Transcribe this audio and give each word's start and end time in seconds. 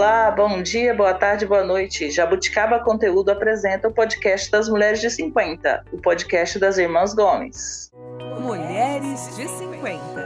Olá, 0.00 0.30
bom 0.30 0.62
dia, 0.62 0.94
boa 0.94 1.12
tarde, 1.12 1.44
boa 1.44 1.62
noite. 1.62 2.10
Jabuticaba 2.10 2.78
Conteúdo 2.78 3.30
apresenta 3.30 3.86
o 3.86 3.92
podcast 3.92 4.50
das 4.50 4.66
Mulheres 4.66 4.98
de 4.98 5.10
50, 5.10 5.84
o 5.92 5.98
podcast 5.98 6.58
das 6.58 6.78
Irmãs 6.78 7.12
Gomes. 7.12 7.92
Mulheres 8.40 9.36
de 9.36 9.46
50. 9.46 10.19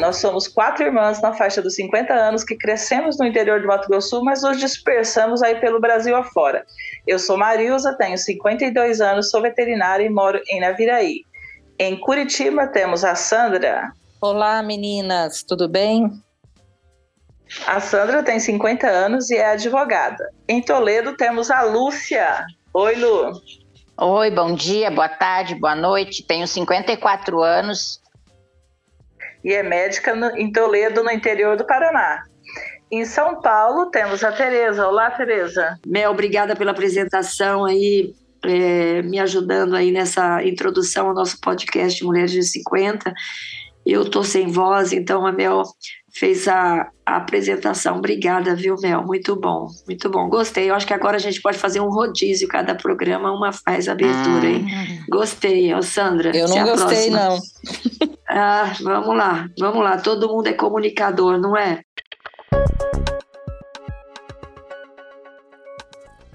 Nós 0.00 0.16
somos 0.16 0.48
quatro 0.48 0.82
irmãs 0.82 1.20
na 1.20 1.34
faixa 1.34 1.60
dos 1.60 1.74
50 1.74 2.14
anos 2.14 2.42
que 2.42 2.56
crescemos 2.56 3.18
no 3.18 3.26
interior 3.26 3.60
do 3.60 3.66
Mato 3.66 3.86
Grosso, 3.86 4.24
mas 4.24 4.42
nos 4.42 4.58
dispersamos 4.58 5.42
aí 5.42 5.60
pelo 5.60 5.78
Brasil 5.78 6.16
afora. 6.16 6.64
Eu 7.06 7.18
sou 7.18 7.36
Marilza, 7.36 7.94
tenho 7.98 8.16
52 8.16 9.02
anos, 9.02 9.30
sou 9.30 9.42
veterinária 9.42 10.02
e 10.02 10.08
moro 10.08 10.40
em 10.48 10.58
Naviraí. 10.58 11.20
Em 11.78 12.00
Curitiba 12.00 12.66
temos 12.66 13.04
a 13.04 13.14
Sandra. 13.14 13.92
Olá, 14.22 14.62
meninas, 14.62 15.42
tudo 15.42 15.68
bem? 15.68 16.10
A 17.66 17.78
Sandra 17.78 18.22
tem 18.22 18.40
50 18.40 18.86
anos 18.86 19.28
e 19.28 19.36
é 19.36 19.52
advogada. 19.52 20.30
Em 20.48 20.62
Toledo 20.62 21.14
temos 21.14 21.50
a 21.50 21.60
Lúcia. 21.60 22.46
Oi, 22.72 22.94
Lu. 22.94 23.32
Oi, 23.98 24.30
bom 24.30 24.54
dia, 24.54 24.90
boa 24.90 25.10
tarde, 25.10 25.54
boa 25.56 25.74
noite. 25.74 26.22
Tenho 26.22 26.46
54 26.46 27.42
anos, 27.42 27.99
e 29.44 29.52
é 29.52 29.62
médica 29.62 30.14
no, 30.14 30.26
em 30.36 30.52
Toledo, 30.52 31.02
no 31.02 31.10
interior 31.10 31.56
do 31.56 31.66
Paraná. 31.66 32.22
Em 32.90 33.04
São 33.04 33.40
Paulo 33.40 33.86
temos 33.90 34.24
a 34.24 34.32
Tereza. 34.32 34.86
Olá, 34.86 35.10
Tereza. 35.10 35.78
Mel, 35.86 36.10
obrigada 36.10 36.56
pela 36.56 36.72
apresentação 36.72 37.64
aí, 37.64 38.12
é, 38.44 39.02
me 39.02 39.20
ajudando 39.20 39.76
aí 39.76 39.92
nessa 39.92 40.42
introdução 40.42 41.08
ao 41.08 41.14
nosso 41.14 41.40
podcast 41.40 42.02
Mulheres 42.04 42.32
de 42.32 42.42
50. 42.42 43.12
Eu 43.86 44.10
tô 44.10 44.24
sem 44.24 44.48
voz, 44.48 44.92
então 44.92 45.24
a 45.26 45.32
Mel 45.32 45.62
fez 46.12 46.48
a, 46.48 46.90
a, 47.06 47.16
apresentação. 47.16 47.98
Obrigada, 47.98 48.54
viu, 48.54 48.76
Mel? 48.80 49.02
Muito 49.02 49.36
bom, 49.36 49.68
muito 49.86 50.10
bom. 50.10 50.28
Gostei. 50.28 50.70
Eu 50.70 50.74
acho 50.74 50.86
que 50.86 50.94
agora 50.94 51.16
a 51.16 51.20
gente 51.20 51.40
pode 51.40 51.58
fazer 51.58 51.80
um 51.80 51.90
rodízio, 51.90 52.48
cada 52.48 52.74
programa 52.74 53.32
uma 53.32 53.52
faz 53.52 53.88
abertura, 53.88 54.46
hein? 54.46 54.66
Ah. 54.72 55.04
Gostei, 55.08 55.72
Ô, 55.74 55.82
Sandra. 55.82 56.36
Eu 56.36 56.48
não 56.48 56.64
gostei, 56.64 57.10
não. 57.10 57.38
Ah, 58.32 58.76
vamos 58.80 59.16
lá, 59.16 59.50
vamos 59.58 59.82
lá. 59.82 59.98
Todo 59.98 60.28
mundo 60.28 60.46
é 60.46 60.52
comunicador, 60.52 61.36
não 61.36 61.56
é? 61.56 61.80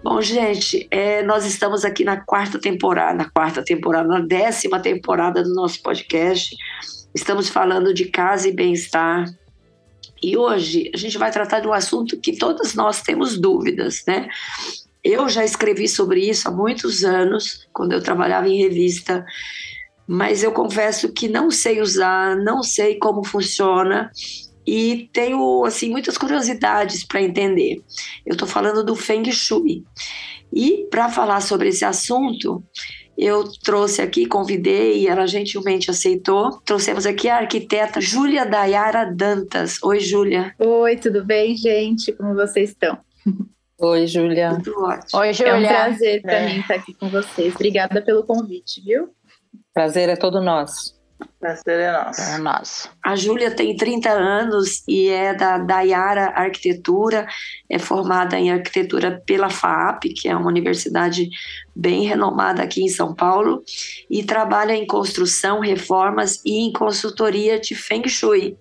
Bom, 0.04 0.22
gente, 0.22 0.88
é, 0.92 1.24
nós 1.24 1.46
estamos 1.46 1.86
aqui 1.86 2.04
na 2.04 2.20
quarta 2.20 2.60
temporada, 2.60 3.14
na 3.14 3.30
quarta 3.30 3.64
temporada, 3.64 4.08
na 4.08 4.20
décima 4.20 4.80
temporada 4.80 5.42
do 5.42 5.54
nosso 5.54 5.82
podcast. 5.82 6.56
Estamos 7.16 7.48
falando 7.48 7.94
de 7.94 8.06
casa 8.06 8.50
e 8.50 8.54
bem-estar, 8.54 9.26
e 10.26 10.36
hoje 10.36 10.90
a 10.92 10.98
gente 10.98 11.20
vai 11.20 11.32
tratar 11.32 11.60
de 11.60 11.68
um 11.68 11.74
assunto 11.74 12.20
que 12.20 12.36
todas 12.36 12.74
nós 12.74 13.04
temos 13.04 13.38
dúvidas, 13.38 14.04
né? 14.08 14.28
Eu 15.04 15.30
já 15.30 15.46
escrevi 15.46 15.88
sobre 15.88 16.28
isso 16.28 16.48
há 16.48 16.52
muitos 16.52 17.04
anos, 17.04 17.68
quando 17.72 17.92
eu 17.92 18.02
trabalhava 18.02 18.50
em 18.50 18.58
revista, 18.58 19.24
mas 20.08 20.42
eu 20.42 20.52
confesso 20.52 21.14
que 21.14 21.28
não 21.28 21.52
sei 21.52 21.80
usar, 21.80 22.36
não 22.38 22.64
sei 22.64 22.96
como 22.96 23.24
funciona 23.24 24.10
e 24.66 25.12
tenho 25.14 25.64
assim 25.64 25.92
muitas 25.92 26.18
curiosidades 26.18 27.04
para 27.06 27.22
entender. 27.22 27.84
Eu 28.26 28.34
estou 28.34 28.48
falando 28.48 28.84
do 28.84 28.96
Feng 28.96 29.32
Shui. 29.32 29.84
E 30.52 30.88
para 30.90 31.08
falar 31.08 31.42
sobre 31.42 31.70
esse 31.70 31.86
assunto, 31.86 32.64
eu 33.18 33.44
trouxe 33.64 34.02
aqui, 34.02 34.26
convidei 34.26 35.00
e 35.00 35.08
ela 35.08 35.26
gentilmente 35.26 35.90
aceitou. 35.90 36.60
Trouxemos 36.66 37.06
aqui 37.06 37.30
a 37.30 37.38
arquiteta 37.38 38.02
Júlia 38.02 38.46
Dayara 38.46 39.06
Dantas. 39.06 39.82
Oi, 39.84 40.00
Júlia. 40.00 40.54
Oi, 40.60 40.98
tudo 40.98 41.24
bem, 41.24 41.56
gente? 41.56 42.12
Como 42.12 42.34
vocês 42.34 42.70
estão? 42.70 42.98
Oi, 43.80 44.08
Júlia. 44.08 44.60
Tudo 44.64 44.84
ótimo. 44.84 45.20
Oi, 45.20 45.34
Júlia. 45.34 45.52
É 45.52 45.56
um 45.56 45.68
prazer 45.68 46.22
para 46.22 46.34
é. 46.34 46.54
mim 46.54 46.60
estar 46.60 46.76
aqui 46.76 46.94
com 46.94 47.10
vocês. 47.10 47.56
Obrigada 47.56 48.02
pelo 48.02 48.24
convite, 48.24 48.82
viu? 48.82 49.10
Prazer 49.74 50.10
é 50.10 50.16
todo 50.16 50.42
nosso. 50.42 50.96
Prazer 51.40 51.80
é 51.80 51.92
nosso. 51.92 52.22
É 52.22 52.38
nosso. 52.38 52.90
A 53.04 53.16
Júlia 53.16 53.52
tem 53.52 53.76
30 53.76 54.10
anos 54.10 54.84
e 54.88 55.10
é 55.10 55.34
da 55.34 55.58
Dayara 55.58 56.32
Arquitetura, 56.36 57.28
é 57.70 57.78
formada 57.78 58.38
em 58.38 58.52
arquitetura 58.52 59.22
pela 59.26 59.50
FAAP, 59.50 60.06
que 60.16 60.28
é 60.28 60.36
uma 60.36 60.48
universidade 60.48 61.30
bem 61.76 62.06
renomada 62.06 62.64
aqui 62.64 62.84
em 62.84 62.90
São 62.90 63.14
Paulo, 63.14 63.64
e 64.10 64.24
trabalha 64.24 64.74
em 64.74 64.88
construção, 64.88 65.60
reformas 65.60 66.42
e 66.46 66.68
em 66.68 66.72
consultoria 66.72 67.60
de 67.60 67.76
Feng 67.76 68.08
Shui. 68.08 68.58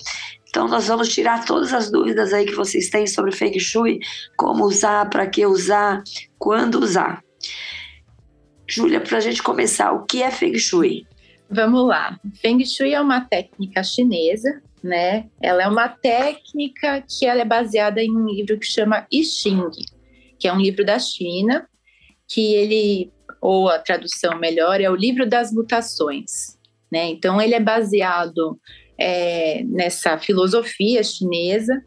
Então, 0.48 0.68
nós 0.68 0.86
vamos 0.86 1.08
tirar 1.08 1.44
todas 1.44 1.72
as 1.72 1.90
dúvidas 1.90 2.32
aí 2.32 2.46
que 2.46 2.54
vocês 2.54 2.88
têm 2.88 3.06
sobre 3.06 3.32
Feng 3.32 3.58
Shui, 3.58 3.98
como 4.36 4.64
usar, 4.64 5.08
para 5.10 5.26
que 5.26 5.44
usar, 5.44 6.02
quando 6.38 6.76
usar. 6.76 7.24
Júlia, 8.68 9.00
para 9.00 9.18
a 9.18 9.20
gente 9.20 9.42
começar, 9.42 9.92
o 9.92 10.04
que 10.04 10.22
é 10.22 10.30
Feng 10.30 10.56
Shui? 10.58 11.06
Vamos 11.50 11.86
lá. 11.86 12.18
Feng 12.40 12.64
Shui 12.64 12.94
é 12.94 13.00
uma 13.00 13.20
técnica 13.20 13.82
chinesa, 13.82 14.62
né? 14.82 15.28
Ela 15.40 15.64
é 15.64 15.68
uma 15.68 15.88
técnica 15.88 17.02
que 17.02 17.26
ela 17.26 17.42
é 17.42 17.44
baseada 17.44 18.02
em 18.02 18.10
um 18.10 18.26
livro 18.26 18.58
que 18.58 18.66
chama 18.66 19.06
I 19.12 19.24
Ching, 19.24 19.70
que 20.38 20.48
é 20.48 20.52
um 20.52 20.60
livro 20.60 20.84
da 20.84 20.98
China, 20.98 21.68
que 22.26 22.54
ele 22.54 23.12
ou 23.40 23.68
a 23.68 23.78
tradução 23.78 24.38
melhor 24.38 24.80
é 24.80 24.90
o 24.90 24.96
livro 24.96 25.28
das 25.28 25.52
mutações, 25.52 26.58
né? 26.90 27.08
Então 27.08 27.40
ele 27.40 27.54
é 27.54 27.60
baseado 27.60 28.58
é, 28.98 29.62
nessa 29.64 30.16
filosofia 30.16 31.02
chinesa 31.02 31.84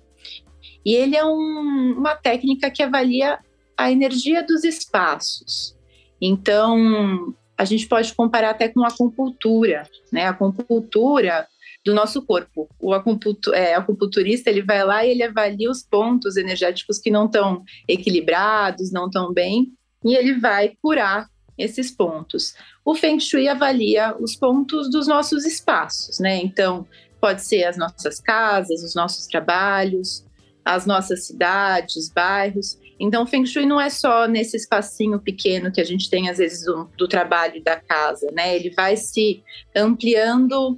e 0.86 0.94
ele 0.94 1.16
é 1.16 1.26
um, 1.26 1.96
uma 1.98 2.16
técnica 2.16 2.70
que 2.70 2.84
avalia 2.84 3.40
a 3.76 3.92
energia 3.92 4.44
dos 4.44 4.64
espaços. 4.64 5.76
Então 6.22 7.36
a 7.58 7.66
gente 7.66 7.88
pode 7.88 8.14
comparar 8.14 8.52
até 8.52 8.70
com 8.70 8.84
a 8.84 8.90
acupuntura, 8.90 9.90
né? 10.12 10.26
A 10.26 10.30
acupuntura 10.30 11.48
do 11.84 11.94
nosso 11.94 12.22
corpo. 12.22 12.70
O 12.80 12.94
acupuntu 12.94 13.54
é, 13.54 13.74
acupunturista 13.74 14.50
ele 14.50 14.62
vai 14.62 14.84
lá 14.84 15.06
e 15.06 15.12
ele 15.12 15.24
avalia 15.24 15.72
os 15.72 15.82
pontos 15.82 16.38
energéticos 16.38 17.00
que 17.00 17.10
não 17.10 17.26
estão 17.26 17.64
equilibrados, 17.88 18.92
não 18.92 19.08
estão 19.08 19.34
bem, 19.34 19.72
e 20.04 20.16
ele 20.16 20.40
vai 20.40 20.74
curar 20.82 21.28
esses 21.58 21.90
pontos. 21.90 22.54
O 22.86 22.94
Feng 22.94 23.20
Shui 23.20 23.48
avalia 23.48 24.16
os 24.20 24.36
pontos 24.36 24.92
dos 24.92 25.08
nossos 25.08 25.46
espaços, 25.46 26.20
né? 26.20 26.38
Então, 26.38 26.86
pode 27.20 27.44
ser 27.44 27.64
as 27.64 27.78
nossas 27.78 28.20
casas, 28.20 28.84
os 28.84 28.94
nossos 28.94 29.26
trabalhos, 29.26 30.24
as 30.64 30.86
nossas 30.86 31.26
cidades, 31.26 32.10
bairros. 32.10 32.78
Então, 33.00 33.28
Feng 33.28 33.46
Shui 33.46 33.66
não 33.66 33.80
é 33.80 33.90
só 33.90 34.28
nesse 34.28 34.58
espacinho 34.58 35.20
pequeno 35.20 35.72
que 35.72 35.80
a 35.80 35.84
gente 35.84 36.10
tem, 36.10 36.30
às 36.30 36.38
vezes, 36.38 36.66
do, 36.66 36.90
do 36.98 37.08
trabalho 37.08 37.64
da 37.64 37.76
casa, 37.76 38.30
né? 38.32 38.56
Ele 38.56 38.72
vai 38.72 38.98
se 38.98 39.44
ampliando 39.76 40.78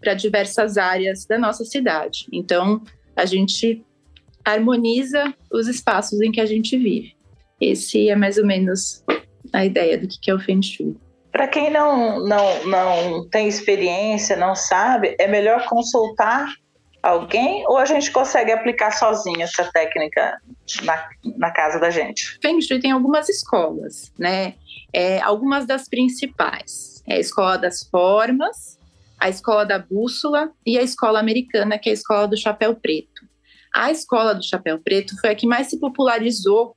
para 0.00 0.14
diversas 0.14 0.76
áreas 0.76 1.24
da 1.24 1.38
nossa 1.38 1.64
cidade. 1.64 2.26
Então, 2.32 2.82
a 3.14 3.24
gente 3.24 3.84
harmoniza 4.44 5.32
os 5.52 5.68
espaços 5.68 6.20
em 6.20 6.32
que 6.32 6.40
a 6.40 6.46
gente 6.46 6.76
vive. 6.76 7.14
Esse 7.60 8.08
é 8.08 8.16
mais 8.16 8.38
ou 8.38 8.46
menos 8.46 9.04
a 9.52 9.64
ideia 9.64 9.96
do 9.96 10.08
que 10.08 10.30
é 10.30 10.34
o 10.34 10.40
Feng 10.40 10.62
Shui. 10.62 10.96
Para 11.30 11.46
quem 11.48 11.70
não, 11.70 12.20
não, 12.26 12.66
não 12.66 13.28
tem 13.28 13.48
experiência, 13.48 14.36
não 14.36 14.54
sabe, 14.54 15.16
é 15.18 15.26
melhor 15.26 15.66
consultar 15.66 16.52
alguém 17.02 17.66
ou 17.66 17.76
a 17.78 17.84
gente 17.84 18.10
consegue 18.10 18.52
aplicar 18.52 18.92
sozinho 18.92 19.42
essa 19.42 19.64
técnica 19.72 20.40
na, 20.84 21.08
na 21.36 21.50
casa 21.50 21.80
da 21.80 21.90
gente? 21.90 22.38
Feng 22.40 22.60
Shui 22.60 22.80
tem 22.80 22.92
algumas 22.92 23.28
escolas, 23.28 24.12
né? 24.18 24.54
É, 24.92 25.20
algumas 25.20 25.66
das 25.66 25.88
principais. 25.88 27.02
É 27.06 27.14
a 27.14 27.18
escola 27.18 27.58
das 27.58 27.82
formas, 27.82 28.78
a 29.18 29.28
escola 29.28 29.66
da 29.66 29.78
bússola 29.78 30.52
e 30.64 30.78
a 30.78 30.82
escola 30.82 31.18
americana, 31.18 31.78
que 31.78 31.88
é 31.88 31.92
a 31.92 31.94
escola 31.94 32.28
do 32.28 32.36
chapéu 32.36 32.74
preto. 32.74 33.22
A 33.74 33.90
escola 33.90 34.34
do 34.34 34.44
chapéu 34.44 34.78
preto 34.78 35.18
foi 35.20 35.30
a 35.30 35.34
que 35.34 35.46
mais 35.46 35.68
se 35.68 35.80
popularizou 35.80 36.76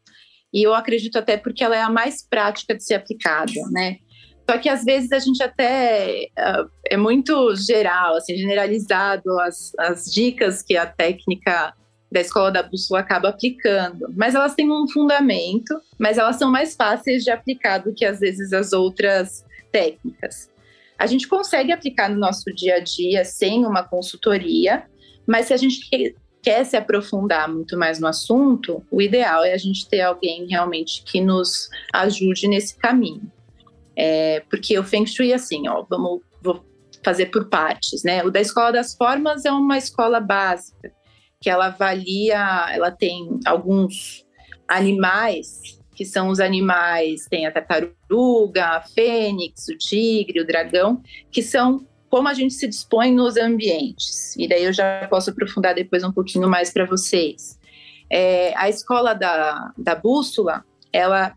e 0.54 0.64
eu 0.64 0.74
acredito 0.74 1.18
até 1.18 1.36
porque 1.36 1.64
ela 1.64 1.76
é 1.76 1.82
a 1.82 1.90
mais 1.90 2.26
prática 2.26 2.74
de 2.74 2.84
ser 2.84 2.94
aplicada, 2.96 3.52
né? 3.72 3.98
Só 4.50 4.58
que 4.58 4.70
às 4.70 4.84
vezes 4.84 5.12
a 5.12 5.20
gente 5.20 5.42
até 5.42 6.28
uh, 6.38 6.70
é 6.86 6.96
muito 6.96 7.56
geral, 7.56 8.16
assim, 8.16 8.38
generalizado 8.38 9.40
as, 9.40 9.72
as 9.78 10.06
dicas 10.06 10.62
que 10.62 10.78
a 10.78 10.86
técnica 10.86 11.74
da 12.12 12.22
escola 12.22 12.52
da 12.52 12.64
bússola 12.64 13.00
acaba 13.00 13.30
aplicando. 13.30 14.08
Mas 14.16 14.36
elas 14.36 14.54
têm 14.54 14.72
um 14.72 14.88
fundamento, 14.88 15.80
mas 15.98 16.18
elas 16.18 16.38
são 16.38 16.52
mais 16.52 16.76
fáceis 16.76 17.24
de 17.24 17.32
aplicar 17.32 17.80
do 17.80 17.94
que 17.94 18.06
às 18.06 18.20
vezes 18.20 18.54
as 18.54 18.72
outras 18.72 19.44
técnicas. 19.72 20.50
A 20.98 21.08
gente 21.08 21.28
consegue 21.28 21.72
aplicar 21.72 22.10
no 22.10 22.18
nosso 22.18 22.46
dia 22.54 22.76
a 22.76 22.80
dia 22.80 23.26
sem 23.26 23.66
uma 23.66 23.84
consultoria, 23.84 24.86
mas 25.28 25.48
se 25.48 25.54
a 25.54 25.58
gente 25.58 25.90
quer 26.42 26.64
se 26.64 26.78
aprofundar 26.78 27.52
muito 27.52 27.78
mais 27.78 28.00
no 28.00 28.08
assunto, 28.08 28.86
o 28.92 29.02
ideal 29.02 29.44
é 29.44 29.54
a 29.54 29.58
gente 29.58 29.90
ter 29.90 30.02
alguém 30.02 30.48
realmente 30.48 31.04
que 31.04 31.20
nos 31.20 31.70
ajude 31.92 32.48
nesse 32.48 32.78
caminho. 32.78 33.30
É, 33.98 34.42
porque 34.50 34.78
o 34.78 34.84
Feng 34.84 35.06
Shui, 35.06 35.34
assim, 35.34 35.68
ó, 35.68 35.84
vamos 35.90 36.22
vou 36.42 36.64
fazer 37.04 37.28
por 37.28 37.50
partes, 37.50 38.04
né? 38.04 38.24
O 38.24 38.32
da 38.32 38.42
Escola 38.42 38.72
das 38.72 38.96
Formas 38.96 39.46
é 39.46 39.52
uma 39.52 39.78
escola 39.78 40.20
básica, 40.20 40.92
que 41.40 41.50
ela 41.50 41.68
avalia, 41.68 42.68
ela 42.72 42.92
tem 42.92 43.40
alguns 43.46 44.26
animais, 44.68 45.80
que 45.96 46.04
são 46.04 46.30
os 46.30 46.40
animais, 46.40 47.26
tem 47.30 47.46
a 47.46 47.52
tartaruga, 47.52 48.66
a 48.66 48.82
fênix, 48.82 49.68
o 49.70 49.78
tigre, 49.78 50.42
o 50.42 50.48
dragão, 50.48 51.02
que 51.32 51.42
são 51.42 51.86
como 52.10 52.28
a 52.28 52.34
gente 52.34 52.54
se 52.54 52.68
dispõe 52.68 53.14
nos 53.14 53.38
ambientes. 53.38 54.36
E 54.38 54.48
daí 54.48 54.64
eu 54.64 54.74
já 54.74 55.08
posso 55.10 55.30
aprofundar 55.30 55.76
depois 55.76 56.04
um 56.04 56.12
pouquinho 56.12 56.50
mais 56.50 56.72
para 56.72 56.86
vocês. 56.86 57.60
É, 58.10 58.54
a 58.56 58.70
escola 58.70 59.14
da, 59.14 59.74
da 59.78 59.96
bússola, 59.96 60.64
ela 60.94 61.36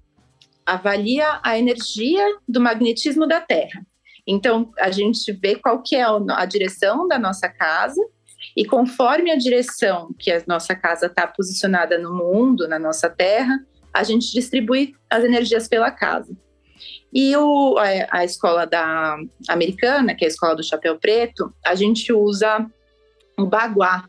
avalia 0.68 1.40
a 1.42 1.58
energia 1.58 2.22
do 2.46 2.60
magnetismo 2.60 3.26
da 3.26 3.40
Terra. 3.40 3.86
Então, 4.26 4.70
a 4.78 4.90
gente 4.90 5.32
vê 5.32 5.56
qual 5.56 5.82
que 5.82 5.96
é 5.96 6.04
a 6.04 6.44
direção 6.44 7.08
da 7.08 7.18
nossa 7.18 7.48
casa 7.48 8.00
e 8.54 8.66
conforme 8.66 9.30
a 9.30 9.36
direção 9.36 10.14
que 10.18 10.30
a 10.30 10.42
nossa 10.46 10.76
casa 10.76 11.06
está 11.06 11.26
posicionada 11.26 11.98
no 11.98 12.12
mundo, 12.12 12.68
na 12.68 12.78
nossa 12.78 13.08
Terra, 13.08 13.58
a 13.94 14.04
gente 14.04 14.30
distribui 14.30 14.94
as 15.08 15.24
energias 15.24 15.66
pela 15.66 15.90
casa. 15.90 16.36
E 17.14 17.34
o, 17.34 17.78
a, 17.78 18.18
a 18.18 18.24
escola 18.24 18.66
da 18.66 19.16
americana, 19.48 20.14
que 20.14 20.24
é 20.24 20.28
a 20.28 20.30
escola 20.30 20.54
do 20.54 20.62
chapéu 20.62 20.98
preto, 20.98 21.50
a 21.64 21.74
gente 21.74 22.12
usa 22.12 22.66
o 23.38 23.46
baguá, 23.46 24.04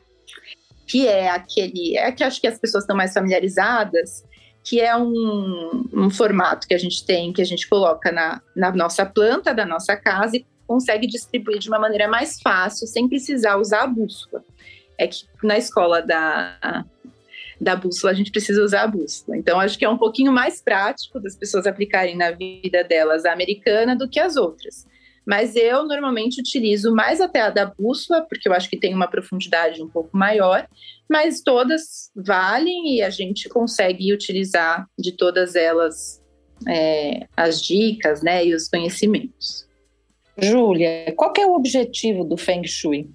que 0.86 1.08
é 1.08 1.30
aquele, 1.30 1.98
é 1.98 2.12
que 2.12 2.24
acho 2.24 2.42
que 2.42 2.48
as 2.48 2.60
pessoas 2.60 2.84
estão 2.84 2.98
mais 2.98 3.14
familiarizadas, 3.14 4.26
que 4.70 4.80
é 4.80 4.96
um, 4.96 5.84
um, 5.92 6.12
formato 6.12 6.68
que 6.68 6.76
a 6.76 6.78
gente 6.78 7.04
tem, 7.04 7.34
que 7.34 7.42
a 7.42 7.46
gente 7.46 7.68
coloca 7.68 8.12
na, 8.12 8.40
na 8.56 8.72
nossa 8.72 9.04
planta 9.04 9.52
da 9.52 9.66
nossa 9.66 9.98
casa 9.98 10.38
e 10.38 10.46
consegue 10.68 11.08
distribuir 11.08 11.58
de 11.58 11.68
uma 11.68 11.80
maneira 11.80 12.08
mais 12.08 12.40
fácil, 12.40 12.86
sem 12.86 13.10
precisar 13.10 13.58
usar 13.58 13.82
a 13.82 13.88
bússola. 13.88 14.44
É 14.96 15.08
que 15.08 15.26
na 15.42 15.58
escola 15.58 16.04
da, 16.04 16.86
da 17.60 17.76
bússola, 17.76 18.14
a 18.14 18.16
gente 18.16 18.32
precisa 18.32 18.62
usar 18.62 18.84
a 18.84 18.88
bússola. 18.88 19.36
Então, 19.36 19.60
acho 19.60 19.76
que 19.76 19.86
é 19.86 19.90
um 19.90 19.98
pouquinho 19.98 20.32
mais 20.32 20.62
prático 20.62 21.20
das 21.20 21.36
pessoas 21.36 21.66
aplicarem 21.66 22.16
na 22.16 22.30
vida 22.30 22.84
delas 22.84 23.26
a 23.26 23.34
americana 23.34 23.96
do 23.96 24.08
que 24.08 24.20
as 24.20 24.36
outras. 24.36 24.86
Mas 25.30 25.56
eu 25.56 25.86
normalmente 25.86 26.42
utilizo 26.42 26.92
mais 26.92 27.22
até 27.22 27.42
a 27.42 27.52
da 27.52 27.68
bússola, 27.68 28.26
porque 28.28 28.50
eu 28.50 28.54
acho 28.54 28.68
que 28.68 28.80
tem 28.80 28.96
uma 28.96 29.08
profundidade 29.08 29.80
um 29.80 29.88
pouco 29.88 30.18
maior, 30.18 30.68
mas 31.08 31.42
todas 31.42 32.10
valem 32.16 32.96
e 32.96 33.04
a 33.04 33.12
gente 33.12 33.48
consegue 33.48 34.12
utilizar 34.12 34.88
de 34.98 35.12
todas 35.12 35.56
elas 35.56 36.20
é, 36.68 37.28
as 37.38 37.62
dicas 37.62 38.24
né, 38.24 38.44
e 38.44 38.56
os 38.56 38.68
conhecimentos. 38.68 39.70
Júlia, 40.36 41.14
qual 41.16 41.32
é 41.38 41.46
o 41.46 41.54
objetivo 41.54 42.24
do 42.24 42.36
Feng 42.36 42.66
Shui? 42.66 43.08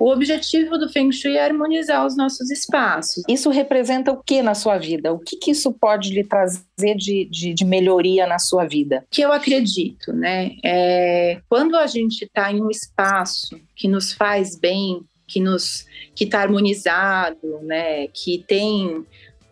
O 0.00 0.10
objetivo 0.10 0.78
do 0.78 0.88
Feng 0.88 1.12
Shui 1.12 1.36
é 1.36 1.44
harmonizar 1.44 2.06
os 2.06 2.16
nossos 2.16 2.50
espaços. 2.50 3.22
Isso 3.28 3.50
representa 3.50 4.10
o 4.10 4.22
que 4.22 4.40
na 4.40 4.54
sua 4.54 4.78
vida? 4.78 5.12
O 5.12 5.18
que, 5.18 5.36
que 5.36 5.50
isso 5.50 5.74
pode 5.74 6.10
lhe 6.14 6.24
trazer 6.24 6.96
de, 6.96 7.28
de, 7.30 7.52
de 7.52 7.64
melhoria 7.66 8.26
na 8.26 8.38
sua 8.38 8.64
vida? 8.64 9.04
Que 9.10 9.20
eu 9.20 9.30
acredito, 9.30 10.14
né? 10.14 10.52
É, 10.64 11.42
quando 11.50 11.76
a 11.76 11.86
gente 11.86 12.24
está 12.24 12.50
em 12.50 12.62
um 12.62 12.70
espaço 12.70 13.60
que 13.76 13.86
nos 13.86 14.10
faz 14.10 14.58
bem, 14.58 15.02
que 15.28 15.38
nos 15.38 15.84
que 16.14 16.24
está 16.24 16.40
harmonizado, 16.40 17.60
né? 17.62 18.08
Que 18.08 18.42
tem 18.48 19.04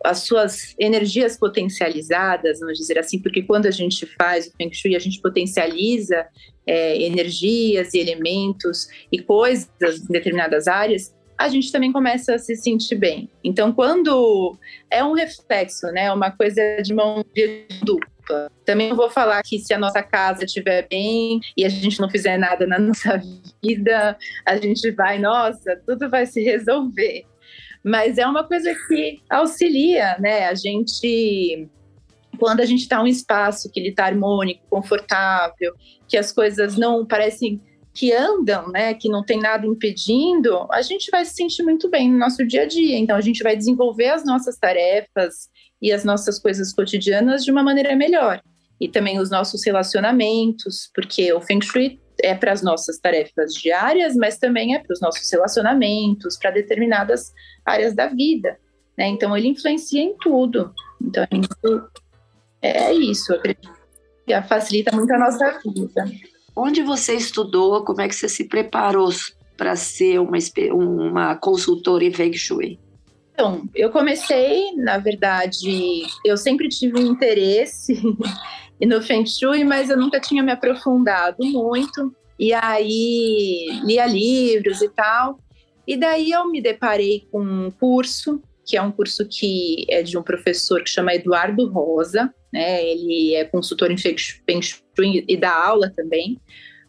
as 0.03 0.19
suas 0.19 0.73
energias 0.79 1.37
potencializadas, 1.37 2.59
vamos 2.59 2.77
dizer 2.77 2.97
assim, 2.97 3.19
porque 3.19 3.43
quando 3.43 3.65
a 3.67 3.71
gente 3.71 4.07
faz 4.17 4.47
o 4.47 4.51
Feng 4.57 4.73
Shui, 4.73 4.95
a 4.95 4.99
gente 4.99 5.21
potencializa 5.21 6.25
é, 6.69 7.01
energias 7.01 7.95
e 7.95 7.99
elementos 7.99 8.87
e 9.11 9.19
coisas 9.19 9.69
em 9.81 10.11
determinadas 10.11 10.67
áreas, 10.67 11.15
a 11.35 11.47
gente 11.47 11.71
também 11.71 11.91
começa 11.91 12.35
a 12.35 12.37
se 12.37 12.55
sentir 12.55 12.95
bem. 12.95 13.29
Então, 13.43 13.71
quando 13.73 14.55
é 14.91 15.03
um 15.03 15.13
reflexo, 15.13 15.87
né, 15.87 16.11
uma 16.13 16.29
coisa 16.29 16.61
de 16.83 16.93
mão 16.93 17.25
dupla. 17.81 18.51
Também 18.63 18.93
vou 18.93 19.09
falar 19.09 19.41
que 19.41 19.57
se 19.57 19.73
a 19.73 19.79
nossa 19.79 20.03
casa 20.03 20.45
estiver 20.45 20.87
bem 20.87 21.39
e 21.57 21.65
a 21.65 21.69
gente 21.69 21.99
não 21.99 22.09
fizer 22.09 22.37
nada 22.37 22.67
na 22.67 22.77
nossa 22.79 23.19
vida, 23.63 24.15
a 24.45 24.57
gente 24.57 24.91
vai, 24.91 25.17
nossa, 25.17 25.81
tudo 25.87 26.09
vai 26.09 26.27
se 26.27 26.43
resolver 26.43 27.25
mas 27.83 28.17
é 28.17 28.27
uma 28.27 28.43
coisa 28.43 28.75
que 28.87 29.21
auxilia, 29.29 30.17
né? 30.19 30.47
A 30.47 30.53
gente, 30.53 31.67
quando 32.39 32.61
a 32.61 32.65
gente 32.65 32.81
está 32.81 32.97
em 32.97 33.03
um 33.03 33.07
espaço 33.07 33.69
que 33.71 33.79
ele 33.79 33.89
está 33.89 34.05
harmônico, 34.05 34.65
confortável, 34.69 35.73
que 36.07 36.17
as 36.17 36.31
coisas 36.31 36.77
não 36.77 37.05
parecem 37.05 37.61
que 37.93 38.13
andam, 38.13 38.69
né, 38.69 38.93
que 38.93 39.09
não 39.09 39.23
tem 39.23 39.39
nada 39.39 39.65
impedindo, 39.65 40.65
a 40.71 40.81
gente 40.81 41.11
vai 41.11 41.25
se 41.25 41.33
sentir 41.33 41.63
muito 41.63 41.89
bem 41.89 42.09
no 42.09 42.17
nosso 42.17 42.45
dia 42.45 42.61
a 42.61 42.65
dia. 42.65 42.97
Então 42.97 43.15
a 43.15 43.21
gente 43.21 43.43
vai 43.43 43.55
desenvolver 43.57 44.07
as 44.07 44.25
nossas 44.25 44.57
tarefas 44.57 45.49
e 45.81 45.91
as 45.91 46.05
nossas 46.05 46.39
coisas 46.39 46.71
cotidianas 46.73 47.43
de 47.43 47.51
uma 47.51 47.63
maneira 47.63 47.95
melhor. 47.95 48.41
E 48.79 48.87
também 48.87 49.19
os 49.19 49.29
nossos 49.29 49.65
relacionamentos, 49.65 50.89
porque 50.95 51.33
o 51.33 51.41
Feng 51.41 51.61
Shui 51.61 51.99
é 52.21 52.33
para 52.35 52.51
as 52.51 52.61
nossas 52.61 52.99
tarefas 52.99 53.53
diárias, 53.53 54.15
mas 54.15 54.37
também 54.37 54.75
é 54.75 54.79
para 54.79 54.93
os 54.93 55.01
nossos 55.01 55.29
relacionamentos, 55.31 56.37
para 56.37 56.51
determinadas 56.51 57.31
áreas 57.65 57.93
da 57.93 58.07
vida. 58.07 58.57
Né? 58.97 59.07
Então, 59.07 59.35
ele 59.35 59.47
influencia 59.47 60.01
em 60.01 60.15
tudo. 60.17 60.73
Então, 61.01 61.25
é 62.61 62.93
isso, 62.93 63.31
eu 63.31 63.37
acredito. 63.37 63.71
que 64.25 64.41
facilita 64.43 64.95
muito 64.95 65.11
a 65.13 65.19
nossa 65.19 65.59
vida. 65.65 66.05
Onde 66.55 66.81
você 66.81 67.13
estudou? 67.13 67.83
Como 67.83 68.01
é 68.01 68.07
que 68.07 68.15
você 68.15 68.27
se 68.27 68.45
preparou 68.45 69.09
para 69.55 69.75
ser 69.75 70.19
uma, 70.19 70.37
uma 70.73 71.35
consultora 71.35 72.03
em 72.03 72.13
Feng 72.13 72.33
Shui? 72.33 72.79
Então, 73.33 73.63
eu 73.73 73.89
comecei, 73.89 74.73
na 74.75 74.97
verdade, 74.97 76.03
eu 76.25 76.35
sempre 76.35 76.67
tive 76.67 76.99
um 76.99 77.11
interesse 77.11 78.01
no 78.85 79.01
Feng 79.01 79.25
Shui, 79.25 79.63
mas 79.63 79.89
eu 79.89 79.97
nunca 79.97 80.19
tinha 80.19 80.43
me 80.43 80.51
aprofundado 80.51 81.37
muito. 81.45 82.13
E 82.37 82.53
aí 82.53 83.81
lia 83.83 84.05
livros 84.05 84.81
e 84.81 84.89
tal. 84.89 85.39
E 85.87 85.97
daí 85.97 86.31
eu 86.31 86.49
me 86.49 86.61
deparei 86.61 87.27
com 87.31 87.41
um 87.41 87.71
curso, 87.71 88.41
que 88.65 88.77
é 88.77 88.81
um 88.81 88.91
curso 88.91 89.25
que 89.25 89.85
é 89.89 90.03
de 90.03 90.17
um 90.17 90.21
professor 90.21 90.83
que 90.83 90.89
chama 90.89 91.15
Eduardo 91.15 91.67
Rosa, 91.69 92.33
né? 92.51 92.83
Ele 92.83 93.35
é 93.35 93.45
consultor 93.45 93.91
em 93.91 93.97
Feng 93.97 94.61
Shui 94.61 95.25
e 95.27 95.37
dá 95.37 95.53
aula 95.53 95.91
também, 95.95 96.39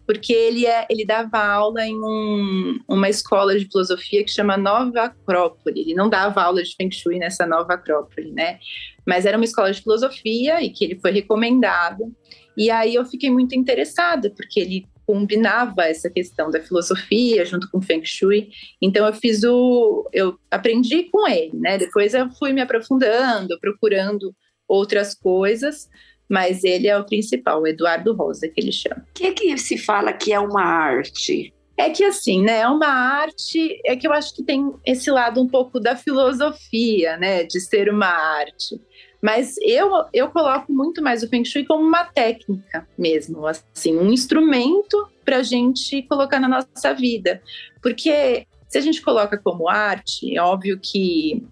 porque 0.07 0.33
ele, 0.33 0.67
é, 0.67 0.87
ele 0.91 1.05
dava 1.05 1.39
aula 1.39 1.87
em 1.87 1.97
um, 1.97 2.81
uma 2.89 3.09
escola 3.09 3.57
de 3.57 3.67
filosofia 3.67 4.25
que 4.25 4.31
chama 4.31 4.57
Nova 4.57 5.03
Acrópole. 5.03 5.81
Ele 5.81 5.95
não 5.95 6.09
dava 6.09 6.43
aula 6.43 6.63
de 6.63 6.75
Feng 6.75 6.91
Shui 6.91 7.19
nessa 7.19 7.47
Nova 7.47 7.75
Acrópole, 7.75 8.33
né? 8.33 8.59
Mas 9.07 9.25
era 9.25 9.37
uma 9.37 9.45
escola 9.45 9.71
de 9.71 9.81
filosofia 9.81 10.61
e 10.63 10.71
que 10.71 10.85
ele 10.85 10.99
foi 11.01 11.13
recomendado. 11.13 12.13
E 12.57 12.71
aí 12.71 12.95
eu 12.95 13.05
fiquei 13.05 13.31
muito 13.31 13.55
interessada, 13.55 14.31
porque 14.31 14.59
ele 14.59 14.87
combinava 15.07 15.85
essa 15.85 16.09
questão 16.09 16.51
da 16.51 16.61
filosofia 16.61 17.45
junto 17.45 17.69
com 17.71 17.83
Feng 17.83 18.05
Shui. 18.05 18.51
Então 18.81 19.07
eu 19.07 19.13
fiz 19.13 19.43
o 19.43 20.09
eu 20.13 20.39
aprendi 20.51 21.05
com 21.05 21.29
ele, 21.29 21.57
né? 21.57 21.79
Depois 21.79 22.15
eu 22.15 22.31
fui 22.33 22.53
me 22.53 22.61
aprofundando, 22.61 23.59
procurando 23.61 24.35
outras 24.71 25.15
coisas, 25.15 25.91
mas 26.29 26.63
ele 26.63 26.87
é 26.87 26.97
o 26.97 27.05
principal, 27.05 27.61
o 27.61 27.67
Eduardo 27.67 28.15
Rosa 28.15 28.47
que 28.47 28.61
ele 28.61 28.71
chama. 28.71 29.05
O 29.11 29.13
que 29.13 29.27
é 29.27 29.33
que 29.33 29.59
se 29.59 29.77
fala 29.77 30.13
que 30.13 30.33
é 30.33 30.39
uma 30.39 30.63
arte? 30.63 31.53
É 31.77 31.91
que 31.91 32.05
assim, 32.05 32.43
né, 32.43 32.61
é 32.61 32.69
uma 32.69 32.87
arte, 32.87 33.81
é 33.85 33.97
que 33.97 34.07
eu 34.07 34.13
acho 34.13 34.37
que 34.37 34.45
tem 34.45 34.73
esse 34.87 35.11
lado 35.11 35.41
um 35.41 35.49
pouco 35.49 35.81
da 35.81 35.97
filosofia, 35.97 37.17
né, 37.17 37.43
de 37.43 37.59
ser 37.59 37.91
uma 37.91 38.07
arte. 38.07 38.81
Mas 39.21 39.57
eu, 39.61 39.91
eu 40.15 40.31
coloco 40.31 40.73
muito 40.73 41.03
mais 41.03 41.23
o 41.23 41.29
Feng 41.29 41.45
Shui 41.45 41.65
como 41.65 41.87
uma 41.87 42.05
técnica 42.05 42.87
mesmo, 42.97 43.47
assim, 43.47 43.97
um 43.97 44.11
instrumento 44.11 45.09
para 45.25 45.39
a 45.39 45.43
gente 45.43 46.03
colocar 46.03 46.39
na 46.41 46.49
nossa 46.49 46.95
vida. 46.95 47.43
Porque 47.83 48.47
se 48.71 48.79
a 48.79 48.81
gente 48.81 49.03
coloca 49.03 49.37
como 49.37 49.69
arte, 49.69 50.37
é 50.37 50.41
óbvio 50.41 50.79
que 50.81 51.45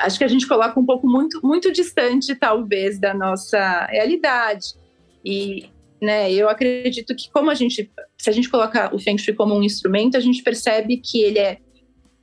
acho 0.00 0.18
que 0.18 0.24
a 0.24 0.28
gente 0.28 0.46
coloca 0.46 0.78
um 0.78 0.84
pouco 0.84 1.08
muito, 1.08 1.40
muito 1.42 1.72
distante, 1.72 2.34
talvez, 2.34 3.00
da 3.00 3.14
nossa 3.14 3.86
realidade. 3.86 4.74
E 5.24 5.70
né, 6.00 6.30
eu 6.30 6.50
acredito 6.50 7.16
que 7.16 7.30
como 7.32 7.50
a 7.50 7.54
gente, 7.54 7.90
se 8.18 8.30
a 8.30 8.32
gente 8.32 8.50
coloca 8.50 8.94
o 8.94 8.98
Feng 8.98 9.16
Shui 9.16 9.32
como 9.32 9.54
um 9.54 9.62
instrumento, 9.62 10.18
a 10.18 10.20
gente 10.20 10.42
percebe 10.42 10.98
que 10.98 11.22
ele 11.22 11.38
é 11.38 11.58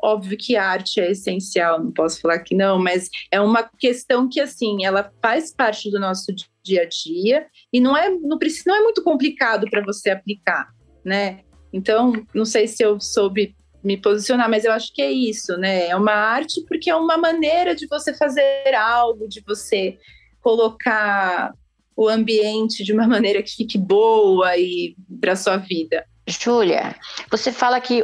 Óbvio 0.06 0.38
que 0.38 0.58
a 0.58 0.68
arte 0.68 1.00
é 1.00 1.12
essencial, 1.12 1.82
não 1.82 1.90
posso 1.90 2.20
falar 2.20 2.40
que 2.40 2.54
não, 2.54 2.78
mas 2.78 3.10
é 3.32 3.40
uma 3.40 3.64
questão 3.64 4.28
que, 4.28 4.42
assim, 4.42 4.84
ela 4.84 5.10
faz 5.22 5.56
parte 5.56 5.90
do 5.90 5.98
nosso 5.98 6.26
dia 6.62 6.82
a 6.82 6.86
dia 6.86 7.48
e 7.72 7.80
não 7.80 7.96
é, 7.96 8.10
não 8.10 8.38
não 8.68 8.76
é 8.76 8.82
muito 8.82 9.02
complicado 9.02 9.66
para 9.70 9.82
você 9.82 10.10
aplicar, 10.10 10.68
né? 11.06 11.40
Então, 11.72 12.12
não 12.36 12.44
sei 12.44 12.68
se 12.68 12.84
eu 12.84 13.00
soube 13.00 13.56
me 13.84 13.98
posicionar, 13.98 14.50
mas 14.50 14.64
eu 14.64 14.72
acho 14.72 14.94
que 14.94 15.02
é 15.02 15.12
isso, 15.12 15.58
né? 15.58 15.88
É 15.88 15.96
uma 15.96 16.14
arte 16.14 16.64
porque 16.68 16.90
é 16.90 16.96
uma 16.96 17.18
maneira 17.18 17.76
de 17.76 17.86
você 17.88 18.14
fazer 18.14 18.74
algo, 18.76 19.28
de 19.28 19.42
você 19.46 19.98
colocar 20.42 21.54
o 21.96 22.08
ambiente 22.08 22.84
de 22.84 22.94
uma 22.94 23.08
maneira 23.08 23.44
que 23.44 23.56
fique 23.56 23.78
boa 23.78 24.58
e 24.58 24.96
para 25.20 25.36
sua 25.36 25.58
vida. 25.58 26.06
Júlia, 26.28 26.96
você 27.30 27.52
fala 27.52 27.82
que 27.82 28.04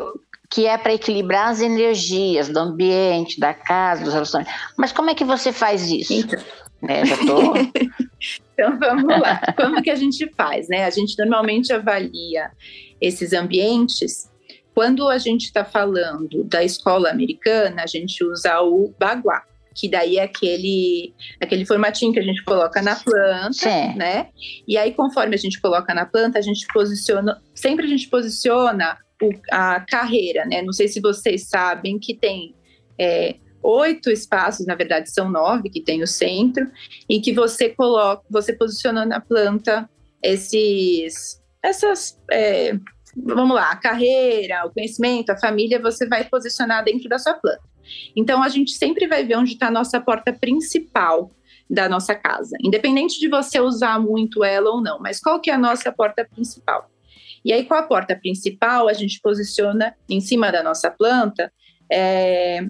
que 0.50 0.66
é 0.66 0.78
para 0.78 0.94
equilibrar 0.94 1.50
as 1.50 1.62
energias 1.62 2.50
do 2.50 2.58
ambiente, 2.58 3.40
da 3.40 3.54
casa, 3.54 4.04
dos 4.04 4.14
relacionamentos. 4.14 4.60
Mas 4.76 4.92
como 4.92 5.12
é 5.12 5.14
que 5.14 5.24
você 5.24 5.54
faz 5.54 5.90
isso? 5.92 6.12
Então, 6.12 6.40
né, 6.82 7.06
já 7.06 7.18
tô... 7.18 7.54
então 8.54 8.80
vamos 8.80 9.20
lá. 9.22 9.40
Como 9.56 9.82
que 9.82 9.92
a 9.92 9.96
gente 9.96 10.28
faz? 10.36 10.68
Né? 10.68 10.86
A 10.86 10.90
gente 10.90 11.16
normalmente 11.20 11.72
avalia 11.72 12.50
esses 13.00 13.32
ambientes. 13.32 14.28
Quando 14.74 15.08
a 15.10 15.18
gente 15.18 15.46
está 15.46 15.66
falando 15.66 16.44
da 16.44 16.64
escola 16.64 17.10
americana, 17.10 17.84
a 17.84 17.88
gente 17.88 18.24
usa 18.24 18.62
o 18.62 18.94
baguá 18.98 19.44
que 19.80 19.88
daí 19.88 20.18
é 20.18 20.24
aquele, 20.24 21.14
aquele 21.40 21.66
formatinho 21.66 22.12
que 22.12 22.20
a 22.20 22.24
gente 22.24 22.44
coloca 22.44 22.82
na 22.82 22.96
planta, 22.98 23.54
Sim. 23.54 23.96
né? 23.96 24.28
E 24.68 24.78
aí, 24.78 24.94
conforme 24.94 25.36
a 25.36 25.38
gente 25.38 25.62
coloca 25.62 25.94
na 25.94 26.06
planta, 26.06 26.38
a 26.38 26.42
gente 26.42 26.68
posiciona, 26.74 27.42
sempre 27.56 27.86
a 27.86 27.90
gente 27.90 28.10
posiciona 28.10 28.98
o, 29.22 29.30
a 29.50 29.80
carreira, 29.80 30.46
né? 30.46 30.62
Não 30.62 30.74
sei 30.74 30.90
se 30.90 31.00
vocês 31.00 31.48
sabem 31.48 31.98
que 31.98 32.14
tem 32.14 32.54
é, 33.00 33.36
oito 33.64 34.10
espaços, 34.10 34.66
na 34.66 34.76
verdade 34.76 35.10
são 35.12 35.30
nove 35.30 35.70
que 35.70 35.82
tem 35.82 36.02
o 36.04 36.08
centro, 36.08 36.70
e 37.08 37.22
que 37.22 37.34
você 37.34 37.70
coloca, 37.70 38.24
você 38.30 38.54
posiciona 38.54 39.06
na 39.06 39.22
planta 39.22 39.90
esses, 40.22 41.42
essas, 41.64 42.20
é, 42.32 42.74
vamos 43.16 43.56
lá, 43.56 43.72
a 43.72 43.76
carreira, 43.76 44.66
o 44.66 44.72
conhecimento, 44.72 45.30
a 45.32 45.38
família, 45.38 45.82
você 45.82 46.08
vai 46.08 46.24
posicionar 46.24 46.84
dentro 46.84 47.10
da 47.10 47.18
sua 47.18 47.34
planta. 47.34 47.64
Então, 48.16 48.44
a 48.44 48.50
gente 48.50 48.72
sempre 48.72 49.08
vai 49.08 49.24
ver 49.24 49.38
onde 49.38 49.54
está 49.54 49.68
a 49.68 49.72
nossa 49.72 50.00
porta 50.00 50.32
principal 50.32 51.32
da 51.70 51.88
nossa 51.88 52.16
casa, 52.16 52.58
independente 52.64 53.20
de 53.20 53.30
você 53.30 53.60
usar 53.60 54.00
muito 54.00 54.44
ela 54.44 54.72
ou 54.72 54.82
não, 54.82 55.00
mas 55.00 55.20
qual 55.20 55.40
que 55.40 55.52
é 55.52 55.54
a 55.54 55.58
nossa 55.58 55.92
porta 55.92 56.26
principal? 56.26 56.90
E 57.46 57.54
aí, 57.54 57.64
com 57.66 57.76
a 57.76 57.84
porta 57.84 58.16
principal, 58.16 58.88
a 58.88 58.94
gente 58.94 59.22
posiciona 59.22 59.96
em 60.10 60.20
cima 60.20 60.52
da 60.52 60.64
nossa 60.64 60.90
planta 60.90 61.52
é, 61.92 62.66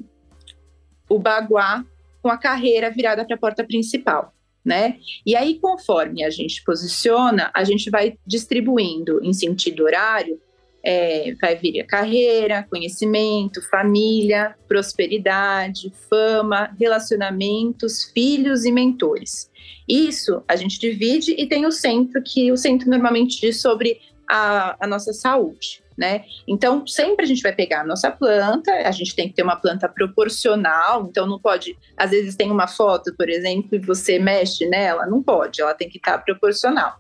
o 1.10 1.18
baguá 1.18 1.84
com 2.22 2.30
a 2.30 2.38
carreira 2.38 2.92
virada 2.92 3.26
para 3.26 3.36
a 3.36 3.40
porta 3.40 3.64
principal, 3.64 4.34
né? 4.70 4.98
E 5.26 5.36
aí, 5.36 5.60
conforme 5.60 6.24
a 6.24 6.30
gente 6.30 6.64
posiciona, 6.64 7.52
a 7.54 7.64
gente 7.64 7.90
vai 7.90 8.18
distribuindo 8.26 9.20
em 9.24 9.34
sentido 9.34 9.84
horário 9.84 10.40
é, 10.84 11.36
vai 11.42 11.56
vir 11.56 11.82
a 11.82 11.86
carreira, 11.86 12.66
conhecimento, 12.70 13.62
família, 13.70 14.56
prosperidade, 14.68 15.92
fama, 16.10 16.74
relacionamentos, 16.80 18.06
filhos 18.14 18.66
e 18.66 18.72
mentores. 18.72 19.50
Isso 19.88 20.42
a 20.48 20.56
gente 20.56 20.80
divide 20.80 21.34
e 21.38 21.48
tem 21.48 21.66
o 21.66 21.72
centro, 21.72 22.22
que 22.24 22.52
o 22.52 22.58
centro 22.58 22.90
normalmente 22.90 23.42
diz 23.42 23.62
sobre 23.62 24.00
a, 24.28 24.78
a 24.80 24.88
nossa 24.88 25.12
saúde. 25.12 25.82
Né? 26.00 26.24
Então, 26.48 26.88
sempre 26.88 27.26
a 27.26 27.28
gente 27.28 27.42
vai 27.42 27.52
pegar 27.52 27.82
a 27.82 27.86
nossa 27.86 28.10
planta, 28.10 28.72
a 28.72 28.92
gente 28.92 29.14
tem 29.14 29.28
que 29.28 29.34
ter 29.34 29.44
uma 29.44 29.58
planta 29.58 29.90
proporcional, 29.90 31.06
então 31.06 31.28
não 31.28 31.38
pode, 31.38 31.78
às 31.98 32.12
vezes 32.12 32.38
tem 32.38 32.50
uma 32.50 32.68
foto, 32.68 33.14
por 33.18 33.30
exemplo, 33.30 33.76
e 33.76 33.80
você 33.80 34.18
mexe 34.18 34.66
nela, 34.70 35.06
não 35.06 35.22
pode, 35.22 35.62
ela 35.62 35.74
tem 35.74 35.90
que 35.90 35.98
estar 35.98 36.20
proporcional. 36.20 36.96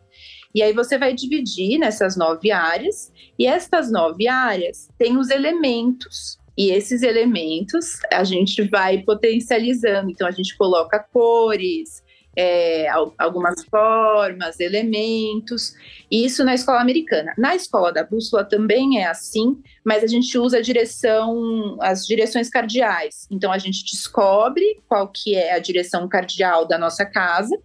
E 0.53 0.61
aí 0.61 0.73
você 0.73 0.97
vai 0.97 1.13
dividir 1.13 1.77
nessas 1.77 2.17
nove 2.17 2.51
áreas, 2.51 3.09
e 3.37 3.47
estas 3.47 3.89
nove 3.89 4.27
áreas 4.27 4.89
têm 4.97 5.17
os 5.17 5.29
elementos. 5.29 6.37
E 6.57 6.71
esses 6.71 7.01
elementos 7.01 7.99
a 8.11 8.25
gente 8.25 8.63
vai 8.67 8.97
potencializando. 9.03 10.11
Então 10.11 10.27
a 10.27 10.31
gente 10.31 10.57
coloca 10.57 10.99
cores, 10.99 12.03
é, 12.41 12.87
algumas 13.17 13.65
formas, 13.65 14.61
elementos, 14.61 15.73
isso 16.09 16.45
na 16.45 16.53
escola 16.53 16.79
americana. 16.79 17.33
Na 17.37 17.53
escola 17.53 17.91
da 17.91 18.01
bússola 18.01 18.45
também 18.45 19.01
é 19.01 19.07
assim, 19.07 19.61
mas 19.83 20.05
a 20.05 20.07
gente 20.07 20.37
usa 20.37 20.59
a 20.59 20.61
direção, 20.61 21.77
as 21.81 22.07
direções 22.07 22.49
cardeais. 22.49 23.27
Então 23.29 23.51
a 23.51 23.57
gente 23.57 23.83
descobre 23.83 24.81
qual 24.87 25.09
que 25.09 25.35
é 25.35 25.53
a 25.53 25.59
direção 25.59 26.07
cardial 26.07 26.65
da 26.65 26.77
nossa 26.77 27.05
casa 27.05 27.59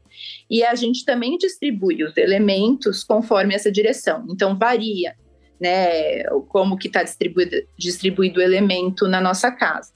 e 0.50 0.64
a 0.64 0.74
gente 0.74 1.04
também 1.04 1.38
distribui 1.38 2.02
os 2.02 2.16
elementos 2.16 3.04
conforme 3.04 3.54
essa 3.54 3.70
direção. 3.70 4.26
Então 4.28 4.58
varia, 4.58 5.14
né, 5.60 6.24
como 6.48 6.76
que 6.76 6.88
está 6.88 7.04
distribuído, 7.04 7.58
distribuído 7.78 8.40
o 8.40 8.42
elemento 8.42 9.06
na 9.06 9.20
nossa 9.20 9.52
casa. 9.52 9.93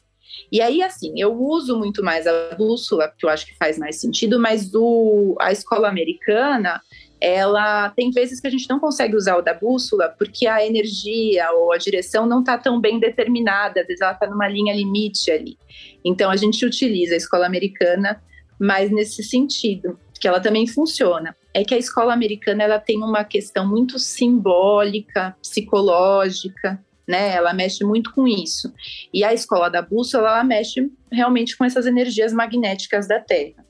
E 0.51 0.61
aí, 0.61 0.83
assim, 0.83 1.13
eu 1.17 1.33
uso 1.33 1.79
muito 1.79 2.03
mais 2.03 2.27
a 2.27 2.55
bússola, 2.57 3.09
porque 3.09 3.27
eu 3.27 3.31
acho 3.31 3.47
que 3.47 3.57
faz 3.57 3.79
mais 3.79 4.01
sentido, 4.01 4.39
mas 4.39 4.75
o, 4.75 5.37
a 5.41 5.53
escola 5.53 5.89
americana, 5.89 6.81
ela 7.21 7.91
tem 7.91 8.11
vezes 8.11 8.41
que 8.41 8.47
a 8.47 8.51
gente 8.51 8.69
não 8.69 8.79
consegue 8.79 9.17
usar 9.17 9.37
o 9.37 9.43
da 9.43 9.53
bússola 9.53 10.15
porque 10.17 10.47
a 10.47 10.65
energia 10.65 11.51
ou 11.53 11.73
a 11.73 11.79
direção 11.79 12.27
não 12.27 12.41
está 12.41 12.57
tão 12.57 12.81
bem 12.81 12.99
determinada, 12.99 13.81
às 13.81 13.87
vezes 13.87 14.01
ela 14.01 14.13
está 14.13 14.27
numa 14.27 14.49
linha 14.49 14.75
limite 14.75 15.31
ali. 15.31 15.59
Então 16.05 16.31
a 16.31 16.37
gente 16.37 16.65
utiliza 16.65 17.15
a 17.15 17.17
escola 17.17 17.47
americana 17.47 18.23
mais 18.59 18.91
nesse 18.91 19.23
sentido, 19.23 19.99
que 20.21 20.27
ela 20.27 20.41
também 20.41 20.67
funciona. 20.67 21.37
É 21.55 21.65
que 21.65 21.75
a 21.75 21.79
escola 21.79 22.13
americana 22.13 22.65
ela 22.65 22.79
tem 22.79 22.99
uma 22.99 23.25
questão 23.25 23.67
muito 23.67 23.99
simbólica, 23.99 25.37
psicológica, 25.41 26.83
né? 27.09 27.35
Ela 27.35 27.55
mexe 27.55 27.83
muito 27.83 28.13
com 28.13 28.29
isso. 28.29 28.71
E 29.13 29.25
a 29.25 29.33
escola 29.33 29.71
da 29.71 29.81
bússola, 29.81 30.29
ela 30.29 30.45
mexe 30.45 30.93
realmente 31.11 31.57
com 31.57 31.65
essas 31.65 31.87
energias 31.87 32.35
magnéticas 32.35 33.09
da 33.09 33.19
Terra. 33.19 33.65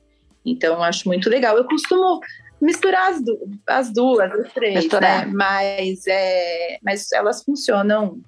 Então, 0.45 0.75
eu 0.75 0.83
acho 0.83 1.07
muito 1.07 1.29
legal. 1.29 1.55
Eu 1.57 1.63
costumo 1.63 2.19
misturar 2.61 3.11
as, 3.11 3.23
du 3.23 3.39
as 3.65 3.93
duas, 3.93 4.29
as 4.31 4.51
três? 4.51 4.75
Misturar. 4.75 5.25
né? 5.25 5.33
Mas, 5.33 6.05
é, 6.05 6.77
mas 6.83 7.11
elas 7.13 7.41
funcionam 7.41 8.19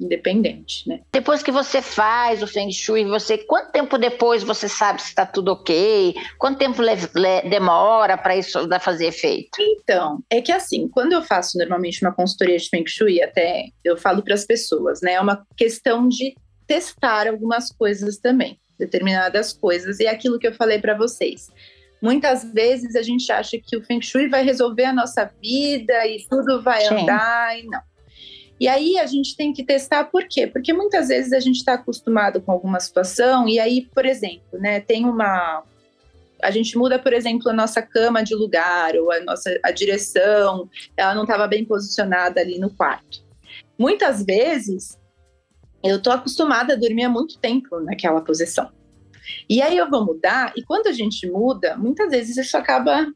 independente, 0.00 0.88
né? 0.88 1.00
Depois 1.12 1.42
que 1.42 1.52
você 1.52 1.82
faz 1.82 2.42
o 2.42 2.46
Feng 2.46 2.72
Shui, 2.72 3.04
você 3.04 3.38
quanto 3.38 3.70
tempo 3.70 3.98
depois 3.98 4.42
você 4.42 4.68
sabe 4.68 5.02
se 5.02 5.08
está 5.08 5.26
tudo 5.26 5.52
ok? 5.52 6.14
Quanto 6.38 6.58
tempo 6.58 6.82
demora 7.48 8.16
para 8.16 8.36
isso 8.36 8.68
fazer 8.80 9.06
efeito? 9.06 9.50
Então, 9.60 10.22
é 10.30 10.40
que 10.40 10.52
assim, 10.52 10.88
quando 10.88 11.12
eu 11.12 11.22
faço 11.22 11.58
normalmente 11.58 12.02
uma 12.02 12.12
consultoria 12.12 12.56
de 12.56 12.68
Feng 12.68 12.86
Shui, 12.86 13.22
até 13.22 13.66
eu 13.84 13.96
falo 13.96 14.22
para 14.22 14.34
as 14.34 14.44
pessoas, 14.44 15.00
né? 15.02 15.12
É 15.12 15.20
uma 15.20 15.46
questão 15.56 16.08
de 16.08 16.34
testar 16.66 17.26
algumas 17.26 17.70
coisas 17.72 18.18
também, 18.18 18.58
determinadas 18.78 19.52
coisas, 19.52 20.00
e 20.00 20.06
é 20.06 20.10
aquilo 20.10 20.38
que 20.38 20.46
eu 20.46 20.54
falei 20.54 20.78
para 20.78 20.96
vocês. 20.96 21.48
Muitas 22.00 22.44
vezes 22.44 22.96
a 22.96 23.02
gente 23.02 23.30
acha 23.30 23.58
que 23.58 23.76
o 23.76 23.82
Feng 23.82 24.00
Shui 24.00 24.28
vai 24.28 24.42
resolver 24.42 24.84
a 24.84 24.92
nossa 24.92 25.30
vida 25.40 26.06
e 26.06 26.24
tudo 26.30 26.62
vai 26.62 26.80
Sim. 26.86 27.02
andar, 27.02 27.58
e 27.58 27.64
não. 27.64 27.80
E 28.60 28.68
aí 28.68 28.98
a 28.98 29.06
gente 29.06 29.34
tem 29.34 29.54
que 29.54 29.64
testar 29.64 30.04
por 30.04 30.28
quê? 30.28 30.46
Porque 30.46 30.70
muitas 30.70 31.08
vezes 31.08 31.32
a 31.32 31.40
gente 31.40 31.56
está 31.56 31.74
acostumado 31.74 32.42
com 32.42 32.52
alguma 32.52 32.78
situação 32.78 33.48
e 33.48 33.58
aí, 33.58 33.88
por 33.94 34.04
exemplo, 34.04 34.58
né, 34.60 34.80
tem 34.80 35.06
uma 35.06 35.64
a 36.42 36.50
gente 36.50 36.76
muda, 36.76 36.98
por 36.98 37.12
exemplo, 37.12 37.50
a 37.50 37.52
nossa 37.52 37.82
cama 37.82 38.22
de 38.22 38.34
lugar 38.34 38.96
ou 38.96 39.10
a 39.10 39.20
nossa 39.20 39.58
a 39.62 39.70
direção, 39.70 40.68
ela 40.96 41.14
não 41.14 41.22
estava 41.22 41.46
bem 41.46 41.64
posicionada 41.64 42.40
ali 42.40 42.58
no 42.58 42.70
quarto. 42.70 43.24
Muitas 43.78 44.22
vezes 44.22 44.98
eu 45.82 45.96
estou 45.96 46.12
acostumada 46.12 46.74
a 46.74 46.76
dormir 46.76 47.04
há 47.04 47.08
muito 47.08 47.38
tempo 47.38 47.80
naquela 47.80 48.20
posição. 48.20 48.70
E 49.48 49.62
aí 49.62 49.76
eu 49.76 49.88
vou 49.88 50.04
mudar, 50.04 50.52
e 50.56 50.62
quando 50.62 50.86
a 50.86 50.92
gente 50.92 51.26
muda, 51.30 51.76
muitas 51.76 52.10
vezes 52.10 52.36
isso 52.36 52.56
acaba 52.56 53.06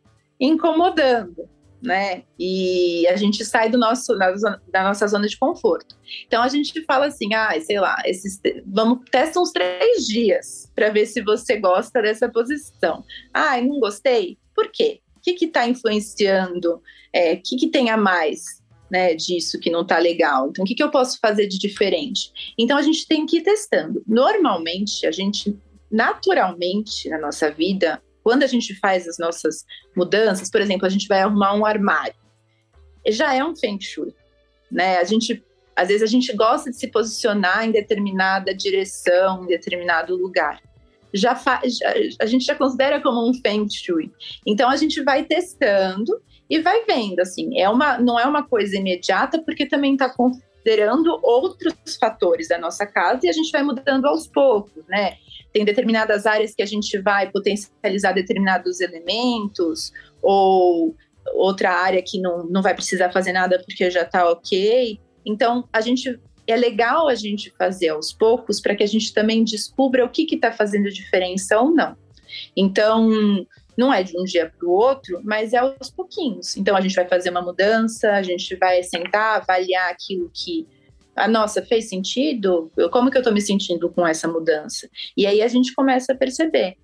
incomodando 0.41 1.49
né? 1.85 2.23
E 2.39 3.07
a 3.09 3.17
gente 3.17 3.45
sai 3.45 3.69
do 3.69 3.79
nosso, 3.79 4.17
da 4.17 4.83
nossa 4.83 5.07
zona 5.07 5.29
de 5.29 5.37
conforto. 5.37 5.97
Então 6.27 6.43
a 6.43 6.49
gente 6.49 6.83
fala 6.85 7.07
assim, 7.07 7.33
ah, 7.35 7.55
sei 7.61 7.79
lá, 7.79 7.97
esses, 8.07 8.41
vamos 8.67 9.01
testa 9.11 9.39
uns 9.39 9.53
três 9.53 10.07
dias 10.07 10.71
para 10.75 10.89
ver 10.91 11.07
se 11.07 11.23
você 11.23 11.59
gosta 11.59 12.01
dessa 12.01 12.29
posição. 12.29 13.05
Ah, 13.33 13.61
não 13.61 13.79
gostei. 13.79 14.39
Por 14.55 14.71
quê? 14.73 15.01
O 15.17 15.21
que 15.21 15.45
está 15.45 15.69
influenciando? 15.69 16.83
É, 17.13 17.35
o 17.35 17.43
que, 17.43 17.57
que 17.57 17.69
tem 17.69 17.91
a 17.91 17.97
mais? 17.97 18.63
Né, 18.91 19.15
disso 19.15 19.59
que 19.59 19.71
não 19.71 19.81
está 19.81 19.99
legal. 19.99 20.49
Então, 20.51 20.63
o 20.63 20.67
que, 20.67 20.75
que 20.75 20.83
eu 20.83 20.91
posso 20.91 21.19
fazer 21.19 21.49
de 21.49 21.59
diferente? 21.59 22.31
Então, 22.57 22.77
a 22.77 22.83
gente 22.83 23.09
tem 23.09 23.27
que 23.27 23.39
ir 23.39 23.43
testando. 23.43 24.05
Normalmente, 24.07 25.05
a 25.05 25.11
gente, 25.11 25.59
naturalmente, 25.91 27.09
na 27.09 27.19
nossa 27.19 27.51
vida, 27.51 28.01
quando 28.25 28.43
a 28.43 28.47
gente 28.47 28.75
faz 28.81 29.07
as 29.07 29.19
nossas 29.19 29.67
mudanças, 29.95 30.51
por 30.51 30.63
exemplo, 30.63 30.87
a 30.87 30.89
gente 30.89 31.07
vai 31.07 31.21
arrumar 31.21 31.55
um 31.55 31.67
armário, 31.67 32.15
já 33.07 33.35
é 33.35 33.45
um 33.45 33.55
feng 33.55 33.79
shui, 33.79 34.15
né? 34.73 34.97
A 34.97 35.05
gente, 35.05 35.45
às 35.77 35.89
vezes 35.89 36.03
a 36.03 36.07
gente 36.07 36.33
gosta 36.35 36.71
de 36.71 36.77
se 36.79 36.89
posicionar 36.89 37.67
em 37.67 37.71
determinada 37.71 38.55
direção, 38.55 39.45
em 39.45 39.49
determinado 39.49 40.17
lugar. 40.17 40.63
Já, 41.13 41.35
já 41.35 41.95
a 42.19 42.27
gente 42.27 42.47
já 42.47 42.55
considera 42.55 43.01
como 43.01 43.29
um 43.29 43.35
feng 43.35 43.69
shui. 43.71 44.11
Então 44.47 44.71
a 44.71 44.77
gente 44.77 45.03
vai 45.03 45.25
testando 45.25 46.21
e 46.49 46.61
vai 46.61 46.85
vendo, 46.87 47.21
assim, 47.21 47.61
é 47.61 47.69
uma, 47.69 47.99
não 47.99 48.19
é 48.19 48.27
uma 48.27 48.43
coisa 48.43 48.77
imediata 48.77 49.41
porque 49.45 49.67
também 49.67 49.93
está 49.93 50.09
considerando 50.09 51.21
outros 51.23 51.97
fatores 52.01 52.49
da 52.49 52.59
nossa 52.59 52.87
casa 52.87 53.21
e 53.25 53.29
a 53.29 53.33
gente 53.33 53.51
vai 53.53 53.63
mudando 53.63 54.07
aos 54.07 54.27
poucos, 54.27 54.83
né? 54.89 55.19
Tem 55.53 55.65
determinadas 55.65 56.27
áreas 56.27 56.55
que 56.55 56.63
a 56.63 56.67
gente 56.67 56.99
vai 56.99 57.31
potencializar 57.31 58.13
determinados 58.13 58.81
elementos, 58.81 59.93
ou 60.23 60.97
outra 61.33 61.71
área 61.71 62.03
que 62.03 62.21
não, 62.21 62.45
não 62.45 62.63
vai 62.63 62.75
precisar 62.75 63.11
fazer 63.11 63.33
nada 63.33 63.63
porque 63.65 63.91
já 63.91 64.03
está 64.03 64.29
ok. 64.31 65.01
Então, 65.25 65.69
a 65.73 65.81
gente 65.81 66.21
é 66.47 66.57
legal 66.57 67.09
a 67.09 67.15
gente 67.15 67.53
fazer 67.59 67.89
aos 67.89 68.13
poucos 68.13 68.61
para 68.61 68.75
que 68.75 68.83
a 68.83 68.87
gente 68.87 69.13
também 69.15 69.43
descubra 69.43 70.05
o 70.05 70.11
que 70.11 70.27
está 70.35 70.53
fazendo 70.53 70.91
diferença 70.91 71.59
ou 71.59 71.75
não. 71.75 71.97
Então, 72.57 73.09
não 73.77 73.93
é 73.93 74.03
de 74.03 74.19
um 74.19 74.25
dia 74.25 74.53
para 74.57 74.69
o 74.69 74.71
outro, 74.71 75.21
mas 75.25 75.53
é 75.53 75.59
aos 75.59 75.91
pouquinhos. 75.91 76.57
Então, 76.57 76.77
a 76.77 76.81
gente 76.81 76.95
vai 76.95 77.09
fazer 77.09 77.31
uma 77.31 77.43
mudança, 77.43 78.13
a 78.13 78.23
gente 78.23 78.55
vai 78.57 78.83
sentar, 78.83 79.39
avaliar 79.39 79.91
aquilo 79.91 80.31
que. 80.33 80.67
A 81.17 81.29
nossa, 81.29 81.63
fez 81.63 81.89
sentido? 81.89 82.71
Como 82.91 83.11
que 83.11 83.17
eu 83.17 83.21
estou 83.21 83.33
me 83.33 83.41
sentindo 83.41 83.89
com 83.91 84.07
essa 84.07 84.27
mudança? 84.27 84.89
E 85.17 85.27
aí 85.27 85.43
a 85.43 85.49
gente 85.49 85.75
começa 85.75 86.13
a 86.13 86.17
perceber. 86.17 86.77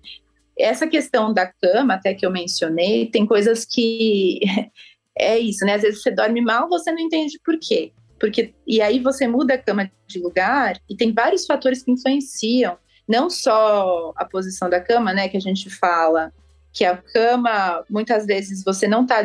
Essa 0.57 0.87
questão 0.87 1.33
da 1.33 1.47
cama, 1.47 1.95
até 1.95 2.13
que 2.13 2.25
eu 2.25 2.31
mencionei, 2.31 3.07
tem 3.07 3.25
coisas 3.25 3.65
que. 3.65 4.39
é 5.17 5.37
isso, 5.37 5.65
né? 5.65 5.75
Às 5.75 5.81
vezes 5.81 6.01
você 6.01 6.11
dorme 6.11 6.41
mal, 6.41 6.69
você 6.69 6.91
não 6.91 6.99
entende 6.99 7.39
por 7.43 7.57
quê. 7.59 7.91
Porque, 8.19 8.53
e 8.67 8.81
aí 8.81 8.99
você 8.99 9.27
muda 9.27 9.55
a 9.55 9.57
cama 9.57 9.91
de 10.07 10.19
lugar 10.19 10.79
e 10.87 10.95
tem 10.95 11.11
vários 11.11 11.45
fatores 11.45 11.83
que 11.83 11.91
influenciam. 11.91 12.77
Não 13.07 13.29
só 13.29 14.13
a 14.15 14.23
posição 14.23 14.69
da 14.69 14.79
cama, 14.79 15.11
né, 15.11 15.27
que 15.27 15.35
a 15.35 15.41
gente 15.41 15.69
fala, 15.69 16.31
que 16.71 16.85
a 16.85 16.95
cama, 16.95 17.83
muitas 17.89 18.25
vezes, 18.25 18.63
você 18.63 18.87
não 18.87 19.01
está 19.01 19.23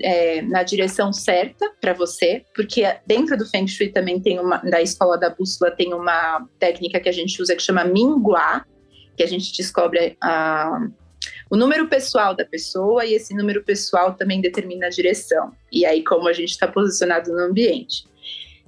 é, 0.00 0.42
na 0.42 0.62
direção 0.62 1.12
certa 1.12 1.70
para 1.80 1.92
você, 1.92 2.44
porque 2.54 2.82
dentro 3.06 3.36
do 3.36 3.46
Feng 3.46 3.66
Shui 3.66 3.88
também 3.88 4.20
tem 4.20 4.38
uma, 4.38 4.58
da 4.58 4.82
escola 4.82 5.16
da 5.16 5.30
bússola, 5.30 5.70
tem 5.70 5.94
uma 5.94 6.46
técnica 6.58 7.00
que 7.00 7.08
a 7.08 7.12
gente 7.12 7.40
usa 7.40 7.54
que 7.56 7.62
chama 7.62 7.84
Minguá, 7.84 8.64
que 9.16 9.22
a 9.22 9.26
gente 9.26 9.56
descobre 9.56 10.16
a, 10.22 10.88
o 11.50 11.56
número 11.56 11.88
pessoal 11.88 12.34
da 12.34 12.44
pessoa 12.44 13.04
e 13.04 13.14
esse 13.14 13.34
número 13.34 13.62
pessoal 13.64 14.14
também 14.14 14.40
determina 14.40 14.86
a 14.86 14.90
direção. 14.90 15.52
E 15.72 15.84
aí, 15.84 16.04
como 16.04 16.28
a 16.28 16.32
gente 16.32 16.50
está 16.50 16.68
posicionado 16.68 17.32
no 17.32 17.40
ambiente. 17.40 18.07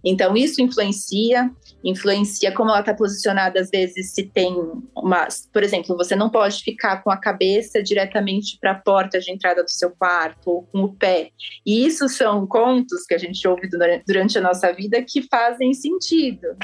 Então, 0.05 0.37
isso 0.37 0.63
influencia, 0.63 1.51
influencia 1.85 2.53
como 2.53 2.71
ela 2.71 2.81
está 2.81 2.95
posicionada, 2.95 3.61
às 3.61 3.71
vezes, 3.71 4.13
se 4.13 4.25
tem 4.25 4.55
uma. 4.97 5.29
Por 5.53 5.63
exemplo, 5.63 5.97
você 5.97 6.17
não 6.17 6.31
pode 6.31 6.63
ficar 6.63 7.03
com 7.03 7.11
a 7.11 7.17
cabeça 7.17 7.83
diretamente 7.83 8.59
para 8.61 8.73
a 8.73 8.75
porta 8.75 9.19
de 9.19 9.31
entrada 9.31 9.63
do 9.63 9.71
seu 9.71 9.91
quarto, 9.91 10.51
ou 10.51 10.63
com 10.65 10.85
o 10.85 10.95
pé. 10.95 11.31
E 11.67 11.85
isso 11.87 12.09
são 12.09 12.47
contos 12.47 13.05
que 13.05 13.15
a 13.15 13.19
gente 13.19 13.47
ouve 13.47 13.69
durante 14.07 14.39
a 14.39 14.41
nossa 14.41 14.73
vida 14.73 15.03
que 15.03 15.23
fazem 15.23 15.75
sentido. 15.75 16.57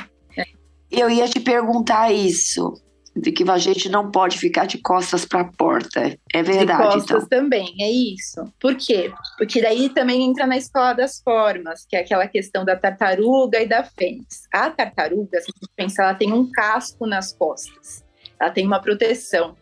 Eu 0.91 1.11
ia 1.11 1.29
te 1.29 1.41
perguntar 1.41 2.13
isso 2.13 2.75
de 3.17 3.33
que 3.33 3.49
a 3.51 3.59
gente 3.59 3.89
não 3.89 4.11
pode 4.11 4.39
ficar 4.39 4.67
de 4.67 4.79
costas 4.79 5.25
para 5.25 5.41
a 5.41 5.45
porta. 5.45 6.17
É 6.33 6.43
verdade, 6.43 6.83
de 6.83 6.95
costas 6.95 7.25
então. 7.25 7.29
também, 7.29 7.75
é 7.81 7.91
isso. 7.91 8.45
Por 8.61 8.77
quê? 8.77 9.13
Porque 9.39 9.63
daí 9.63 9.89
também 9.89 10.23
entra 10.23 10.47
na 10.47 10.57
escola 10.57 10.93
das 10.93 11.21
formas, 11.23 11.87
que 11.89 11.97
é 11.97 12.01
aquela 12.01 12.29
questão 12.29 12.65
da 12.65 12.77
tartaruga 12.77 13.61
e 13.61 13.67
da 13.67 13.83
fênix. 13.83 14.47
A 14.53 14.71
tartaruga, 14.71 15.41
se 15.41 15.47
você 15.47 15.71
pensar, 15.75 16.05
ela 16.05 16.15
tem 16.15 16.33
um 16.33 16.51
casco 16.51 17.07
nas 17.07 17.33
costas. 17.33 18.05
Ela 18.39 18.51
tem 18.51 18.67
uma 18.67 18.81
proteção. 18.81 19.57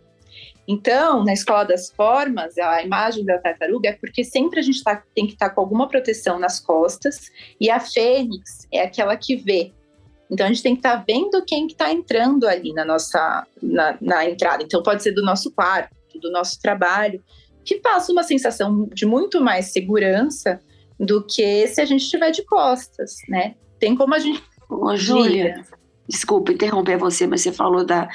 Então, 0.67 1.25
na 1.25 1.33
escola 1.33 1.65
das 1.65 1.91
formas, 1.91 2.57
a 2.59 2.83
imagem 2.83 3.25
da 3.25 3.39
tartaruga 3.39 3.91
é 3.91 3.93
porque 3.93 4.25
sempre 4.25 4.59
a 4.59 4.63
gente 4.63 4.83
tá, 4.83 5.03
tem 5.15 5.27
que 5.27 5.35
estar 5.35 5.51
tá 5.51 5.55
com 5.55 5.61
alguma 5.61 5.87
proteção 5.87 6.39
nas 6.39 6.59
costas, 6.59 7.31
e 7.61 7.71
a 7.71 7.79
fênix 7.79 8.67
é 8.73 8.81
aquela 8.81 9.15
que 9.15 9.37
vê, 9.37 9.73
então 10.35 10.47
a 10.47 10.49
gente 10.49 10.63
tem 10.63 10.75
que 10.75 10.81
estar 10.81 10.99
tá 10.99 11.05
vendo 11.07 11.43
quem 11.47 11.67
que 11.67 11.73
está 11.75 11.93
entrando 11.93 12.47
ali 12.47 12.73
na 12.73 12.85
nossa 12.85 13.47
na, 13.63 13.97
na, 14.01 14.29
entrada. 14.29 14.63
Então 14.63 14.83
pode 14.83 15.03
ser 15.03 15.13
do 15.13 15.23
nosso 15.23 15.53
quarto, 15.53 15.95
do 16.21 16.31
nosso 16.31 16.61
trabalho, 16.61 17.23
que 17.65 17.77
passa 17.77 18.13
uma 18.13 18.25
sensação 18.25 18.89
de 18.93 19.07
muito 19.07 19.41
mais 19.41 19.73
segurança 19.73 20.61
do 20.99 21.25
que 21.25 21.67
se 21.69 21.81
a 21.81 21.85
gente 21.85 22.03
estiver 22.03 22.31
de 22.33 22.45
costas, 22.45 23.17
né? 23.29 23.55
Tem 23.79 23.95
como 23.95 24.15
a 24.15 24.19
gente. 24.19 24.43
Ô, 24.69 24.97
Júlia, 24.97 25.65
desculpa 26.09 26.53
interromper 26.53 26.97
você, 26.99 27.27
mas 27.27 27.41
você 27.41 27.53
falou 27.53 27.85
da 27.85 28.09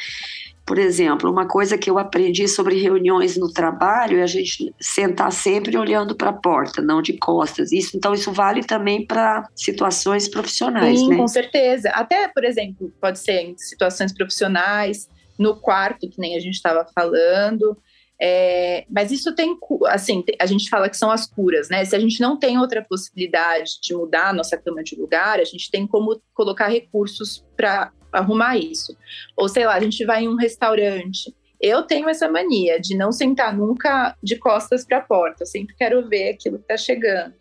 por 0.69 0.77
exemplo, 0.77 1.31
uma 1.31 1.47
coisa 1.47 1.79
que 1.79 1.89
eu 1.89 1.97
aprendi 1.97 2.47
sobre 2.47 2.79
reuniões 2.79 3.35
no 3.35 3.51
trabalho 3.51 4.19
é 4.19 4.21
a 4.21 4.27
gente 4.27 4.71
sentar 4.79 5.31
sempre 5.31 5.75
olhando 5.75 6.15
para 6.15 6.29
a 6.29 6.33
porta, 6.33 6.79
não 6.79 7.01
de 7.01 7.13
costas. 7.13 7.71
Isso, 7.71 7.97
então, 7.97 8.13
isso 8.13 8.31
vale 8.31 8.63
também 8.63 9.03
para 9.03 9.49
situações 9.55 10.29
profissionais, 10.29 10.99
Sim, 10.99 11.09
né? 11.09 11.17
com 11.17 11.27
certeza. 11.27 11.89
Até, 11.89 12.27
por 12.27 12.43
exemplo, 12.45 12.93
pode 13.01 13.17
ser 13.17 13.41
em 13.41 13.57
situações 13.57 14.13
profissionais, 14.13 15.09
no 15.39 15.59
quarto, 15.59 16.07
que 16.07 16.19
nem 16.19 16.35
a 16.35 16.39
gente 16.39 16.53
estava 16.53 16.85
falando. 16.93 17.75
É, 18.21 18.85
mas 18.91 19.11
isso 19.11 19.33
tem, 19.33 19.57
assim, 19.87 20.23
a 20.39 20.45
gente 20.45 20.69
fala 20.69 20.87
que 20.87 20.97
são 20.97 21.09
as 21.09 21.25
curas, 21.25 21.67
né? 21.67 21.83
Se 21.83 21.95
a 21.95 21.99
gente 21.99 22.21
não 22.21 22.37
tem 22.37 22.59
outra 22.59 22.85
possibilidade 22.87 23.81
de 23.81 23.95
mudar 23.95 24.29
a 24.29 24.33
nossa 24.33 24.55
cama 24.55 24.83
de 24.83 24.95
lugar, 24.95 25.39
a 25.39 25.45
gente 25.45 25.71
tem 25.71 25.87
como 25.87 26.21
colocar 26.31 26.67
recursos 26.67 27.43
para 27.57 27.91
arrumar 28.11 28.57
isso. 28.57 28.95
Ou 29.35 29.47
sei 29.47 29.65
lá, 29.65 29.75
a 29.75 29.79
gente 29.79 30.05
vai 30.05 30.23
em 30.23 30.27
um 30.27 30.35
restaurante. 30.35 31.33
Eu 31.61 31.83
tenho 31.83 32.07
essa 32.09 32.29
mania 32.29 32.79
de 32.79 32.95
não 32.95 33.11
sentar 33.11 33.55
nunca 33.55 34.15
de 34.23 34.37
costas 34.37 34.85
para 34.85 34.97
a 34.97 35.01
porta. 35.01 35.43
Eu 35.43 35.47
sempre 35.47 35.75
quero 35.75 36.07
ver 36.07 36.29
aquilo 36.29 36.57
que 36.57 36.63
está 36.63 36.77
chegando. 36.77 37.33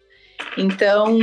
Então, 0.57 1.17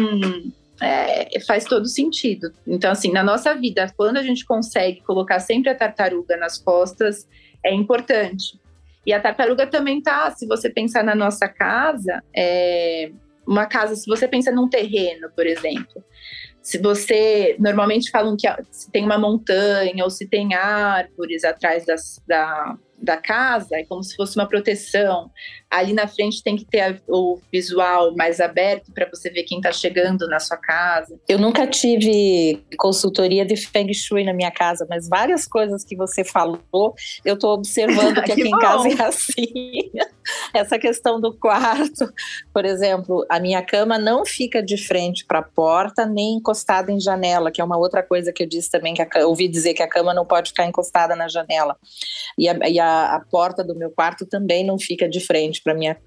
é, 0.81 1.39
faz 1.41 1.65
todo 1.65 1.88
sentido. 1.88 2.51
Então, 2.65 2.91
assim, 2.91 3.12
na 3.12 3.23
nossa 3.23 3.53
vida, 3.53 3.91
quando 3.97 4.17
a 4.17 4.23
gente 4.23 4.45
consegue 4.45 5.01
colocar 5.01 5.39
sempre 5.39 5.69
a 5.69 5.75
tartaruga 5.75 6.38
nas 6.38 6.58
costas, 6.58 7.27
é 7.63 7.73
importante. 7.73 8.60
E 9.05 9.13
a 9.13 9.19
tartaruga 9.19 9.67
também 9.67 10.01
tá, 10.01 10.31
se 10.31 10.47
você 10.47 10.69
pensar 10.69 11.03
na 11.03 11.15
nossa 11.15 11.47
casa, 11.47 12.23
é 12.36 13.12
uma 13.47 13.65
casa, 13.65 13.95
se 13.95 14.08
você 14.08 14.27
pensa 14.27 14.51
num 14.51 14.67
terreno, 14.67 15.29
por 15.36 15.45
exemplo, 15.45 16.03
se 16.65 16.80
você 16.80 17.56
normalmente 17.60 18.10
falam 18.10 18.36
que 18.36 18.47
se 18.71 18.89
tem 18.89 19.06
uma 19.06 19.19
montanha 19.19 20.04
ou 20.04 20.10
se 20.10 20.28
tem 20.28 20.56
árvores 20.56 21.43
atrás 21.43 21.86
das, 21.86 22.19
da, 22.28 22.75
da 22.97 23.17
casa, 23.17 23.75
é 23.75 23.84
como 23.84 24.01
se 24.01 24.15
fosse 24.15 24.36
uma 24.36 24.47
proteção. 24.47 25.30
Ali 25.69 25.93
na 25.93 26.08
frente 26.08 26.41
tem 26.41 26.56
que 26.56 26.65
ter 26.65 27.04
o 27.08 27.39
visual 27.54 28.15
mais 28.15 28.39
aberto 28.39 28.91
para 28.91 29.08
você 29.08 29.30
ver 29.30 29.43
quem 29.43 29.60
está 29.60 29.71
chegando 29.71 30.28
na 30.28 30.39
sua 30.39 30.58
casa. 30.58 31.15
Eu 31.30 31.38
nunca 31.38 31.67
tive 31.67 32.65
consultoria 32.80 33.45
de 33.45 33.56
Feng 33.56 33.93
Shui 33.93 34.23
na 34.23 34.34
minha 34.34 34.49
casa, 34.49 34.88
mas 34.89 35.08
várias 35.08 35.45
coisas 35.45 35.86
que 35.86 35.95
você 35.95 36.23
falou, 36.23 36.95
eu 37.23 37.36
estou 37.36 37.54
observando 37.54 38.23
que, 38.23 38.23
que 38.25 38.32
aqui 38.32 38.49
bom. 38.49 38.58
em 38.58 38.60
casa 38.60 38.89
é 38.89 39.06
assim. 39.06 39.91
Essa 40.53 40.77
questão 40.79 41.19
do 41.19 41.33
quarto, 41.33 42.11
por 42.53 42.65
exemplo, 42.65 43.25
a 43.29 43.39
minha 43.39 43.61
cama 43.61 43.97
não 43.97 44.25
fica 44.25 44.61
de 44.61 44.77
frente 44.77 45.25
para 45.25 45.39
a 45.39 45.43
porta 45.43 46.05
nem 46.05 46.35
encostada 46.35 46.91
em 46.91 46.99
janela, 46.99 47.51
que 47.51 47.61
é 47.61 47.63
uma 47.63 47.77
outra 47.77 48.01
coisa 48.03 48.31
que 48.31 48.43
eu 48.43 48.47
disse 48.47 48.69
também, 48.69 48.93
que 48.93 49.01
a, 49.01 49.27
ouvi 49.27 49.47
dizer 49.47 49.73
que 49.73 49.83
a 49.83 49.89
cama 49.89 50.13
não 50.13 50.25
pode 50.25 50.49
ficar 50.49 50.65
encostada 50.65 51.15
na 51.15 51.27
janela. 51.27 51.75
E 52.37 52.47
a, 52.49 52.69
e 52.69 52.79
a, 52.79 53.15
a 53.15 53.19
porta 53.19 53.63
do 53.63 53.75
meu 53.75 53.89
quarto 53.89 54.25
também 54.25 54.65
não 54.65 54.77
fica 54.77 55.07
de 55.07 55.19
frente 55.19 55.61
para 55.61 55.73
minha 55.73 55.97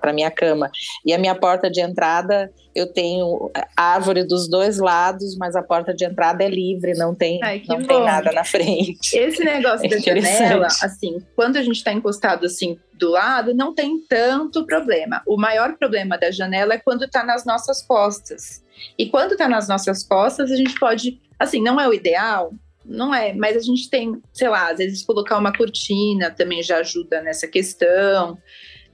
para 0.00 0.12
minha 0.12 0.30
cama. 0.30 0.70
E 1.04 1.12
a 1.12 1.18
minha 1.18 1.34
porta 1.34 1.70
de 1.70 1.80
entrada, 1.80 2.50
eu 2.74 2.86
tenho 2.86 3.50
árvore 3.76 4.24
dos 4.24 4.48
dois 4.48 4.78
lados, 4.78 5.36
mas 5.36 5.54
a 5.56 5.62
porta 5.62 5.94
de 5.94 6.04
entrada 6.04 6.44
é 6.44 6.48
livre, 6.48 6.94
não 6.94 7.14
tem 7.14 7.40
Ai, 7.42 7.62
não 7.68 7.82
tem 7.82 8.04
nada 8.04 8.32
na 8.32 8.44
frente. 8.44 9.16
Esse 9.16 9.44
negócio 9.44 9.84
é 9.86 9.88
da 9.88 9.98
janela, 9.98 10.66
assim, 10.82 11.18
quando 11.34 11.56
a 11.56 11.62
gente 11.62 11.76
está 11.76 11.92
encostado 11.92 12.46
assim 12.46 12.78
do 12.98 13.10
lado, 13.10 13.54
não 13.54 13.74
tem 13.74 13.98
tanto 14.00 14.66
problema. 14.66 15.22
O 15.26 15.36
maior 15.36 15.76
problema 15.76 16.18
da 16.18 16.30
janela 16.30 16.74
é 16.74 16.78
quando 16.78 17.04
está 17.04 17.24
nas 17.24 17.44
nossas 17.44 17.80
costas. 17.82 18.64
E 18.98 19.08
quando 19.08 19.32
está 19.32 19.48
nas 19.48 19.68
nossas 19.68 20.04
costas, 20.04 20.50
a 20.50 20.56
gente 20.56 20.78
pode, 20.78 21.20
assim, 21.38 21.62
não 21.62 21.80
é 21.80 21.88
o 21.88 21.94
ideal, 21.94 22.52
não 22.84 23.14
é, 23.14 23.32
mas 23.34 23.56
a 23.56 23.60
gente 23.60 23.88
tem, 23.90 24.20
sei 24.32 24.48
lá, 24.48 24.70
às 24.70 24.78
vezes 24.78 25.04
colocar 25.04 25.38
uma 25.38 25.52
cortina 25.52 26.30
também 26.30 26.62
já 26.62 26.78
ajuda 26.78 27.20
nessa 27.20 27.46
questão. 27.46 28.38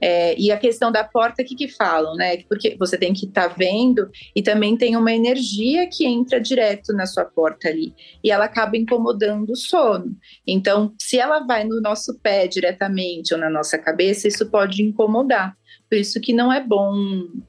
É, 0.01 0.37
e 0.39 0.51
a 0.51 0.57
questão 0.57 0.91
da 0.91 1.03
porta, 1.03 1.41
o 1.41 1.45
que, 1.45 1.55
que 1.55 1.67
falam, 1.67 2.15
né? 2.15 2.37
Porque 2.49 2.75
você 2.77 2.97
tem 2.97 3.13
que 3.13 3.25
estar 3.25 3.49
tá 3.49 3.55
vendo 3.57 4.09
e 4.35 4.41
também 4.41 4.77
tem 4.77 4.95
uma 4.95 5.13
energia 5.13 5.87
que 5.89 6.05
entra 6.05 6.39
direto 6.39 6.93
na 6.93 7.05
sua 7.05 7.25
porta 7.25 7.69
ali 7.69 7.93
e 8.23 8.29
ela 8.29 8.45
acaba 8.45 8.77
incomodando 8.77 9.51
o 9.51 9.55
sono. 9.55 10.15
Então, 10.45 10.93
se 10.99 11.17
ela 11.17 11.39
vai 11.45 11.63
no 11.63 11.81
nosso 11.81 12.19
pé 12.19 12.47
diretamente 12.47 13.33
ou 13.33 13.39
na 13.39 13.49
nossa 13.49 13.77
cabeça, 13.77 14.27
isso 14.27 14.49
pode 14.49 14.83
incomodar. 14.83 15.55
Por 15.89 15.97
isso 15.97 16.19
que 16.19 16.33
não 16.33 16.51
é 16.51 16.61
bom 16.61 16.93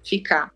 ficar. 0.05 0.51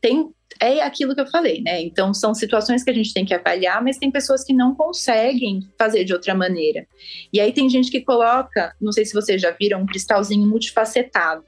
Tem 0.00 0.30
é 0.60 0.82
aquilo 0.82 1.14
que 1.14 1.20
eu 1.20 1.26
falei, 1.26 1.62
né? 1.62 1.80
Então, 1.80 2.12
são 2.12 2.34
situações 2.34 2.84
que 2.84 2.90
a 2.90 2.94
gente 2.94 3.14
tem 3.14 3.24
que 3.24 3.34
avaliar, 3.34 3.82
mas 3.82 3.96
tem 3.96 4.10
pessoas 4.10 4.44
que 4.44 4.52
não 4.52 4.74
conseguem 4.74 5.66
fazer 5.78 6.04
de 6.04 6.12
outra 6.12 6.34
maneira. 6.34 6.86
E 7.32 7.40
aí 7.40 7.52
tem 7.52 7.68
gente 7.68 7.90
que 7.90 8.02
coloca, 8.02 8.74
não 8.80 8.92
sei 8.92 9.06
se 9.06 9.14
vocês 9.14 9.40
já 9.40 9.50
viram, 9.50 9.80
um 9.80 9.86
cristalzinho 9.86 10.46
multifacetado. 10.46 11.44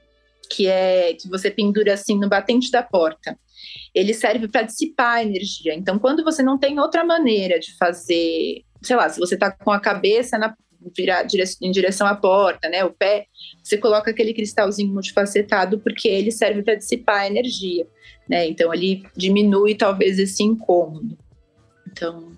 que 0.49 0.67
é 0.67 1.13
que 1.13 1.29
você 1.29 1.49
pendura 1.49 1.93
assim 1.93 2.19
no 2.19 2.27
batente 2.27 2.69
da 2.69 2.83
porta. 2.83 3.37
Ele 3.95 4.13
serve 4.13 4.47
para 4.47 4.63
dissipar 4.63 5.17
a 5.17 5.23
energia. 5.23 5.73
Então, 5.73 5.97
quando 5.97 6.23
você 6.23 6.43
não 6.43 6.57
tem 6.57 6.79
outra 6.79 7.03
maneira 7.03 7.59
de 7.59 7.75
fazer, 7.77 8.63
sei 8.81 8.95
lá, 8.95 9.09
se 9.09 9.19
você 9.19 9.35
está 9.35 9.51
com 9.51 9.71
a 9.71 9.79
cabeça 9.79 10.37
na, 10.37 10.55
virar 10.95 11.25
em 11.61 11.71
direção 11.71 12.07
à 12.07 12.15
porta, 12.15 12.69
né, 12.69 12.83
o 12.83 12.91
pé, 12.91 13.27
você 13.61 13.77
coloca 13.77 14.11
aquele 14.11 14.33
cristalzinho 14.33 14.93
multifacetado 14.93 15.79
porque 15.79 16.07
ele 16.07 16.31
serve 16.31 16.63
para 16.63 16.75
dissipar 16.75 17.21
a 17.21 17.27
energia, 17.27 17.87
né? 18.27 18.47
Então 18.47 18.73
ele 18.73 19.03
diminui 19.15 19.75
talvez 19.75 20.19
esse 20.19 20.43
incômodo. 20.43 21.17
Então 21.87 22.31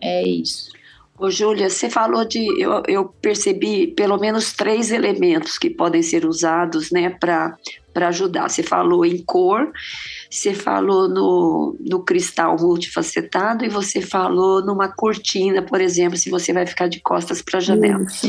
é 0.00 0.26
isso. 0.26 0.70
Ô, 1.18 1.30
Júlia, 1.30 1.70
você 1.70 1.88
falou 1.88 2.24
de. 2.24 2.44
Eu, 2.60 2.82
eu, 2.86 3.04
percebi 3.22 3.86
pelo 3.86 4.18
menos 4.18 4.52
três 4.52 4.90
elementos 4.90 5.56
que 5.58 5.70
podem 5.70 6.02
ser 6.02 6.26
usados 6.26 6.90
né, 6.90 7.10
para 7.10 7.56
ajudar. 8.08 8.50
Você 8.50 8.62
falou 8.62 9.04
em 9.04 9.22
cor, 9.24 9.72
você 10.30 10.52
falou 10.52 11.08
no, 11.08 11.76
no 11.80 12.04
cristal 12.04 12.56
multifacetado 12.58 13.64
e 13.64 13.68
você 13.68 14.02
falou 14.02 14.64
numa 14.64 14.88
cortina, 14.88 15.62
por 15.62 15.80
exemplo, 15.80 16.18
se 16.18 16.28
você 16.28 16.52
vai 16.52 16.66
ficar 16.66 16.88
de 16.88 17.00
costas 17.00 17.40
para 17.40 17.58
a 17.58 17.62
janela. 17.62 18.02
Isso. 18.02 18.28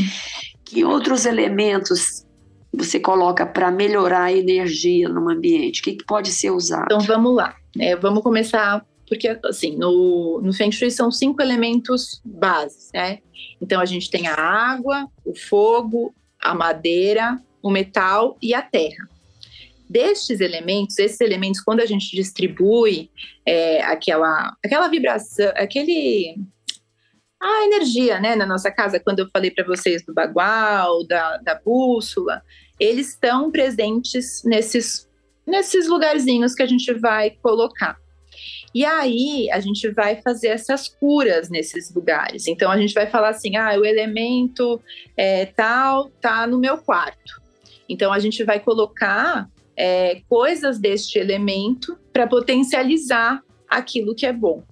Que 0.63 0.85
outros 0.85 1.25
elementos 1.25 2.25
você 2.73 2.99
coloca 2.99 3.45
para 3.45 3.71
melhorar 3.71 4.23
a 4.23 4.33
energia 4.33 5.09
no 5.09 5.29
ambiente? 5.29 5.81
O 5.81 5.83
que, 5.83 5.93
que 5.93 6.05
pode 6.05 6.31
ser 6.31 6.51
usado? 6.51 6.85
Então 6.85 6.99
vamos 7.01 7.35
lá. 7.35 7.55
É, 7.77 7.95
vamos 7.95 8.23
começar 8.23 8.85
porque 9.07 9.39
assim, 9.45 9.75
no, 9.75 10.41
no 10.41 10.53
Feng 10.53 10.71
Shui 10.71 10.91
são 10.91 11.09
cinco 11.09 11.41
elementos 11.41 12.21
bases, 12.25 12.89
né? 12.93 13.19
Então 13.61 13.79
a 13.79 13.85
gente 13.85 14.11
tem 14.11 14.27
a 14.27 14.35
água, 14.35 15.07
o 15.25 15.33
fogo, 15.33 16.13
a 16.39 16.53
madeira, 16.53 17.41
o 17.61 17.69
metal 17.69 18.37
e 18.41 18.53
a 18.53 18.61
terra. 18.61 19.09
Destes 19.89 20.41
elementos, 20.41 20.99
esses 20.99 21.21
elementos, 21.21 21.61
quando 21.61 21.79
a 21.79 21.85
gente 21.85 22.13
distribui 22.13 23.09
é, 23.45 23.81
aquela, 23.83 24.55
aquela 24.63 24.89
vibração, 24.89 25.51
aquele 25.55 26.35
a 27.39 27.65
energia, 27.65 28.19
né, 28.19 28.35
na 28.35 28.47
nossa 28.47 28.71
casa, 28.71 28.99
quando 28.99 29.19
eu 29.19 29.29
falei 29.31 29.51
para 29.51 29.63
vocês 29.63 30.03
do 30.03 30.13
bagual, 30.13 31.05
da, 31.05 31.37
da 31.37 31.55
bússola, 31.55 32.41
eles 32.79 33.09
estão 33.09 33.51
presentes 33.51 34.43
nesses, 34.43 35.07
nesses 35.45 35.87
lugarzinhos 35.87 36.55
que 36.55 36.63
a 36.63 36.67
gente 36.67 36.91
vai 36.95 37.29
colocar. 37.29 37.95
E 38.77 38.85
aí 38.85 39.49
a 39.49 39.59
gente 39.59 39.89
vai 39.89 40.21
fazer 40.21 40.49
essas 40.49 40.87
curas 40.87 41.49
nesses 41.49 41.91
lugares. 41.91 42.45
Então 42.45 42.69
a 42.69 42.77
gente 42.77 42.93
vai 42.93 43.07
falar 43.07 43.29
assim: 43.29 43.55
ah, 43.55 43.75
o 43.75 43.83
elemento 43.83 44.79
é, 45.17 45.47
tal 45.47 46.11
tá 46.21 46.45
no 46.45 46.59
meu 46.59 46.77
quarto. 46.77 47.41
Então 47.89 48.13
a 48.13 48.19
gente 48.19 48.43
vai 48.43 48.59
colocar 48.59 49.49
é, 49.75 50.21
coisas 50.29 50.77
deste 50.77 51.17
elemento 51.17 51.97
para 52.13 52.27
potencializar 52.27 53.41
aquilo 53.67 54.13
que 54.13 54.27
é 54.27 54.31
bom. 54.31 54.63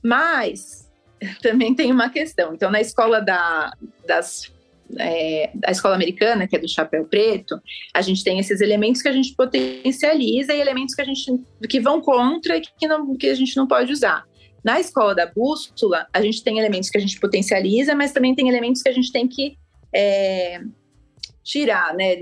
Mas 0.00 0.88
também 1.42 1.74
tem 1.74 1.90
uma 1.90 2.10
questão. 2.10 2.54
Então, 2.54 2.70
na 2.70 2.80
escola 2.80 3.20
da, 3.20 3.72
das 4.06 4.52
é, 4.98 5.50
da 5.54 5.70
escola 5.70 5.94
americana, 5.94 6.46
que 6.46 6.56
é 6.56 6.58
do 6.58 6.68
chapéu 6.68 7.04
preto, 7.04 7.60
a 7.94 8.02
gente 8.02 8.22
tem 8.22 8.38
esses 8.38 8.60
elementos 8.60 9.02
que 9.02 9.08
a 9.08 9.12
gente 9.12 9.34
potencializa 9.34 10.54
e 10.54 10.60
elementos 10.60 10.94
que 10.94 11.02
a 11.02 11.04
gente 11.04 11.24
que 11.68 11.80
vão 11.80 12.00
contra 12.00 12.56
e 12.56 12.60
que, 12.60 12.86
não, 12.86 13.16
que 13.16 13.28
a 13.28 13.34
gente 13.34 13.56
não 13.56 13.66
pode 13.66 13.92
usar. 13.92 14.24
Na 14.64 14.78
escola 14.78 15.14
da 15.14 15.26
bússola, 15.26 16.06
a 16.12 16.22
gente 16.22 16.42
tem 16.44 16.58
elementos 16.58 16.88
que 16.88 16.98
a 16.98 17.00
gente 17.00 17.18
potencializa, 17.18 17.94
mas 17.94 18.12
também 18.12 18.34
tem 18.34 18.48
elementos 18.48 18.82
que 18.82 18.88
a 18.88 18.92
gente 18.92 19.10
tem 19.10 19.26
que 19.26 19.56
é, 19.92 20.60
tirar, 21.42 21.94
né? 21.94 22.16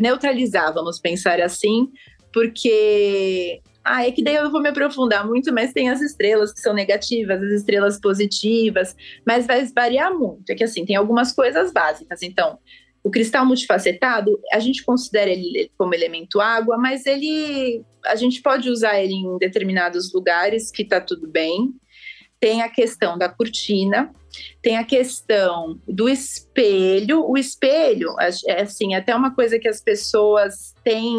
Neutralizar, 0.00 0.74
vamos 0.74 0.98
pensar 0.98 1.40
assim, 1.40 1.88
porque 2.32 3.60
ah, 3.86 4.04
é 4.04 4.10
que 4.10 4.22
daí 4.22 4.34
eu 4.34 4.50
vou 4.50 4.60
me 4.60 4.68
aprofundar 4.68 5.24
muito, 5.24 5.54
mas 5.54 5.72
tem 5.72 5.88
as 5.88 6.00
estrelas 6.00 6.52
que 6.52 6.60
são 6.60 6.74
negativas, 6.74 7.40
as 7.40 7.52
estrelas 7.52 8.00
positivas, 8.00 8.96
mas 9.24 9.46
vai 9.46 9.64
variar 9.66 10.12
muito. 10.12 10.50
É 10.50 10.56
que 10.56 10.64
assim, 10.64 10.84
tem 10.84 10.96
algumas 10.96 11.32
coisas 11.32 11.72
básicas. 11.72 12.20
Então, 12.22 12.58
o 13.04 13.10
cristal 13.10 13.46
multifacetado, 13.46 14.40
a 14.52 14.58
gente 14.58 14.84
considera 14.84 15.30
ele 15.30 15.70
como 15.78 15.94
elemento 15.94 16.40
água, 16.40 16.76
mas 16.76 17.06
ele 17.06 17.84
a 18.04 18.16
gente 18.16 18.42
pode 18.42 18.68
usar 18.68 19.00
ele 19.00 19.14
em 19.14 19.38
determinados 19.38 20.12
lugares 20.12 20.72
que 20.72 20.84
tá 20.84 21.00
tudo 21.00 21.28
bem. 21.28 21.72
Tem 22.40 22.62
a 22.62 22.68
questão 22.68 23.16
da 23.16 23.28
cortina, 23.28 24.12
tem 24.60 24.76
a 24.76 24.84
questão 24.84 25.80
do 25.86 26.08
espelho. 26.08 27.24
O 27.24 27.38
espelho, 27.38 28.16
é 28.48 28.62
assim, 28.62 28.94
até 28.94 29.14
uma 29.14 29.32
coisa 29.32 29.60
que 29.60 29.68
as 29.68 29.80
pessoas 29.80 30.74
têm 30.82 31.18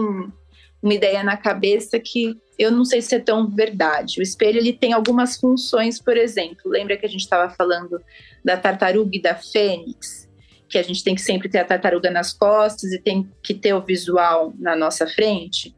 uma 0.82 0.94
ideia 0.94 1.24
na 1.24 1.38
cabeça 1.38 1.98
que 2.00 2.38
eu 2.58 2.72
não 2.72 2.84
sei 2.84 3.02
se 3.02 3.16
é 3.16 3.20
tão 3.20 3.48
verdade. 3.48 4.20
O 4.20 4.24
espelho 4.24 4.58
ele 4.58 4.74
tem 4.74 4.94
algumas 4.94 5.38
funções, 5.38 6.02
por 6.02 6.18
exemplo, 6.18 6.72
lembra 6.72 6.98
que 6.98 7.06
a 7.06 7.10
gente 7.10 7.22
estava 7.22 7.54
falando 7.54 8.02
da 8.44 8.58
tartaruga 8.58 9.16
e 9.16 9.22
da 9.22 9.36
fênix, 9.36 10.28
que 10.68 10.78
a 10.78 10.84
gente 10.84 11.04
tem 11.04 11.14
que 11.14 11.22
sempre 11.22 11.48
ter 11.48 11.60
a 11.60 11.66
tartaruga 11.66 12.10
nas 12.10 12.34
costas 12.34 12.92
e 12.92 13.00
tem 13.00 13.30
que 13.44 13.54
ter 13.54 13.74
o 13.74 13.82
visual 13.82 14.54
na 14.58 14.76
nossa 14.76 15.06
frente. 15.08 15.76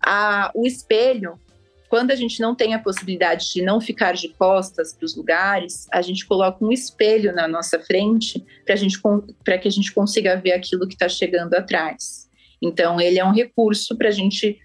A, 0.00 0.50
o 0.54 0.66
espelho, 0.66 1.38
quando 1.88 2.12
a 2.12 2.14
gente 2.14 2.40
não 2.40 2.54
tem 2.54 2.72
a 2.72 2.78
possibilidade 2.78 3.52
de 3.52 3.60
não 3.60 3.80
ficar 3.80 4.12
de 4.12 4.28
costas 4.30 4.94
para 4.94 5.04
os 5.04 5.16
lugares, 5.16 5.86
a 5.92 6.00
gente 6.00 6.24
coloca 6.24 6.64
um 6.64 6.72
espelho 6.72 7.34
na 7.34 7.46
nossa 7.46 7.78
frente 7.80 8.44
para 8.64 9.58
que 9.58 9.68
a 9.68 9.70
gente 9.70 9.92
consiga 9.92 10.36
ver 10.36 10.52
aquilo 10.52 10.86
que 10.86 10.94
está 10.94 11.08
chegando 11.08 11.54
atrás. 11.54 12.30
Então, 12.62 13.00
ele 13.00 13.18
é 13.18 13.24
um 13.24 13.32
recurso 13.32 13.96
para 13.98 14.08
a 14.08 14.12
gente 14.12 14.58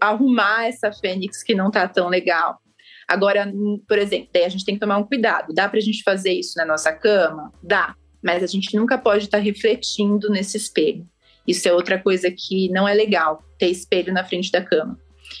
arrumar 0.00 0.66
essa 0.66 0.92
fênix 0.92 1.42
que 1.42 1.54
não 1.54 1.70
tá 1.70 1.88
tão 1.88 2.08
legal. 2.08 2.60
Agora, 3.08 3.52
por 3.86 3.98
exemplo, 3.98 4.28
a 4.34 4.48
gente 4.48 4.64
tem 4.64 4.74
que 4.74 4.80
tomar 4.80 4.98
um 4.98 5.04
cuidado. 5.04 5.52
Dá 5.52 5.68
para 5.68 5.78
a 5.78 5.82
gente 5.82 6.02
fazer 6.02 6.32
isso 6.32 6.54
na 6.56 6.64
nossa 6.64 6.92
cama? 6.92 7.52
Dá, 7.62 7.94
mas 8.22 8.42
a 8.42 8.46
gente 8.46 8.74
nunca 8.76 8.96
pode 8.96 9.24
estar 9.24 9.38
tá 9.38 9.44
refletindo 9.44 10.30
nesse 10.30 10.56
espelho. 10.56 11.06
Isso 11.46 11.68
é 11.68 11.72
outra 11.72 12.00
coisa 12.00 12.30
que 12.30 12.68
não 12.70 12.86
é 12.86 12.94
legal, 12.94 13.42
ter 13.58 13.68
espelho 13.68 14.12
na 14.12 14.24
frente 14.24 14.50
da 14.50 14.62
cama. 14.62 14.98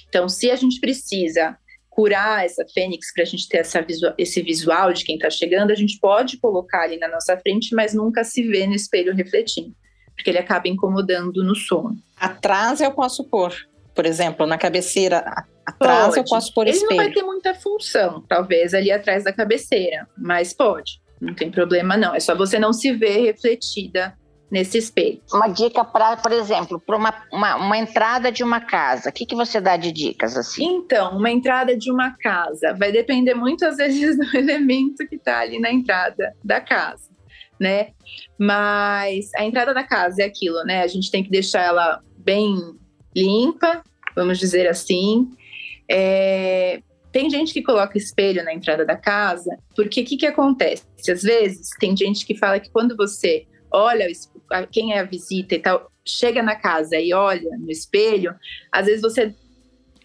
Então, 0.08 0.28
se 0.28 0.50
a 0.50 0.56
gente 0.56 0.80
precisa 0.80 1.56
curar 1.88 2.44
essa 2.44 2.64
fênix 2.72 3.12
para 3.12 3.22
a 3.22 3.26
gente 3.26 3.48
ter 3.48 3.58
essa 3.58 3.80
visual, 3.82 4.14
esse 4.16 4.42
visual 4.42 4.92
de 4.92 5.04
quem 5.04 5.16
está 5.16 5.30
chegando, 5.30 5.70
a 5.70 5.74
gente 5.74 5.98
pode 6.00 6.38
colocar 6.38 6.82
ali 6.82 6.98
na 6.98 7.08
nossa 7.08 7.36
frente, 7.36 7.74
mas 7.74 7.94
nunca 7.94 8.24
se 8.24 8.42
vê 8.42 8.66
no 8.66 8.74
espelho 8.74 9.14
refletindo, 9.14 9.74
porque 10.16 10.30
ele 10.30 10.38
acaba 10.38 10.68
incomodando 10.68 11.44
no 11.44 11.54
sono. 11.54 11.96
Atrás 12.18 12.80
eu 12.80 12.90
posso 12.92 13.24
pôr 13.24 13.54
por 13.94 14.06
exemplo, 14.06 14.46
na 14.46 14.58
cabeceira 14.58 15.44
atrás 15.64 16.06
pode. 16.06 16.18
eu 16.18 16.24
posso 16.24 16.54
pôr 16.54 16.66
Ele 16.66 16.76
espelho. 16.76 16.92
Ele 16.92 16.98
não 16.98 17.04
vai 17.04 17.14
ter 17.14 17.22
muita 17.22 17.54
função, 17.54 18.24
talvez, 18.28 18.74
ali 18.74 18.90
atrás 18.90 19.24
da 19.24 19.32
cabeceira, 19.32 20.08
mas 20.16 20.52
pode. 20.52 21.00
Não 21.20 21.34
tem 21.34 21.50
problema, 21.50 21.96
não. 21.96 22.14
É 22.14 22.20
só 22.20 22.34
você 22.34 22.58
não 22.58 22.72
se 22.72 22.92
ver 22.92 23.22
refletida 23.22 24.16
nesse 24.50 24.76
espelho. 24.76 25.22
Uma 25.32 25.48
dica 25.48 25.82
para, 25.82 26.16
por 26.18 26.30
exemplo, 26.30 26.78
para 26.78 26.96
uma, 26.96 27.14
uma, 27.32 27.56
uma, 27.56 27.78
entrada 27.78 28.30
de 28.30 28.44
uma 28.44 28.60
casa. 28.60 29.08
O 29.08 29.12
que, 29.12 29.24
que 29.24 29.34
você 29.34 29.60
dá 29.60 29.78
de 29.78 29.90
dicas 29.90 30.36
assim? 30.36 30.64
Então, 30.64 31.16
uma 31.16 31.30
entrada 31.30 31.74
de 31.74 31.90
uma 31.90 32.10
casa 32.18 32.74
vai 32.78 32.92
depender 32.92 33.34
muitas 33.34 33.78
vezes 33.78 34.16
do 34.18 34.36
elemento 34.36 35.06
que 35.08 35.16
está 35.16 35.40
ali 35.40 35.58
na 35.58 35.72
entrada 35.72 36.34
da 36.44 36.60
casa, 36.60 37.08
né? 37.58 37.92
Mas 38.38 39.30
a 39.36 39.44
entrada 39.44 39.72
da 39.72 39.84
casa 39.84 40.22
é 40.22 40.26
aquilo, 40.26 40.62
né? 40.64 40.82
A 40.82 40.86
gente 40.86 41.10
tem 41.10 41.24
que 41.24 41.30
deixar 41.30 41.62
ela 41.62 42.00
bem 42.18 42.56
limpa, 43.14 43.82
vamos 44.14 44.38
dizer 44.38 44.68
assim. 44.68 45.30
É, 45.90 46.82
tem 47.10 47.28
gente 47.28 47.52
que 47.52 47.62
coloca 47.62 47.98
espelho 47.98 48.42
na 48.42 48.54
entrada 48.54 48.84
da 48.84 48.96
casa, 48.96 49.56
porque 49.76 50.00
o 50.00 50.04
que, 50.04 50.16
que 50.16 50.26
acontece? 50.26 50.84
Às 51.10 51.22
vezes 51.22 51.68
tem 51.78 51.96
gente 51.96 52.24
que 52.24 52.36
fala 52.36 52.58
que 52.58 52.70
quando 52.70 52.96
você 52.96 53.46
olha 53.70 54.06
quem 54.70 54.94
é 54.94 55.00
a 55.00 55.04
visita 55.04 55.54
e 55.54 55.58
tal, 55.58 55.90
chega 56.06 56.42
na 56.42 56.56
casa 56.56 56.96
e 56.96 57.12
olha 57.12 57.50
no 57.58 57.70
espelho, 57.70 58.34
às 58.70 58.86
vezes 58.86 59.02
você 59.02 59.34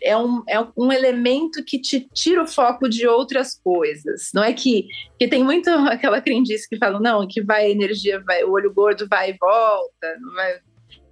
é 0.02 0.16
um, 0.16 0.44
é 0.48 0.60
um 0.78 0.92
elemento 0.92 1.64
que 1.66 1.80
te 1.80 2.08
tira 2.14 2.44
o 2.44 2.48
foco 2.48 2.88
de 2.88 3.08
outras 3.08 3.60
coisas. 3.60 4.30
Não 4.34 4.44
é 4.44 4.54
que, 4.54 4.88
que 5.18 5.28
tem 5.28 5.44
muito 5.44 5.70
aquela 5.90 6.22
crendice 6.22 6.70
que 6.70 6.78
fala, 6.78 7.00
não, 7.00 7.28
que 7.28 7.42
vai 7.42 7.72
energia, 7.72 8.22
vai, 8.26 8.44
o 8.44 8.52
olho 8.52 8.74
gordo 8.74 9.08
vai 9.08 9.32
e 9.32 9.38
volta. 9.40 10.18
Vai. 10.36 10.60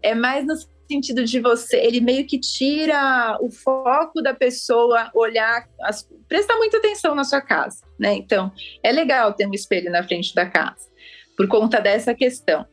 É 0.02 0.14
mais 0.14 0.46
no 0.46 0.56
sentido 0.88 1.24
de 1.24 1.40
você, 1.40 1.78
ele 1.78 2.00
meio 2.00 2.26
que 2.26 2.40
tira 2.40 3.38
o 3.42 3.50
foco 3.50 4.22
da 4.22 4.34
pessoa 4.34 5.10
olhar, 5.14 5.68
as, 5.82 6.08
prestar 6.28 6.56
muita 6.58 6.78
atenção 6.78 7.16
na 7.16 7.24
sua 7.24 7.42
casa, 7.42 7.84
né? 8.00 8.16
Então, 8.16 8.52
é 8.84 8.92
legal 8.92 9.34
ter 9.34 9.48
um 9.48 9.54
espelho 9.54 9.92
na 9.92 10.04
frente 10.04 10.34
da 10.34 10.46
casa, 10.46 10.90
por 11.36 11.48
conta 11.48 11.80
dessa 11.80 12.14
questão. 12.14 12.66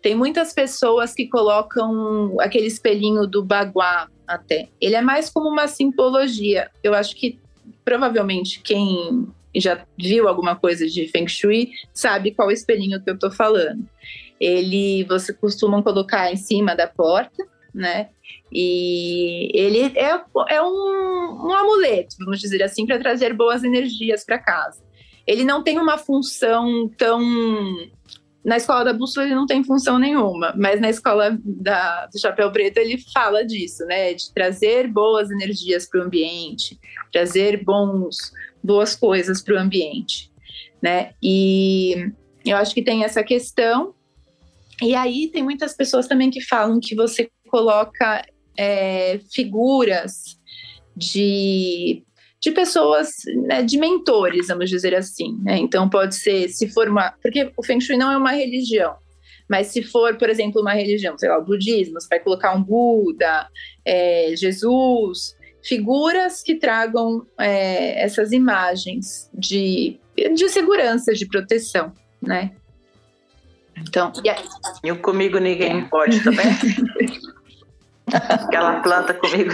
Tem 0.00 0.14
muitas 0.14 0.52
pessoas 0.52 1.14
que 1.14 1.28
colocam 1.28 2.36
aquele 2.40 2.66
espelhinho 2.66 3.26
do 3.26 3.42
baguá 3.42 4.08
até. 4.26 4.68
Ele 4.80 4.94
é 4.94 5.00
mais 5.00 5.30
como 5.30 5.48
uma 5.48 5.66
simbologia. 5.66 6.70
Eu 6.82 6.94
acho 6.94 7.16
que 7.16 7.38
provavelmente 7.84 8.60
quem 8.60 9.26
já 9.56 9.86
viu 9.98 10.28
alguma 10.28 10.56
coisa 10.56 10.86
de 10.86 11.08
Feng 11.08 11.28
Shui 11.28 11.70
sabe 11.92 12.32
qual 12.32 12.50
espelhinho 12.50 13.02
que 13.02 13.10
eu 13.10 13.18
tô 13.18 13.30
falando 13.30 13.88
ele 14.40 15.04
você 15.04 15.32
costuma 15.32 15.82
colocar 15.82 16.32
em 16.32 16.36
cima 16.36 16.74
da 16.74 16.86
porta 16.86 17.44
né? 17.74 18.10
E 18.52 19.50
ele 19.52 19.92
é, 19.98 20.22
é 20.48 20.62
um, 20.62 21.48
um 21.48 21.52
amuleto, 21.52 22.16
vamos 22.20 22.38
dizer 22.38 22.62
assim, 22.62 22.86
para 22.86 23.00
trazer 23.00 23.34
boas 23.34 23.64
energias 23.64 24.24
para 24.24 24.38
casa. 24.38 24.82
Ele 25.26 25.42
não 25.44 25.62
tem 25.62 25.78
uma 25.78 25.98
função 25.98 26.88
tão. 26.96 27.20
Na 28.44 28.58
escola 28.58 28.84
da 28.84 28.92
bússola 28.92 29.26
ele 29.26 29.34
não 29.34 29.46
tem 29.46 29.64
função 29.64 29.98
nenhuma, 29.98 30.52
mas 30.54 30.78
na 30.78 30.90
escola 30.90 31.36
da, 31.42 32.06
do 32.06 32.20
Chapéu 32.20 32.52
Preto 32.52 32.76
ele 32.76 33.02
fala 33.12 33.44
disso, 33.44 33.84
né? 33.86 34.14
De 34.14 34.32
trazer 34.32 34.86
boas 34.86 35.30
energias 35.30 35.88
para 35.88 36.00
o 36.00 36.04
ambiente, 36.04 36.78
trazer 37.10 37.64
bons, 37.64 38.32
boas 38.62 38.94
coisas 38.94 39.42
para 39.42 39.54
o 39.54 39.58
ambiente, 39.58 40.30
né? 40.80 41.14
E 41.22 42.12
eu 42.44 42.56
acho 42.58 42.74
que 42.74 42.82
tem 42.82 43.02
essa 43.02 43.24
questão. 43.24 43.94
E 44.82 44.94
aí 44.94 45.30
tem 45.30 45.42
muitas 45.42 45.74
pessoas 45.74 46.06
também 46.06 46.30
que 46.30 46.40
falam 46.40 46.80
que 46.80 46.94
você 46.94 47.30
coloca 47.48 48.24
é, 48.58 49.20
figuras 49.32 50.38
de, 50.96 52.02
de 52.40 52.50
pessoas, 52.50 53.10
né, 53.46 53.62
de 53.62 53.78
mentores, 53.78 54.48
vamos 54.48 54.70
dizer 54.70 54.94
assim. 54.94 55.38
Né? 55.42 55.58
Então, 55.58 55.88
pode 55.88 56.14
ser, 56.14 56.48
se 56.48 56.68
for 56.68 56.88
uma. 56.88 57.12
Porque 57.22 57.52
o 57.56 57.64
Feng 57.64 57.80
Shui 57.80 57.96
não 57.96 58.10
é 58.10 58.16
uma 58.16 58.32
religião. 58.32 58.96
Mas 59.48 59.68
se 59.68 59.82
for, 59.82 60.16
por 60.16 60.30
exemplo, 60.30 60.62
uma 60.62 60.72
religião, 60.72 61.18
sei 61.18 61.28
lá, 61.28 61.38
o 61.38 61.44
budismo, 61.44 62.00
você 62.00 62.08
vai 62.08 62.18
colocar 62.18 62.54
um 62.54 62.62
Buda, 62.62 63.46
é, 63.84 64.34
Jesus, 64.34 65.36
figuras 65.62 66.42
que 66.42 66.54
tragam 66.54 67.26
é, 67.38 68.02
essas 68.02 68.32
imagens 68.32 69.30
de, 69.34 70.00
de 70.34 70.48
segurança, 70.48 71.12
de 71.12 71.26
proteção, 71.26 71.92
né? 72.22 72.52
Então, 73.78 74.12
e, 74.22 74.28
aí... 74.28 74.44
e 74.82 74.94
comigo 74.96 75.38
ninguém 75.38 75.80
é. 75.80 75.88
pode 75.88 76.22
também. 76.22 76.46
Aquela 78.06 78.80
planta 78.82 79.14
comigo. 79.14 79.50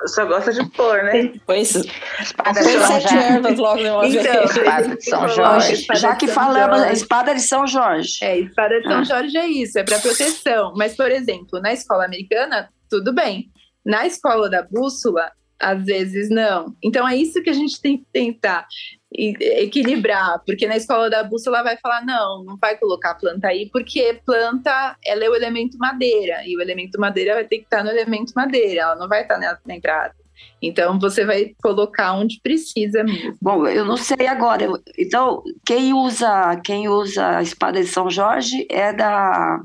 Eu 0.00 0.08
só 0.08 0.24
gosta 0.24 0.52
de 0.52 0.64
pôr, 0.70 1.02
né? 1.04 1.32
Pois. 1.46 1.74
Espada 2.20 2.60
de 2.60 2.70
São 2.70 3.00
Jorge. 3.00 3.60
logo 3.60 3.82
de 3.82 3.88
uma 3.90 4.06
então, 4.06 4.44
Espada 4.44 4.96
de 4.96 5.04
São 5.04 5.28
Jorge. 5.28 5.86
Já 5.94 6.16
que 6.16 6.26
falamos, 6.26 6.80
a 6.80 6.92
espada 6.92 7.34
de 7.34 7.42
São 7.42 7.66
Jorge. 7.66 8.18
É, 8.22 8.38
espada 8.38 8.80
de 8.80 8.88
São 8.88 8.98
ah. 9.00 9.04
Jorge 9.04 9.36
é 9.36 9.46
isso, 9.46 9.78
é 9.78 9.84
para 9.84 9.98
proteção. 9.98 10.72
Mas, 10.76 10.96
por 10.96 11.10
exemplo, 11.10 11.60
na 11.60 11.72
escola 11.72 12.06
americana, 12.06 12.70
tudo 12.88 13.14
bem. 13.14 13.50
Na 13.84 14.06
escola 14.06 14.48
da 14.48 14.62
bússola, 14.62 15.30
às 15.60 15.84
vezes 15.84 16.30
não. 16.30 16.74
Então 16.82 17.06
é 17.06 17.16
isso 17.16 17.42
que 17.42 17.50
a 17.50 17.54
gente 17.54 17.80
tem 17.80 17.98
que 17.98 18.06
tentar 18.12 18.66
equilibrar, 19.10 20.42
porque 20.44 20.66
na 20.66 20.76
escola 20.76 21.08
da 21.08 21.24
bússola 21.24 21.62
vai 21.62 21.76
falar 21.78 22.04
não, 22.04 22.44
não 22.44 22.56
vai 22.58 22.76
colocar 22.76 23.14
planta 23.14 23.48
aí, 23.48 23.68
porque 23.72 24.20
planta 24.24 24.96
ela 25.04 25.24
é 25.24 25.30
o 25.30 25.34
elemento 25.34 25.78
madeira 25.78 26.46
e 26.46 26.56
o 26.56 26.60
elemento 26.60 27.00
madeira 27.00 27.34
vai 27.34 27.44
ter 27.44 27.58
que 27.58 27.64
estar 27.64 27.82
no 27.82 27.90
elemento 27.90 28.32
madeira, 28.36 28.82
ela 28.82 28.96
não 28.96 29.08
vai 29.08 29.22
estar 29.22 29.38
na, 29.38 29.58
na 29.66 29.74
entrada. 29.74 30.14
Então 30.60 30.98
você 30.98 31.24
vai 31.24 31.54
colocar 31.62 32.12
onde 32.12 32.40
precisa 32.42 33.02
mesmo. 33.02 33.36
Bom, 33.40 33.66
eu 33.66 33.84
não 33.84 33.96
sei 33.96 34.26
agora. 34.26 34.66
Então 34.96 35.42
quem 35.66 35.92
usa 35.92 36.56
quem 36.64 36.88
usa 36.88 37.38
a 37.38 37.42
espada 37.42 37.80
de 37.80 37.86
São 37.86 38.10
Jorge 38.10 38.66
é 38.70 38.92
da, 38.92 39.60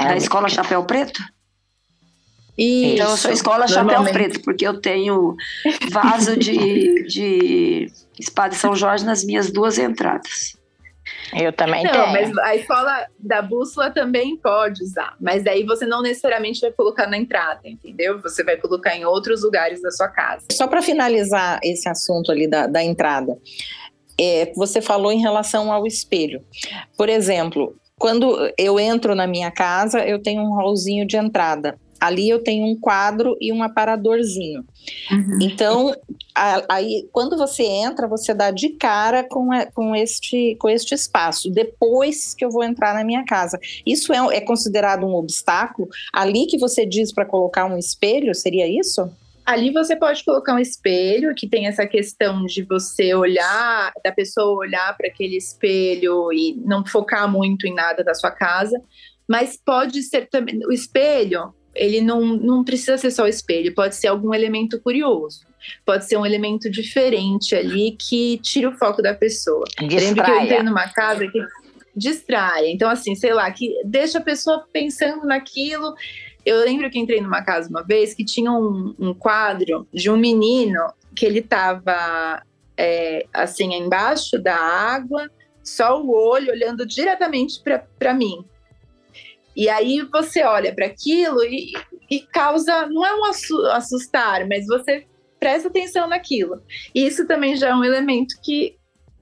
é 0.00 0.04
da 0.04 0.16
escola 0.16 0.48
Chapéu 0.48 0.84
Preto? 0.84 1.20
Isso, 2.58 2.94
então 2.94 3.10
eu 3.10 3.16
sou 3.16 3.30
escola 3.30 3.68
Chapéu 3.68 4.02
Preto 4.04 4.42
porque 4.42 4.66
eu 4.66 4.80
tenho 4.80 5.36
vaso 5.92 6.36
de, 6.36 7.04
de 7.06 7.86
espada 8.18 8.50
de 8.50 8.56
São 8.56 8.74
Jorge 8.74 9.04
nas 9.04 9.24
minhas 9.24 9.50
duas 9.52 9.78
entradas. 9.78 10.58
Eu 11.32 11.52
também 11.52 11.84
não, 11.84 11.92
tenho. 11.92 12.12
mas 12.12 12.38
a 12.38 12.56
escola 12.56 13.06
da 13.18 13.40
bússola 13.42 13.90
também 13.90 14.36
pode 14.36 14.82
usar. 14.82 15.14
Mas 15.20 15.44
daí 15.44 15.62
você 15.62 15.86
não 15.86 16.02
necessariamente 16.02 16.60
vai 16.60 16.72
colocar 16.72 17.06
na 17.06 17.16
entrada, 17.16 17.60
entendeu? 17.64 18.20
Você 18.22 18.42
vai 18.42 18.56
colocar 18.56 18.96
em 18.96 19.04
outros 19.04 19.42
lugares 19.42 19.80
da 19.80 19.90
sua 19.90 20.08
casa. 20.08 20.46
Só 20.52 20.66
para 20.66 20.82
finalizar 20.82 21.60
esse 21.62 21.88
assunto 21.88 22.32
ali 22.32 22.48
da, 22.48 22.66
da 22.66 22.82
entrada, 22.82 23.38
é, 24.18 24.52
você 24.56 24.80
falou 24.80 25.12
em 25.12 25.20
relação 25.20 25.70
ao 25.72 25.86
espelho. 25.86 26.42
Por 26.96 27.08
exemplo, 27.08 27.76
quando 27.98 28.50
eu 28.56 28.80
entro 28.80 29.14
na 29.14 29.26
minha 29.26 29.50
casa, 29.50 30.00
eu 30.06 30.20
tenho 30.20 30.42
um 30.42 30.54
hallzinho 30.54 31.06
de 31.06 31.16
entrada 31.16 31.78
ali 32.00 32.28
eu 32.28 32.42
tenho 32.42 32.66
um 32.66 32.78
quadro 32.78 33.36
e 33.40 33.52
um 33.52 33.62
aparadorzinho. 33.62 34.64
Uhum. 35.10 35.38
Então, 35.40 35.94
aí 36.34 37.08
quando 37.12 37.36
você 37.36 37.64
entra, 37.64 38.06
você 38.06 38.32
dá 38.32 38.50
de 38.50 38.70
cara 38.70 39.24
com, 39.24 39.48
com, 39.74 39.94
este, 39.94 40.56
com 40.56 40.68
este 40.68 40.94
espaço, 40.94 41.50
depois 41.50 42.34
que 42.34 42.44
eu 42.44 42.50
vou 42.50 42.64
entrar 42.64 42.94
na 42.94 43.04
minha 43.04 43.24
casa. 43.24 43.58
Isso 43.86 44.12
é, 44.12 44.36
é 44.36 44.40
considerado 44.40 45.04
um 45.04 45.14
obstáculo? 45.14 45.88
Ali 46.12 46.46
que 46.46 46.58
você 46.58 46.86
diz 46.86 47.12
para 47.12 47.24
colocar 47.24 47.66
um 47.66 47.76
espelho, 47.76 48.34
seria 48.34 48.66
isso? 48.66 49.10
Ali 49.48 49.72
você 49.72 49.96
pode 49.96 50.22
colocar 50.24 50.52
um 50.52 50.58
espelho 50.58 51.34
que 51.34 51.48
tem 51.48 51.66
essa 51.66 51.86
questão 51.86 52.44
de 52.44 52.62
você 52.62 53.14
olhar, 53.14 53.90
da 54.04 54.12
pessoa 54.12 54.58
olhar 54.58 54.94
para 54.94 55.08
aquele 55.08 55.38
espelho 55.38 56.30
e 56.30 56.54
não 56.66 56.84
focar 56.84 57.26
muito 57.26 57.66
em 57.66 57.74
nada 57.74 58.04
da 58.04 58.12
sua 58.12 58.30
casa, 58.30 58.78
mas 59.26 59.56
pode 59.56 60.02
ser 60.02 60.28
também 60.28 60.60
o 60.66 60.70
espelho 60.70 61.54
ele 61.78 62.00
não, 62.00 62.20
não 62.20 62.64
precisa 62.64 62.98
ser 62.98 63.10
só 63.10 63.24
o 63.24 63.28
espelho, 63.28 63.74
pode 63.74 63.94
ser 63.94 64.08
algum 64.08 64.34
elemento 64.34 64.80
curioso. 64.80 65.46
Pode 65.84 66.06
ser 66.06 66.16
um 66.16 66.26
elemento 66.26 66.70
diferente 66.70 67.54
ali 67.54 67.96
que 67.98 68.38
tira 68.38 68.68
o 68.68 68.76
foco 68.76 69.02
da 69.02 69.14
pessoa. 69.14 69.64
Distraia. 69.80 70.00
Lembro 70.00 70.24
que 70.24 70.30
eu 70.30 70.40
entrei 70.40 70.62
numa 70.62 70.88
casa 70.88 71.26
que 71.26 71.40
distrai. 71.94 72.70
Então, 72.70 72.88
assim, 72.88 73.14
sei 73.14 73.32
lá, 73.34 73.50
que 73.50 73.74
deixa 73.84 74.18
a 74.18 74.22
pessoa 74.22 74.66
pensando 74.72 75.26
naquilo. 75.26 75.94
Eu 76.44 76.60
lembro 76.64 76.90
que 76.90 76.98
entrei 76.98 77.20
numa 77.20 77.42
casa 77.42 77.68
uma 77.68 77.82
vez 77.82 78.14
que 78.14 78.24
tinha 78.24 78.50
um, 78.52 78.94
um 78.98 79.12
quadro 79.12 79.86
de 79.92 80.10
um 80.10 80.16
menino 80.16 80.80
que 81.14 81.26
ele 81.26 81.40
estava 81.40 82.42
é, 82.76 83.26
assim 83.34 83.74
embaixo 83.74 84.38
da 84.38 84.56
água, 84.56 85.28
só 85.62 86.00
o 86.00 86.10
olho 86.10 86.52
olhando 86.52 86.86
diretamente 86.86 87.60
para 87.98 88.14
mim. 88.14 88.44
E 89.58 89.68
aí 89.68 90.02
você 90.12 90.44
olha 90.44 90.72
para 90.72 90.86
aquilo 90.86 91.42
e, 91.42 91.72
e, 92.08 92.20
causa, 92.20 92.86
não 92.86 93.04
é 93.04 93.12
um 93.12 93.24
assustar, 93.72 94.46
mas 94.46 94.68
você 94.68 95.04
presta 95.40 95.66
atenção 95.66 96.08
naquilo. 96.08 96.62
E 96.94 97.04
isso 97.04 97.26
também 97.26 97.56
já 97.56 97.70
é 97.70 97.74
um 97.74 97.82
elemento 97.82 98.36
que, 98.40 98.76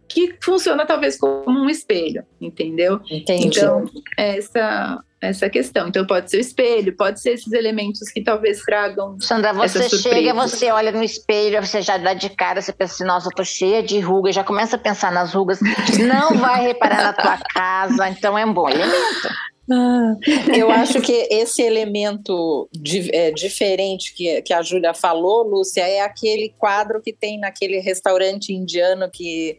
que 0.06 0.36
funciona 0.42 0.84
talvez 0.84 1.16
como 1.16 1.58
um 1.58 1.70
espelho, 1.70 2.22
entendeu? 2.38 3.00
Entendi. 3.10 3.46
Então, 3.46 3.90
essa, 4.14 5.02
essa 5.22 5.48
questão. 5.48 5.88
Então, 5.88 6.06
pode 6.06 6.30
ser 6.30 6.36
o 6.36 6.40
espelho, 6.40 6.94
pode 6.94 7.18
ser 7.18 7.30
esses 7.30 7.54
elementos 7.54 8.10
que 8.10 8.22
talvez 8.22 8.60
tragam. 8.60 9.18
Sandra, 9.18 9.54
você 9.54 9.88
chega, 9.88 10.34
você 10.34 10.70
olha 10.70 10.92
no 10.92 11.02
espelho, 11.02 11.64
você 11.64 11.80
já 11.80 11.96
dá 11.96 12.12
de 12.12 12.28
cara, 12.28 12.60
você 12.60 12.74
pensa 12.74 12.92
assim, 12.92 13.04
nossa, 13.04 13.28
eu 13.28 13.34
tô 13.34 13.42
cheia 13.42 13.82
de 13.82 14.00
rugas, 14.00 14.34
já 14.34 14.44
começa 14.44 14.76
a 14.76 14.78
pensar 14.78 15.10
nas 15.10 15.32
rugas, 15.32 15.60
não 15.98 16.36
vai 16.36 16.60
reparar 16.60 17.02
na 17.02 17.12
tua 17.14 17.38
casa, 17.38 18.06
então 18.10 18.36
é 18.36 18.44
um 18.44 18.52
bom 18.52 18.68
elemento. 18.68 19.30
Ah, 19.70 20.14
eu 20.56 20.70
acho 20.70 21.00
que 21.00 21.26
esse 21.30 21.60
elemento 21.60 22.68
di, 22.72 23.10
é, 23.12 23.32
diferente 23.32 24.14
que, 24.14 24.40
que 24.42 24.52
a 24.52 24.62
Júlia 24.62 24.94
falou, 24.94 25.42
Lúcia, 25.42 25.82
é 25.82 26.00
aquele 26.00 26.54
quadro 26.56 27.00
que 27.02 27.12
tem 27.12 27.38
naquele 27.38 27.80
restaurante 27.80 28.52
indiano 28.52 29.10
que, 29.10 29.58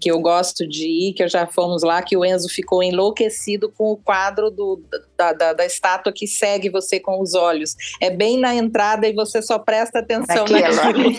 que 0.00 0.10
eu 0.10 0.20
gosto 0.20 0.66
de 0.66 0.86
ir, 0.86 1.12
que 1.14 1.26
já 1.28 1.46
fomos 1.46 1.82
lá, 1.82 2.00
que 2.00 2.16
o 2.16 2.24
Enzo 2.24 2.48
ficou 2.48 2.82
enlouquecido 2.82 3.70
com 3.70 3.90
o 3.90 3.96
quadro 3.96 4.50
do, 4.50 4.82
da, 5.16 5.32
da, 5.32 5.52
da, 5.52 5.66
estátua 5.66 6.12
que 6.12 6.26
segue 6.26 6.70
você 6.70 6.98
com 6.98 7.20
os 7.20 7.34
olhos. 7.34 7.74
É 8.00 8.08
bem 8.08 8.38
na 8.38 8.54
entrada 8.54 9.06
e 9.06 9.12
você 9.12 9.42
só 9.42 9.58
presta 9.58 9.98
atenção 9.98 10.46
naquilo. 10.46 11.12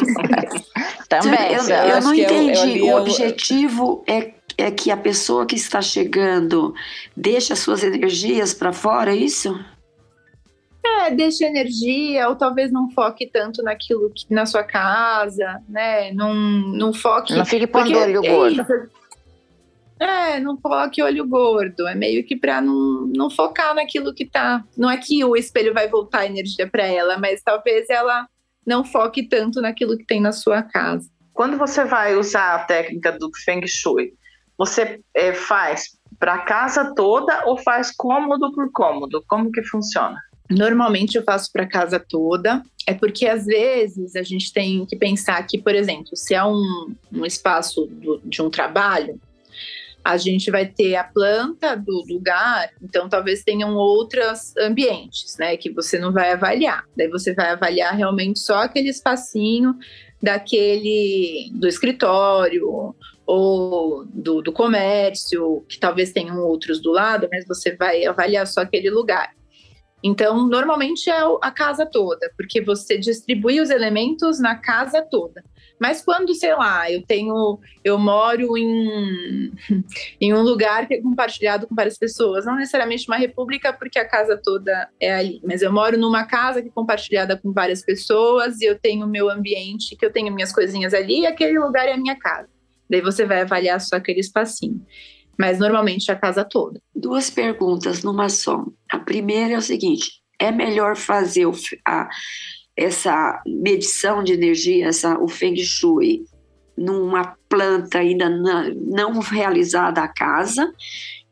Também. 1.08 1.54
Eu, 1.54 1.63
eu, 1.63 1.76
eu 1.76 2.02
não 2.02 2.15
entendi. 2.15 2.80
Eu, 2.80 2.86
eu, 2.86 2.96
o 2.96 3.02
objetivo 3.02 4.04
é 4.08 4.32
é 4.57 4.71
que 4.71 4.91
a 4.91 4.97
pessoa 4.97 5.45
que 5.45 5.55
está 5.55 5.81
chegando 5.81 6.73
deixa 7.15 7.55
suas 7.55 7.83
energias 7.83 8.53
para 8.53 8.73
fora, 8.73 9.11
é 9.11 9.15
isso? 9.15 9.57
É, 10.83 11.11
deixa 11.11 11.45
energia, 11.45 12.27
ou 12.27 12.35
talvez 12.35 12.71
não 12.71 12.89
foque 12.89 13.27
tanto 13.27 13.61
naquilo 13.61 14.09
que 14.09 14.25
na 14.33 14.45
sua 14.45 14.63
casa, 14.63 15.61
né? 15.69 16.11
Não, 16.13 16.33
não 16.33 16.93
foque. 16.93 17.33
Não 17.33 17.45
fique 17.45 17.67
pondo 17.67 17.97
olho 17.97 18.25
é 18.25 18.29
gordo. 18.29 18.65
É, 19.99 20.39
não 20.39 20.57
coloque 20.57 21.03
olho 21.03 21.27
gordo. 21.27 21.87
É 21.87 21.93
meio 21.93 22.23
que 22.25 22.35
para 22.35 22.59
não, 22.59 23.05
não 23.15 23.29
focar 23.29 23.75
naquilo 23.75 24.13
que 24.13 24.25
tá. 24.25 24.63
Não 24.75 24.89
é 24.89 24.97
que 24.97 25.23
o 25.23 25.35
espelho 25.35 25.73
vai 25.73 25.87
voltar 25.87 26.21
a 26.21 26.25
energia 26.25 26.67
para 26.67 26.85
ela, 26.85 27.19
mas 27.19 27.43
talvez 27.43 27.87
ela 27.87 28.27
não 28.65 28.83
foque 28.83 29.23
tanto 29.23 29.61
naquilo 29.61 29.95
que 29.95 30.05
tem 30.05 30.19
na 30.19 30.31
sua 30.31 30.63
casa. 30.63 31.07
Quando 31.33 31.57
você 31.57 31.85
vai 31.85 32.15
usar 32.15 32.55
a 32.55 32.59
técnica 32.63 33.11
do 33.11 33.29
Feng 33.45 33.65
Shui, 33.67 34.13
você 34.62 35.00
é, 35.15 35.34
faz 35.34 35.97
para 36.19 36.38
casa 36.38 36.93
toda 36.93 37.47
ou 37.47 37.58
faz 37.58 37.91
cômodo 37.91 38.54
por 38.54 38.71
cômodo? 38.71 39.24
Como 39.28 39.52
que 39.52 39.63
funciona? 39.63 40.21
Normalmente 40.52 41.17
eu 41.17 41.24
faço 41.24 41.52
para 41.52 41.65
casa 41.65 42.00
toda, 42.00 42.62
é 42.86 42.93
porque 42.93 43.26
às 43.26 43.45
vezes 43.45 44.15
a 44.15 44.21
gente 44.21 44.54
tem 44.54 44.86
que 44.86 44.95
pensar 44.95 45.41
que, 45.47 45.58
por 45.58 45.74
exemplo, 45.74 46.15
se 46.15 46.36
é 46.36 46.43
um, 46.45 46.93
um 47.12 47.26
espaço 47.26 47.88
do, 47.88 48.21
de 48.24 48.39
um 48.39 48.52
trabalho, 48.52 49.19
a 50.06 50.15
gente 50.15 50.52
vai 50.52 50.67
ter 50.67 50.95
a 50.95 51.06
planta 51.06 51.76
do 51.76 52.06
lugar, 52.08 52.69
então 52.84 53.10
talvez 53.10 53.43
tenham 53.43 53.74
outros 53.74 54.56
ambientes, 54.58 55.38
né, 55.39 55.58
que 55.58 55.71
você 55.71 55.97
não 55.97 56.12
vai 56.12 56.34
avaliar. 56.34 56.84
Daí 56.95 57.08
você 57.08 57.34
vai 57.34 57.50
avaliar 57.50 57.95
realmente 57.95 58.38
só 58.38 58.58
aquele 58.58 58.89
espacinho 58.89 59.76
daquele 60.21 61.50
do 61.56 61.67
escritório 61.67 62.95
ou 63.34 64.04
do, 64.08 64.41
do 64.41 64.52
comércio, 64.52 65.63
que 65.70 65.80
talvez 65.80 66.12
tenham 66.12 66.38
outros 66.41 66.82
do 66.82 66.91
lado, 66.91 67.30
mas 67.32 67.48
você 67.48 67.74
vai 67.78 68.06
avaliar 68.06 68.46
só 68.46 68.60
aquele 68.60 68.89
lugar. 68.89 69.34
Então, 70.04 70.50
normalmente 70.50 71.10
é 71.10 71.22
a 71.41 71.50
casa 71.50 71.86
toda, 71.86 72.30
porque 72.36 72.60
você 72.60 72.98
distribui 72.98 73.62
os 73.62 73.70
elementos 73.70 74.38
na 74.38 74.56
casa 74.56 75.02
toda. 75.02 75.41
Mas 75.80 76.02
quando, 76.02 76.34
sei 76.36 76.54
lá, 76.56 76.91
eu 76.91 77.04
tenho, 77.04 77.58
eu 77.86 77.98
moro 77.98 78.58
em, 78.58 79.54
em 80.20 80.34
um 80.34 80.41
lugar 80.41 80.86
que 80.86 80.96
é 80.96 81.02
compartilhado 81.02 81.67
com 81.67 81.76
várias 81.76 81.98
pessoas, 81.98 82.46
não 82.46 82.58
necessariamente 82.58 83.08
uma 83.08 83.17
república, 83.17 83.72
porque 83.72 83.98
a 83.98 84.08
casa 84.08 84.38
toda 84.44 84.89
é 85.00 85.13
ali, 85.13 85.39
mas 85.41 85.62
eu 85.62 85.72
moro 85.72 85.98
numa 85.98 86.26
casa 86.26 86.62
que 86.62 86.67
é 86.67 86.72
compartilhada 86.72 87.38
com 87.38 87.54
várias 87.54 87.82
pessoas 87.82 88.60
e 88.60 88.65
eu 88.65 88.78
tenho 88.78 89.08
meu 89.08 89.30
ambiente, 89.30 89.96
que 89.96 90.06
eu 90.06 90.12
tenho 90.12 90.34
minhas 90.34 90.52
coisinhas 90.52 90.94
ali, 90.94 91.22
e 91.22 91.26
aquele 91.28 91.58
lugar 91.58 91.88
é 91.88 91.94
a 91.94 91.98
minha 91.98 92.17
casa. 92.20 92.50
Daí 92.91 92.99
você 92.99 93.25
vai 93.25 93.41
avaliar 93.41 93.80
só 93.80 93.95
aquele 93.95 94.19
espacinho. 94.19 94.86
Mas 95.39 95.58
normalmente 95.60 96.12
a 96.12 96.15
casa 96.15 96.43
toda. 96.43 96.82
Duas 96.93 97.30
perguntas 97.30 98.04
numa 98.04 98.27
só. 98.27 98.65
A 98.91 98.99
primeira 98.99 99.54
é 99.54 99.58
o 99.58 99.62
seguinte: 99.62 100.21
é 100.38 100.51
melhor 100.51 100.97
fazer 100.97 101.45
o, 101.45 101.54
a, 101.88 102.10
essa 102.75 103.41
medição 103.47 104.21
de 104.21 104.34
energia, 104.34 104.88
essa, 104.88 105.17
o 105.17 105.27
Feng 105.30 105.56
Shui, 105.63 106.25
numa 106.77 107.36
planta 107.47 107.99
ainda 107.99 108.30
não, 108.30 108.73
não 108.73 109.19
realizada 109.19 110.01
a 110.01 110.08
casa, 110.08 110.69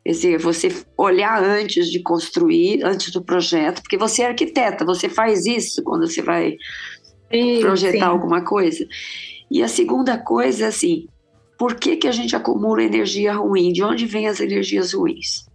quer 0.04 0.12
dizer, 0.12 0.40
você 0.40 0.70
olhar 0.98 1.44
antes 1.44 1.90
de 1.90 2.02
construir, 2.02 2.84
antes 2.84 3.12
do 3.12 3.24
projeto, 3.24 3.82
porque 3.82 3.98
você 3.98 4.22
é 4.22 4.28
arquiteta, 4.28 4.86
você 4.86 5.10
faz 5.10 5.46
isso 5.46 5.84
quando 5.84 6.08
você 6.08 6.22
vai 6.22 6.56
sim, 7.32 7.60
projetar 7.60 7.98
sim. 7.98 8.12
alguma 8.12 8.44
coisa. 8.46 8.88
E 9.52 9.64
a 9.64 9.68
segunda 9.68 10.18
coisa, 10.18 10.68
assim, 10.68 11.08
por 11.60 11.76
que, 11.76 11.98
que 11.98 12.08
a 12.08 12.12
gente 12.14 12.34
acumula 12.38 12.82
energia 12.82 13.34
ruim? 13.34 13.74
De 13.74 13.84
onde 13.84 14.06
vêm 14.06 14.28
as 14.28 14.40
energias 14.40 14.94
ruins? 14.94 15.46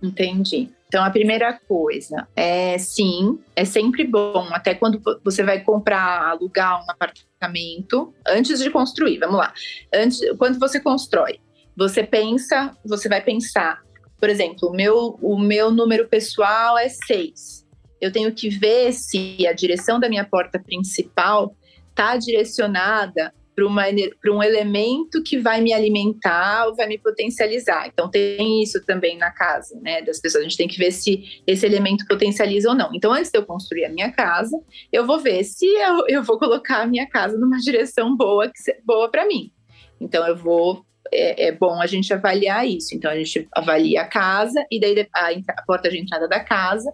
Entendi. 0.00 0.70
Então, 0.86 1.02
a 1.02 1.10
primeira 1.10 1.58
coisa 1.66 2.28
é 2.36 2.78
sim, 2.78 3.40
é 3.56 3.64
sempre 3.64 4.06
bom, 4.06 4.46
até 4.52 4.72
quando 4.72 5.02
você 5.24 5.42
vai 5.42 5.60
comprar, 5.60 6.28
alugar 6.28 6.80
um 6.80 6.88
apartamento, 6.88 8.14
antes 8.24 8.60
de 8.60 8.70
construir, 8.70 9.18
vamos 9.18 9.38
lá. 9.38 9.52
Antes, 9.92 10.20
quando 10.38 10.60
você 10.60 10.78
constrói, 10.78 11.40
você 11.76 12.04
pensa, 12.04 12.76
você 12.84 13.08
vai 13.08 13.20
pensar, 13.20 13.82
por 14.20 14.30
exemplo, 14.30 14.68
o 14.68 14.72
meu, 14.72 15.18
o 15.20 15.36
meu 15.36 15.72
número 15.72 16.06
pessoal 16.06 16.78
é 16.78 16.88
6. 16.88 17.66
Eu 18.00 18.12
tenho 18.12 18.32
que 18.32 18.48
ver 18.48 18.92
se 18.92 19.44
a 19.48 19.52
direção 19.52 19.98
da 19.98 20.08
minha 20.08 20.24
porta 20.24 20.60
principal 20.60 21.56
está 21.90 22.16
direcionada 22.16 23.34
para 23.54 24.32
um 24.32 24.42
elemento 24.42 25.22
que 25.22 25.38
vai 25.38 25.60
me 25.60 25.72
alimentar 25.72 26.66
ou 26.66 26.74
vai 26.74 26.86
me 26.86 26.98
potencializar. 26.98 27.86
Então 27.86 28.10
tem 28.10 28.62
isso 28.62 28.84
também 28.84 29.16
na 29.16 29.30
casa, 29.30 29.78
né? 29.80 30.02
Das 30.02 30.20
pessoas. 30.20 30.42
A 30.42 30.48
gente 30.48 30.56
tem 30.56 30.68
que 30.68 30.78
ver 30.78 30.90
se 30.90 31.42
esse 31.46 31.64
elemento 31.64 32.04
potencializa 32.06 32.68
ou 32.68 32.74
não. 32.74 32.90
Então, 32.92 33.12
antes 33.12 33.30
de 33.30 33.38
eu 33.38 33.46
construir 33.46 33.84
a 33.84 33.88
minha 33.88 34.10
casa, 34.10 34.56
eu 34.92 35.06
vou 35.06 35.18
ver 35.18 35.44
se 35.44 35.66
eu, 35.66 36.04
eu 36.08 36.22
vou 36.22 36.38
colocar 36.38 36.82
a 36.82 36.86
minha 36.86 37.08
casa 37.08 37.38
numa 37.38 37.58
direção 37.58 38.16
boa, 38.16 38.50
boa 38.84 39.08
para 39.08 39.26
mim. 39.26 39.52
Então 40.00 40.26
eu 40.26 40.36
vou. 40.36 40.84
É, 41.12 41.48
é, 41.48 41.52
bom 41.52 41.80
a 41.80 41.86
gente 41.86 42.12
avaliar 42.12 42.66
isso. 42.66 42.94
Então 42.94 43.10
a 43.10 43.16
gente 43.16 43.46
avalia 43.52 44.00
a 44.00 44.06
casa 44.06 44.64
e 44.70 44.80
daí 44.80 45.06
a, 45.14 45.28
a 45.30 45.62
porta 45.64 45.88
de 45.88 45.98
entrada 45.98 46.26
da 46.26 46.40
casa, 46.40 46.92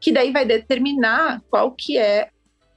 que 0.00 0.12
daí 0.12 0.32
vai 0.32 0.46
determinar 0.46 1.42
qual 1.50 1.72
que 1.72 1.98
é 1.98 2.28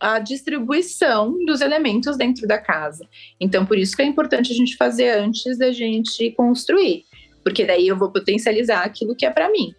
a 0.01 0.17
distribuição 0.17 1.37
dos 1.45 1.61
elementos 1.61 2.17
dentro 2.17 2.47
da 2.47 2.57
casa. 2.57 3.07
Então, 3.39 3.67
por 3.67 3.77
isso 3.77 3.95
que 3.95 4.01
é 4.01 4.05
importante 4.05 4.51
a 4.51 4.55
gente 4.55 4.75
fazer 4.75 5.11
antes 5.11 5.59
da 5.59 5.71
gente 5.71 6.31
construir, 6.31 7.05
porque 7.43 7.63
daí 7.63 7.87
eu 7.87 7.95
vou 7.95 8.11
potencializar 8.11 8.81
aquilo 8.81 9.15
que 9.15 9.27
é 9.27 9.29
para 9.29 9.51
mim. 9.51 9.75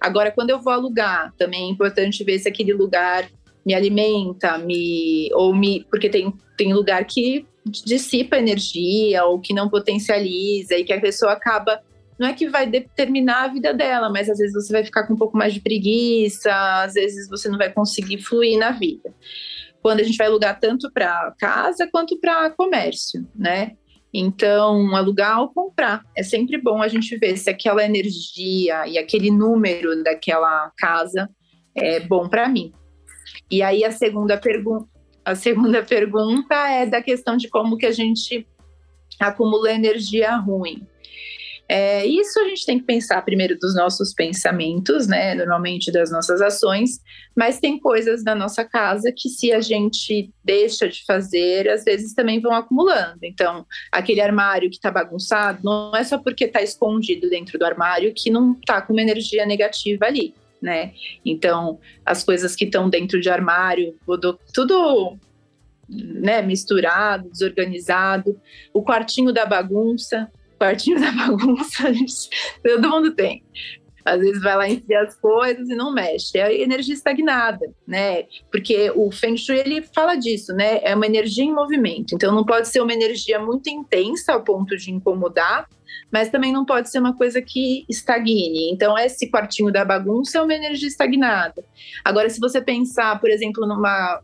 Agora, 0.00 0.30
quando 0.30 0.48
eu 0.48 0.60
vou 0.60 0.72
alugar, 0.72 1.34
também 1.36 1.64
é 1.64 1.70
importante 1.70 2.24
ver 2.24 2.38
se 2.38 2.48
aquele 2.48 2.72
lugar 2.72 3.28
me 3.66 3.74
alimenta, 3.74 4.56
me 4.56 5.28
ou 5.34 5.54
me, 5.54 5.84
porque 5.90 6.08
tem 6.08 6.32
tem 6.56 6.72
lugar 6.72 7.04
que 7.04 7.44
dissipa 7.66 8.38
energia 8.38 9.24
ou 9.24 9.38
que 9.38 9.52
não 9.52 9.68
potencializa 9.68 10.74
e 10.74 10.84
que 10.84 10.92
a 10.92 11.00
pessoa 11.00 11.32
acaba 11.32 11.82
não 12.18 12.28
é 12.28 12.32
que 12.32 12.48
vai 12.48 12.66
determinar 12.66 13.44
a 13.44 13.48
vida 13.48 13.74
dela, 13.74 14.08
mas 14.08 14.30
às 14.30 14.38
vezes 14.38 14.54
você 14.54 14.72
vai 14.72 14.82
ficar 14.82 15.06
com 15.06 15.12
um 15.12 15.18
pouco 15.18 15.36
mais 15.36 15.52
de 15.52 15.60
preguiça, 15.60 16.50
às 16.82 16.94
vezes 16.94 17.28
você 17.28 17.46
não 17.46 17.58
vai 17.58 17.70
conseguir 17.70 18.22
fluir 18.22 18.58
na 18.58 18.70
vida 18.70 19.12
quando 19.86 20.00
a 20.00 20.02
gente 20.02 20.16
vai 20.16 20.26
alugar 20.26 20.58
tanto 20.58 20.90
para 20.90 21.32
casa 21.38 21.88
quanto 21.92 22.18
para 22.18 22.50
comércio, 22.50 23.24
né? 23.32 23.76
Então, 24.12 24.96
alugar 24.96 25.40
ou 25.40 25.48
comprar. 25.50 26.02
É 26.16 26.24
sempre 26.24 26.60
bom 26.60 26.82
a 26.82 26.88
gente 26.88 27.16
ver 27.16 27.36
se 27.36 27.48
aquela 27.48 27.84
energia 27.84 28.84
e 28.88 28.98
aquele 28.98 29.30
número 29.30 30.02
daquela 30.02 30.72
casa 30.76 31.30
é 31.72 32.00
bom 32.00 32.28
para 32.28 32.48
mim. 32.48 32.72
E 33.48 33.62
aí 33.62 33.84
a 33.84 33.92
segunda 33.92 34.36
pergunta, 34.36 34.88
a 35.24 35.36
segunda 35.36 35.80
pergunta 35.86 36.56
é 36.68 36.84
da 36.84 37.00
questão 37.00 37.36
de 37.36 37.48
como 37.48 37.76
que 37.76 37.86
a 37.86 37.92
gente 37.92 38.44
acumula 39.20 39.70
energia 39.70 40.34
ruim. 40.34 40.84
É, 41.68 42.06
isso 42.06 42.38
a 42.38 42.44
gente 42.44 42.64
tem 42.64 42.78
que 42.78 42.84
pensar 42.84 43.20
primeiro 43.22 43.58
dos 43.58 43.74
nossos 43.74 44.14
pensamentos, 44.14 45.08
né? 45.08 45.34
Normalmente 45.34 45.90
das 45.90 46.10
nossas 46.10 46.40
ações, 46.40 47.00
mas 47.34 47.58
tem 47.58 47.78
coisas 47.78 48.22
da 48.22 48.34
nossa 48.34 48.64
casa 48.64 49.12
que, 49.14 49.28
se 49.28 49.52
a 49.52 49.60
gente 49.60 50.30
deixa 50.44 50.88
de 50.88 51.04
fazer, 51.04 51.68
às 51.68 51.84
vezes 51.84 52.14
também 52.14 52.40
vão 52.40 52.52
acumulando. 52.52 53.18
Então, 53.24 53.66
aquele 53.90 54.20
armário 54.20 54.70
que 54.70 54.76
está 54.76 54.90
bagunçado, 54.90 55.60
não 55.64 55.94
é 55.96 56.04
só 56.04 56.18
porque 56.18 56.44
está 56.44 56.62
escondido 56.62 57.28
dentro 57.28 57.58
do 57.58 57.64
armário 57.64 58.12
que 58.14 58.30
não 58.30 58.52
está 58.52 58.80
com 58.80 58.92
uma 58.92 59.02
energia 59.02 59.44
negativa 59.44 60.06
ali. 60.06 60.34
Né? 60.62 60.94
Então, 61.24 61.78
as 62.04 62.24
coisas 62.24 62.56
que 62.56 62.64
estão 62.64 62.88
dentro 62.88 63.20
de 63.20 63.28
armário, 63.28 63.94
tudo 64.52 65.18
né, 65.88 66.42
misturado, 66.42 67.28
desorganizado, 67.30 68.40
o 68.72 68.82
quartinho 68.82 69.32
da 69.32 69.44
bagunça, 69.44 70.30
quartinho 70.58 71.00
da 71.00 71.12
bagunça, 71.12 71.92
gente, 71.92 72.28
todo 72.62 72.88
mundo 72.88 73.14
tem. 73.14 73.42
Às 74.04 74.20
vezes 74.20 74.40
vai 74.40 74.56
lá 74.56 74.68
enfiar 74.68 75.04
as 75.04 75.16
coisas 75.18 75.68
e 75.68 75.74
não 75.74 75.92
mexe. 75.92 76.38
É 76.38 76.62
energia 76.62 76.94
estagnada, 76.94 77.66
né? 77.84 78.24
Porque 78.52 78.92
o 78.94 79.10
Feng 79.10 79.36
Shui, 79.36 79.58
ele 79.58 79.82
fala 79.82 80.14
disso, 80.14 80.52
né? 80.52 80.78
É 80.84 80.94
uma 80.94 81.06
energia 81.06 81.42
em 81.42 81.52
movimento. 81.52 82.14
Então 82.14 82.32
não 82.32 82.44
pode 82.44 82.68
ser 82.68 82.80
uma 82.80 82.92
energia 82.92 83.40
muito 83.40 83.68
intensa 83.68 84.32
ao 84.32 84.44
ponto 84.44 84.76
de 84.76 84.92
incomodar, 84.92 85.68
mas 86.10 86.30
também 86.30 86.52
não 86.52 86.64
pode 86.64 86.88
ser 86.88 87.00
uma 87.00 87.16
coisa 87.16 87.42
que 87.42 87.84
estagne. 87.88 88.70
Então, 88.70 88.96
esse 88.96 89.28
quartinho 89.28 89.72
da 89.72 89.84
bagunça 89.84 90.38
é 90.38 90.40
uma 90.40 90.54
energia 90.54 90.88
estagnada. 90.88 91.64
Agora, 92.04 92.30
se 92.30 92.38
você 92.38 92.60
pensar, 92.60 93.20
por 93.20 93.28
exemplo, 93.28 93.66
numa 93.66 94.20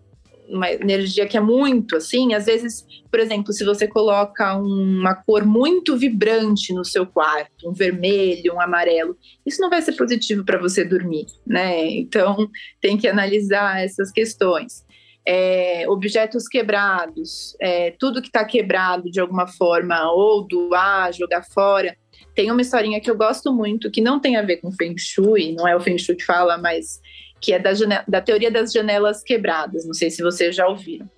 uma 0.52 0.70
energia 0.70 1.26
que 1.26 1.36
é 1.36 1.40
muito 1.40 1.96
assim, 1.96 2.34
às 2.34 2.44
vezes, 2.44 2.86
por 3.10 3.18
exemplo, 3.18 3.52
se 3.52 3.64
você 3.64 3.88
coloca 3.88 4.54
uma 4.56 5.14
cor 5.14 5.44
muito 5.44 5.96
vibrante 5.96 6.72
no 6.72 6.84
seu 6.84 7.06
quarto, 7.06 7.68
um 7.68 7.72
vermelho, 7.72 8.54
um 8.54 8.60
amarelo, 8.60 9.16
isso 9.46 9.60
não 9.60 9.70
vai 9.70 9.80
ser 9.80 9.92
positivo 9.92 10.44
para 10.44 10.58
você 10.58 10.84
dormir, 10.84 11.26
né? 11.46 11.86
Então, 11.86 12.48
tem 12.80 12.96
que 12.96 13.08
analisar 13.08 13.82
essas 13.82 14.10
questões. 14.10 14.84
É, 15.26 15.88
objetos 15.88 16.48
quebrados, 16.48 17.56
é, 17.60 17.92
tudo 17.92 18.20
que 18.20 18.26
está 18.26 18.44
quebrado 18.44 19.10
de 19.10 19.20
alguma 19.20 19.46
forma, 19.46 20.10
ou 20.12 20.46
doar, 20.46 21.12
jogar 21.12 21.44
fora. 21.44 21.96
Tem 22.34 22.50
uma 22.50 22.60
historinha 22.60 23.00
que 23.00 23.10
eu 23.10 23.16
gosto 23.16 23.52
muito, 23.52 23.90
que 23.90 24.00
não 24.00 24.18
tem 24.18 24.36
a 24.36 24.42
ver 24.42 24.56
com 24.56 24.72
Feng 24.72 24.96
Shui, 24.98 25.52
não 25.52 25.68
é 25.68 25.76
o 25.76 25.80
Feng 25.80 25.96
Shui 25.98 26.16
que 26.16 26.24
fala, 26.24 26.58
mas 26.58 27.00
que 27.42 27.52
é 27.52 27.59
da, 27.59 27.72
da 28.07 28.20
teoria 28.20 28.50
das 28.50 28.72
janelas 28.72 29.22
quebradas. 29.22 29.85
Não 29.85 29.92
sei 29.92 30.11
se 30.11 30.22
vocês 30.22 30.55
já 30.55 30.66
ouviram. 30.68 31.11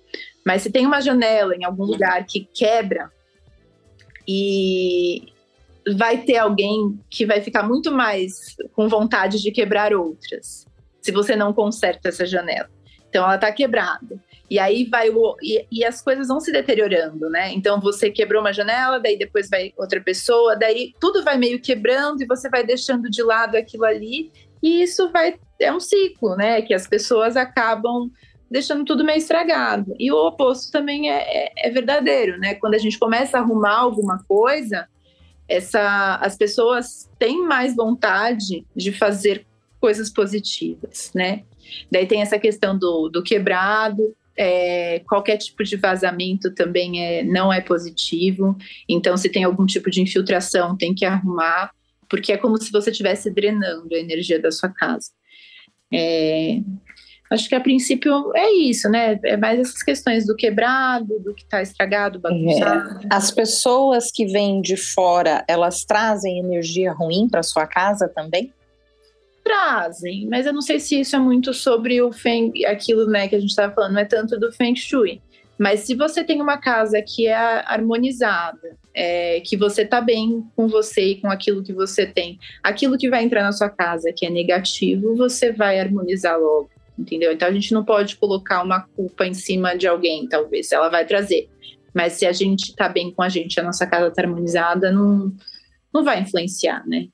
Mas 0.43 0.63
se 0.63 0.71
tem 0.71 0.85
uma 0.85 0.99
janela 0.99 1.55
em 1.55 1.63
algum 1.63 1.83
lugar 1.83 2.25
que 2.25 2.49
quebra 2.51 3.11
e 4.27 5.31
vai 5.95 6.23
ter 6.23 6.37
alguém 6.37 6.99
que 7.11 7.27
vai 7.27 7.41
ficar 7.41 7.61
muito 7.61 7.91
mais 7.91 8.55
com 8.73 8.89
vontade 8.89 9.39
de 9.39 9.51
quebrar 9.51 9.93
outras, 9.93 10.65
se 10.99 11.11
você 11.11 11.35
não 11.35 11.53
conserta 11.53 12.09
essa 12.09 12.25
janela. 12.25 12.69
Então 13.07 13.23
ela 13.23 13.35
está 13.35 13.51
quebrada. 13.51 14.19
E 14.49 14.59
aí 14.59 14.85
vai 14.85 15.09
o. 15.09 15.35
E, 15.41 15.65
e, 15.71 15.85
as 15.85 16.01
coisas 16.01 16.27
vão 16.27 16.39
se 16.39 16.51
deteriorando, 16.51 17.29
né? 17.29 17.51
Então 17.53 17.79
você 17.79 18.11
quebrou 18.11 18.41
uma 18.41 18.53
janela, 18.53 18.99
daí 18.99 19.17
depois 19.17 19.49
vai 19.49 19.73
outra 19.77 20.01
pessoa, 20.01 20.55
daí 20.55 20.93
tudo 20.99 21.23
vai 21.23 21.37
meio 21.37 21.59
quebrando 21.59 22.21
e 22.21 22.27
você 22.27 22.49
vai 22.49 22.63
deixando 22.63 23.09
de 23.09 23.23
lado 23.23 23.55
aquilo 23.55 23.85
ali, 23.85 24.31
e 24.65 24.81
isso 24.81 25.11
vai 25.11 25.35
é 25.59 25.71
um 25.71 25.79
ciclo, 25.79 26.35
né? 26.35 26.59
Que 26.63 26.73
as 26.73 26.87
pessoas 26.87 27.37
acabam 27.37 28.09
deixando 28.49 28.83
tudo 28.83 29.05
meio 29.05 29.19
estragado. 29.19 29.93
E 29.99 30.11
o 30.11 30.15
oposto 30.27 30.71
também 30.71 31.11
é, 31.11 31.45
é, 31.45 31.67
é 31.67 31.69
verdadeiro, 31.69 32.39
né? 32.39 32.55
Quando 32.55 32.73
a 32.73 32.79
gente 32.79 32.97
começa 32.97 33.37
a 33.37 33.41
arrumar 33.41 33.77
alguma 33.77 34.23
coisa, 34.27 34.87
essa, 35.47 36.15
as 36.15 36.35
pessoas 36.35 37.07
têm 37.19 37.43
mais 37.43 37.75
vontade 37.75 38.65
de 38.75 38.91
fazer 38.91 39.45
coisas 39.79 40.09
positivas, 40.09 41.11
né? 41.13 41.43
Daí 41.91 42.07
tem 42.07 42.23
essa 42.23 42.39
questão 42.39 42.75
do, 42.75 43.07
do 43.07 43.21
quebrado, 43.21 44.15
é, 44.35 44.99
qualquer 45.07 45.37
tipo 45.37 45.63
de 45.63 45.75
vazamento 45.77 46.51
também 46.55 47.05
é, 47.05 47.23
não 47.23 47.53
é 47.53 47.61
positivo. 47.61 48.57
Então, 48.89 49.15
se 49.15 49.29
tem 49.29 49.43
algum 49.43 49.65
tipo 49.67 49.91
de 49.91 50.01
infiltração, 50.01 50.75
tem 50.75 50.93
que 50.93 51.05
arrumar, 51.05 51.71
porque 52.15 52.31
é 52.31 52.37
como 52.37 52.57
se 52.57 52.71
você 52.71 52.91
estivesse 52.91 53.29
drenando 53.29 53.93
a 53.93 53.99
energia 53.99 54.41
da 54.41 54.49
sua 54.49 54.69
casa. 54.69 55.09
É, 55.93 56.61
acho 57.29 57.49
que 57.49 57.55
a 57.55 57.59
princípio 57.59 58.31
é 58.33 58.53
isso, 58.53 58.89
né? 58.89 59.19
É 59.25 59.35
mais 59.35 59.59
essas 59.59 59.83
questões 59.83 60.25
do 60.25 60.33
quebrado, 60.33 61.19
do 61.19 61.33
que 61.33 61.43
está 61.43 61.61
estragado, 61.61 62.17
bagunçado. 62.17 63.01
É. 63.03 63.07
As 63.11 63.31
pessoas 63.31 64.11
que 64.13 64.25
vêm 64.25 64.61
de 64.61 64.77
fora, 64.77 65.43
elas 65.45 65.83
trazem 65.83 66.39
energia 66.39 66.93
ruim 66.93 67.27
para 67.29 67.43
sua 67.43 67.67
casa 67.67 68.07
também? 68.07 68.53
trazem, 69.43 70.27
mas 70.27 70.47
eu 70.47 70.53
não 70.53 70.61
sei 70.61 70.79
se 70.79 70.99
isso 70.99 71.15
é 71.15 71.19
muito 71.19 71.53
sobre 71.53 72.01
o 72.01 72.11
Feng, 72.11 72.51
aquilo 72.65 73.05
né, 73.05 73.27
que 73.27 73.35
a 73.35 73.39
gente 73.39 73.51
estava 73.51 73.71
falando, 73.71 73.93
não 73.93 74.01
é 74.01 74.05
tanto 74.05 74.39
do 74.39 74.51
Feng 74.51 74.75
Shui. 74.75 75.21
Mas 75.55 75.81
se 75.81 75.93
você 75.93 76.23
tem 76.23 76.41
uma 76.41 76.57
casa 76.57 76.99
que 76.99 77.27
é 77.27 77.35
harmonizada, 77.35 78.75
é, 78.95 79.41
que 79.41 79.57
você 79.57 79.81
está 79.81 79.99
bem 79.99 80.43
com 80.55 80.67
você 80.67 81.01
e 81.01 81.21
com 81.21 81.29
aquilo 81.29 81.61
que 81.61 81.73
você 81.73 82.05
tem, 82.05 82.39
aquilo 82.63 82.97
que 82.97 83.09
vai 83.09 83.23
entrar 83.23 83.43
na 83.43 83.51
sua 83.51 83.69
casa 83.69 84.13
que 84.15 84.25
é 84.25 84.29
negativo, 84.29 85.15
você 85.15 85.51
vai 85.51 85.79
harmonizar 85.79 86.39
logo, 86.39 86.69
entendeu? 86.97 87.31
Então 87.31 87.47
a 87.47 87.51
gente 87.51 87.73
não 87.73 87.83
pode 87.83 88.15
colocar 88.15 88.63
uma 88.63 88.81
culpa 88.81 89.25
em 89.27 89.33
cima 89.33 89.77
de 89.77 89.87
alguém, 89.87 90.27
talvez, 90.27 90.71
ela 90.71 90.89
vai 90.89 91.05
trazer. 91.05 91.49
Mas 91.93 92.13
se 92.13 92.25
a 92.25 92.31
gente 92.31 92.69
está 92.69 92.89
bem 92.89 93.11
com 93.11 93.21
a 93.21 93.29
gente, 93.29 93.59
a 93.59 93.63
nossa 93.63 93.85
casa 93.85 94.07
está 94.07 94.21
harmonizada, 94.21 94.91
não, 94.91 95.31
não 95.93 96.03
vai 96.03 96.21
influenciar, 96.21 96.85
né? 96.87 97.07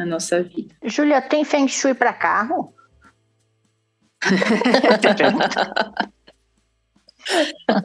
na 0.00 0.06
nossa 0.06 0.42
vida. 0.42 0.74
Júlia, 0.84 1.20
tem 1.20 1.44
Feng 1.44 1.68
Shui 1.68 1.94
para 1.94 2.12
carro? 2.12 2.74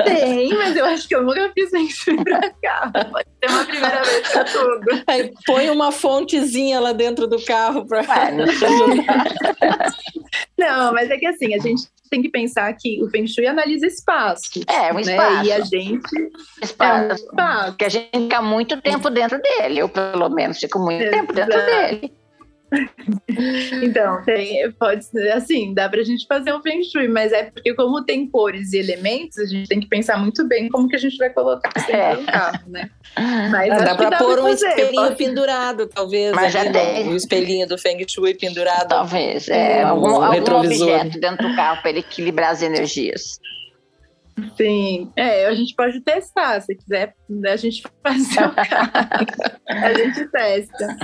Tem, 0.04 0.50
mas 0.54 0.76
eu 0.76 0.86
acho 0.86 1.08
que 1.08 1.16
eu 1.16 1.24
nunca 1.24 1.52
fiz 1.54 1.70
Shui 1.96 2.24
para 2.24 2.50
carro. 2.62 2.92
Pode 3.12 3.28
ser 3.44 3.50
uma 3.50 3.66
primeira 3.66 4.04
vez 4.04 4.28
para 4.30 4.44
tudo. 4.46 5.04
Aí 5.08 5.34
põe 5.46 5.70
uma 5.70 5.92
fontezinha 5.92 6.80
lá 6.80 6.92
dentro 6.94 7.28
do 7.28 7.44
carro 7.44 7.86
para. 7.86 8.04
Não, 10.58 10.94
mas 10.94 11.10
é 11.10 11.18
que 11.18 11.28
assim, 11.28 11.54
a 11.54 11.60
gente 11.60 11.84
tem 12.10 12.22
que 12.22 12.30
pensar 12.30 12.72
que 12.74 13.04
o 13.04 13.10
Feng 13.10 13.28
Shui 13.28 13.48
analisa 13.48 13.86
espaço. 13.86 14.50
É, 14.68 14.94
um 14.94 15.00
espaço. 15.00 15.36
Né? 15.36 15.46
E 15.46 15.52
a 15.52 15.60
gente. 15.62 16.32
Espaço. 16.62 17.04
É 17.04 17.12
um 17.12 17.16
espaço. 17.16 17.78
Que 17.78 17.86
a 17.86 17.90
gente 17.90 18.10
fica 18.12 18.42
muito 18.42 18.82
tempo 18.82 19.10
dentro 19.10 19.42
dele. 19.42 19.80
Eu, 19.80 19.90
pelo 19.90 20.30
menos, 20.30 20.60
fico 20.60 20.80
muito 20.80 21.02
Exato. 21.02 21.18
tempo 21.18 21.34
dentro 21.34 21.66
dele. 21.66 22.14
Então, 23.84 24.24
tem, 24.24 24.72
pode 24.74 25.06
ser 25.06 25.32
assim, 25.32 25.74
dá 25.74 25.90
pra 25.90 26.04
gente 26.04 26.26
fazer 26.26 26.54
um 26.54 26.62
Feng 26.62 26.84
Shui, 26.84 27.08
mas 27.08 27.32
é 27.32 27.44
porque 27.44 27.74
como 27.74 28.04
tem 28.04 28.28
cores 28.28 28.74
e 28.74 28.78
elementos, 28.78 29.38
a 29.38 29.46
gente 29.46 29.68
tem 29.68 29.80
que 29.80 29.88
pensar 29.88 30.18
muito 30.18 30.48
bem 30.48 30.70
como 30.70 30.88
que 30.88 30.96
a 30.96 31.00
gente 31.00 31.18
vai 31.18 31.30
colocar 31.30 31.70
isso 31.76 31.92
é. 31.92 32.16
no 32.16 32.26
carro, 32.26 32.70
né? 32.70 32.90
Mas 33.52 33.72
ah, 33.72 33.78
dá 33.78 33.96
pra 33.96 34.18
pôr 34.18 34.40
um 34.40 34.48
espelhinho 34.48 35.16
pendurado, 35.16 35.88
talvez. 35.88 36.34
Mas 36.34 36.54
já 36.54 36.72
tem. 36.72 37.08
Um 37.08 37.16
espelhinho 37.16 37.68
do 37.68 37.78
Feng 37.78 38.04
Shui 38.08 38.34
pendurado. 38.34 38.90
Talvez, 38.90 39.48
é, 39.50 39.84
algum, 39.84 40.24
algum 40.24 40.56
objeto 40.56 41.20
dentro 41.20 41.48
do 41.48 41.56
carro 41.56 41.82
para 41.82 41.92
ele 41.92 42.00
equilibrar 42.00 42.52
as 42.52 42.62
energias. 42.62 43.40
Sim, 44.58 45.12
é, 45.16 45.46
a 45.46 45.54
gente 45.54 45.74
pode 45.76 46.02
testar, 46.02 46.60
se 46.62 46.76
quiser, 46.76 47.16
a 47.46 47.56
gente 47.56 47.84
faz 48.04 48.32
o 48.32 48.36
carro, 48.36 49.28
a 49.68 49.94
gente 49.94 50.28
testa. 50.28 50.98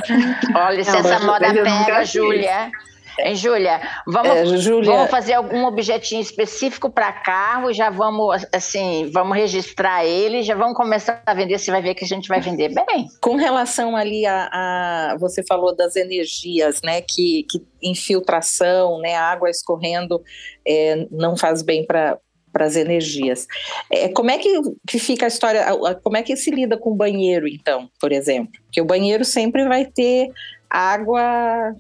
Olha, 0.54 0.84
se 0.84 0.98
essa 0.98 1.20
moda 1.20 1.54
pega, 1.54 2.04
Júlia. 2.04 2.72
Hein, 3.20 3.36
Júlia? 3.36 3.82
Vamos, 4.08 4.32
é, 4.32 4.46
Julia... 4.58 4.92
vamos 4.92 5.12
fazer 5.12 5.34
algum 5.34 5.66
objetinho 5.66 6.22
específico 6.22 6.90
para 6.90 7.12
carro, 7.12 7.72
já 7.74 7.90
vamos, 7.90 8.46
assim, 8.54 9.10
vamos 9.14 9.36
registrar 9.38 10.06
ele, 10.06 10.44
já 10.44 10.56
vamos 10.56 10.76
começar 10.76 11.22
a 11.26 11.34
vender, 11.34 11.58
você 11.58 11.72
vai 11.72 11.82
ver 11.82 11.94
que 11.94 12.06
a 12.06 12.08
gente 12.08 12.28
vai 12.28 12.42
vender 12.42 12.70
bem. 12.70 13.08
Com 13.22 13.36
relação 13.36 13.96
ali 13.96 14.26
a, 14.26 14.50
a 14.52 15.18
você 15.20 15.44
falou 15.46 15.76
das 15.76 15.96
energias, 15.96 16.82
né, 16.82 17.02
que, 17.02 17.46
que 17.50 17.62
infiltração, 17.82 19.00
né, 19.00 19.16
a 19.16 19.26
água 19.26 19.50
escorrendo 19.50 20.22
é, 20.66 21.08
não 21.12 21.38
faz 21.38 21.62
bem 21.62 21.86
para 21.86 22.18
para 22.52 22.66
as 22.66 22.76
energias. 22.76 23.48
É, 23.92 24.10
como 24.10 24.32
é 24.32 24.38
que, 24.38 24.62
que 24.88 25.00
fica 25.00 25.26
a 25.26 25.28
história? 25.28 25.66
Como 26.04 26.18
é 26.18 26.24
que 26.24 26.36
se 26.36 26.52
lida 26.52 26.78
com 26.78 26.92
o 26.92 26.96
banheiro, 26.96 27.48
então, 27.48 27.90
por 28.00 28.12
exemplo? 28.12 28.52
Porque 28.66 28.82
o 28.82 28.86
banheiro 28.86 29.24
sempre 29.26 29.68
vai 29.68 29.86
ter 29.86 30.30
água, 30.70 31.76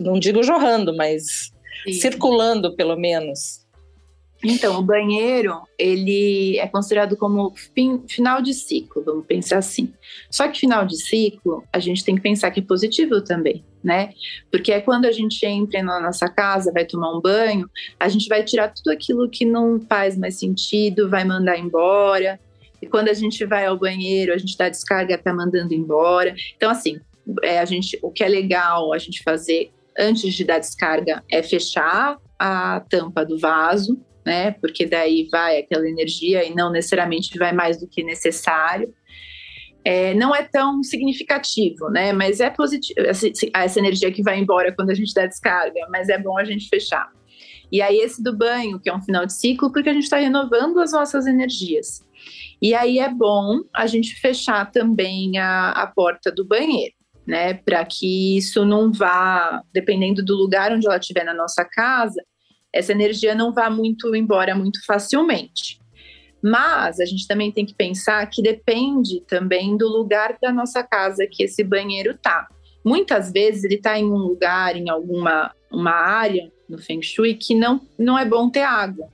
não 0.00 0.18
digo 0.18 0.42
jorrando, 0.42 0.96
mas 0.96 1.52
Sim. 1.84 1.92
circulando, 1.92 2.74
pelo 2.76 2.96
menos. 2.96 3.66
Então, 4.42 4.78
o 4.78 4.82
banheiro, 4.82 5.60
ele 5.76 6.58
é 6.58 6.66
considerado 6.68 7.16
como 7.16 7.52
fim, 7.74 8.02
final 8.06 8.40
de 8.40 8.54
ciclo, 8.54 9.02
vamos 9.04 9.26
pensar 9.26 9.58
assim. 9.58 9.92
Só 10.30 10.46
que 10.48 10.60
final 10.60 10.86
de 10.86 10.96
ciclo, 10.96 11.64
a 11.72 11.78
gente 11.80 12.04
tem 12.04 12.14
que 12.14 12.20
pensar 12.20 12.50
que 12.50 12.60
é 12.60 12.62
positivo 12.62 13.20
também, 13.20 13.64
né? 13.82 14.10
Porque 14.50 14.72
é 14.72 14.80
quando 14.80 15.06
a 15.06 15.12
gente 15.12 15.44
entra 15.44 15.82
na 15.82 16.00
nossa 16.00 16.28
casa, 16.28 16.72
vai 16.72 16.84
tomar 16.84 17.16
um 17.16 17.20
banho, 17.20 17.68
a 17.98 18.08
gente 18.08 18.28
vai 18.28 18.44
tirar 18.44 18.68
tudo 18.68 18.90
aquilo 18.90 19.28
que 19.28 19.44
não 19.44 19.80
faz 19.80 20.16
mais 20.16 20.38
sentido, 20.38 21.10
vai 21.10 21.24
mandar 21.24 21.58
embora. 21.58 22.38
E 22.80 22.86
quando 22.86 23.08
a 23.08 23.14
gente 23.14 23.44
vai 23.44 23.66
ao 23.66 23.76
banheiro, 23.76 24.32
a 24.32 24.38
gente 24.38 24.56
dá 24.56 24.68
descarga, 24.68 25.18
tá 25.18 25.34
mandando 25.34 25.74
embora. 25.74 26.32
Então, 26.56 26.70
assim, 26.70 27.00
é, 27.42 27.58
a 27.58 27.64
gente, 27.64 27.98
o 28.02 28.10
que 28.10 28.22
é 28.22 28.28
legal 28.28 28.92
a 28.92 28.98
gente 28.98 29.22
fazer 29.24 29.72
antes 29.98 30.32
de 30.32 30.44
dar 30.44 30.60
descarga 30.60 31.24
é 31.28 31.42
fechar 31.42 32.18
a 32.38 32.80
tampa 32.88 33.24
do 33.24 33.36
vaso, 33.36 34.00
né? 34.28 34.50
Porque 34.52 34.86
daí 34.86 35.26
vai 35.30 35.58
aquela 35.58 35.88
energia 35.88 36.44
e 36.44 36.54
não 36.54 36.70
necessariamente 36.70 37.36
vai 37.38 37.52
mais 37.52 37.80
do 37.80 37.88
que 37.88 38.04
necessário. 38.04 38.94
É, 39.84 40.12
não 40.14 40.34
é 40.34 40.42
tão 40.42 40.82
significativo, 40.82 41.88
né? 41.88 42.12
Mas 42.12 42.40
é 42.40 42.50
positivo 42.50 43.00
essa, 43.00 43.26
essa 43.54 43.78
energia 43.78 44.12
que 44.12 44.22
vai 44.22 44.38
embora 44.38 44.74
quando 44.74 44.90
a 44.90 44.94
gente 44.94 45.14
dá 45.14 45.24
descarga, 45.26 45.80
mas 45.90 46.08
é 46.08 46.18
bom 46.18 46.36
a 46.38 46.44
gente 46.44 46.68
fechar. 46.68 47.10
E 47.70 47.80
aí 47.80 47.98
esse 47.98 48.22
do 48.22 48.36
banho, 48.36 48.78
que 48.78 48.88
é 48.88 48.94
um 48.94 49.02
final 49.02 49.24
de 49.24 49.32
ciclo, 49.32 49.72
porque 49.72 49.88
a 49.88 49.94
gente 49.94 50.04
está 50.04 50.18
renovando 50.18 50.78
as 50.78 50.92
nossas 50.92 51.26
energias. 51.26 52.06
E 52.60 52.74
aí 52.74 52.98
é 52.98 53.08
bom 53.08 53.60
a 53.74 53.86
gente 53.86 54.14
fechar 54.16 54.70
também 54.70 55.38
a, 55.38 55.70
a 55.70 55.86
porta 55.86 56.30
do 56.30 56.44
banheiro, 56.44 56.94
né? 57.26 57.54
Para 57.54 57.84
que 57.84 58.36
isso 58.36 58.64
não 58.64 58.92
vá, 58.92 59.62
dependendo 59.72 60.24
do 60.24 60.34
lugar 60.34 60.72
onde 60.72 60.86
ela 60.86 60.98
estiver 60.98 61.24
na 61.24 61.34
nossa 61.34 61.64
casa, 61.64 62.22
essa 62.72 62.92
energia 62.92 63.34
não 63.34 63.52
vá 63.52 63.70
muito 63.70 64.14
embora 64.14 64.54
muito 64.54 64.84
facilmente. 64.84 65.80
Mas 66.42 67.00
a 67.00 67.04
gente 67.04 67.26
também 67.26 67.50
tem 67.50 67.66
que 67.66 67.74
pensar 67.74 68.24
que 68.26 68.42
depende 68.42 69.20
também 69.26 69.76
do 69.76 69.88
lugar 69.88 70.38
da 70.40 70.52
nossa 70.52 70.82
casa 70.82 71.26
que 71.30 71.42
esse 71.42 71.64
banheiro 71.64 72.16
tá. 72.16 72.46
Muitas 72.84 73.32
vezes 73.32 73.64
ele 73.64 73.74
está 73.74 73.98
em 73.98 74.04
um 74.04 74.16
lugar, 74.16 74.76
em 74.76 74.88
alguma 74.88 75.52
uma 75.70 75.92
área 75.92 76.50
no 76.68 76.78
Feng 76.78 77.02
Shui 77.02 77.34
que 77.34 77.54
não, 77.54 77.80
não 77.98 78.18
é 78.18 78.24
bom 78.24 78.48
ter 78.48 78.62
água. 78.62 79.08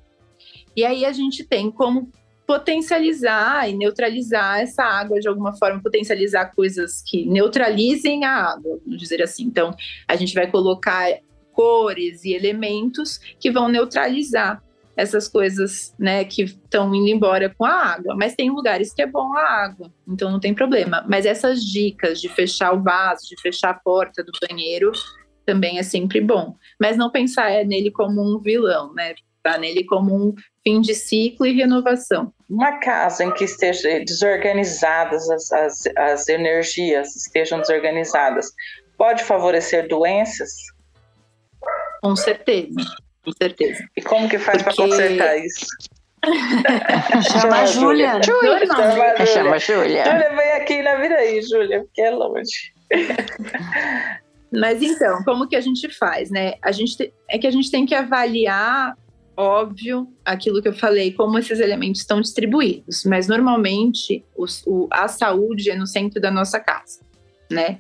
E 0.77 0.85
aí 0.85 1.05
a 1.05 1.13
gente 1.13 1.45
tem 1.45 1.71
como 1.71 2.11
potencializar 2.47 3.69
e 3.71 3.75
neutralizar 3.75 4.61
essa 4.61 4.83
água 4.85 5.19
de 5.19 5.29
alguma 5.29 5.57
forma, 5.57 5.83
potencializar 5.83 6.55
coisas 6.55 7.03
que 7.03 7.25
neutralizem 7.25 8.25
a 8.25 8.53
água, 8.53 8.79
vamos 8.85 9.01
dizer 9.01 9.23
assim. 9.23 9.45
Então, 9.45 9.75
a 10.07 10.15
gente 10.17 10.35
vai 10.35 10.51
colocar 10.51 11.09
cores 11.55 12.25
e 12.25 12.35
elementos 12.35 13.19
que 13.39 13.51
vão 13.51 13.69
neutralizar 13.69 14.63
essas 14.97 15.27
coisas, 15.27 15.95
né, 15.99 16.25
que 16.25 16.43
estão 16.43 16.95
indo 16.95 17.09
embora 17.09 17.53
com 17.57 17.65
a 17.65 17.95
água. 17.95 18.15
Mas 18.17 18.35
tem 18.35 18.51
lugares 18.51 18.93
que 18.93 19.03
é 19.03 19.07
bom 19.07 19.35
a 19.37 19.65
água, 19.65 19.93
então 20.07 20.31
não 20.31 20.41
tem 20.41 20.55
problema. 20.55 21.05
Mas 21.09 21.27
essas 21.27 21.65
dicas 21.65 22.21
de 22.21 22.29
fechar 22.29 22.73
o 22.73 22.83
vaso, 22.83 23.23
de 23.29 23.41
fechar 23.41 23.71
a 23.71 23.75
porta 23.75 24.23
do 24.23 24.33
banheiro, 24.49 24.93
também 25.45 25.79
é 25.79 25.83
sempre 25.83 26.21
bom. 26.21 26.57
Mas 26.81 26.97
não 26.97 27.11
pensar 27.11 27.51
é 27.51 27.65
nele 27.65 27.91
como 27.91 28.23
um 28.23 28.41
vilão, 28.41 28.95
né? 28.95 29.15
Pensar 29.43 29.59
nele 29.59 29.85
como 29.85 30.15
um 30.15 30.35
fim 30.63 30.81
de 30.81 30.95
ciclo 30.95 31.47
e 31.47 31.53
renovação. 31.53 32.33
Uma 32.49 32.79
casa 32.79 33.25
em 33.25 33.33
que 33.33 33.45
esteja 33.45 34.01
desorganizadas 34.05 35.29
as, 35.29 35.53
as, 35.53 35.83
as 35.97 36.29
energias, 36.29 37.15
estejam 37.17 37.61
desorganizadas, 37.61 38.51
pode 38.97 39.23
favorecer 39.25 39.89
doenças? 39.89 40.51
Com 42.05 42.15
certeza, 42.15 42.85
com 43.25 43.33
certeza. 43.33 43.83
E 43.97 44.03
como 44.03 44.29
que 44.29 44.39
faz 44.39 44.63
Porque... 44.63 44.77
para 44.77 44.89
consertar 44.89 45.39
isso? 45.39 45.67
Chama 47.33 47.61
a 47.61 47.67
Júlia. 47.67 48.21
Júlia. 48.23 48.67
Chama 49.27 49.55
a 49.55 49.59
Júlia. 49.59 50.05
Júlia, 50.05 50.37
vem 50.37 50.53
aqui 50.53 50.83
na 50.83 50.97
vida 50.97 51.15
aí, 51.15 51.41
Júlia, 51.41 51.81
porque 51.81 52.03
é 52.03 52.11
longe. 52.11 52.75
Mas 54.53 54.83
então, 54.83 55.25
como 55.25 55.49
que 55.49 55.57
a 55.57 55.63
gente 55.63 55.89
faz, 55.89 56.31
né? 56.31 56.55
A 56.61 56.73
gente 56.73 56.95
te... 56.95 57.13
é 57.27 57.39
que 57.39 57.47
a 57.47 57.51
gente 57.51 57.71
tem 57.71 57.87
que 57.87 57.95
avaliar 57.95 58.95
óbvio 59.35 60.07
aquilo 60.27 60.61
que 60.61 60.69
eu 60.69 60.75
falei, 60.75 61.11
como 61.11 61.39
esses 61.39 61.59
elementos 61.59 62.03
estão 62.03 62.21
distribuídos, 62.21 63.05
mas 63.05 63.29
normalmente 63.29 64.23
os, 64.37 64.63
o, 64.67 64.89
a 64.93 65.09
saúde 65.09 65.71
é 65.71 65.75
no 65.75 65.87
centro 65.87 66.21
da 66.21 66.31
nossa 66.31 66.61
casa, 66.61 67.01
né? 67.51 67.79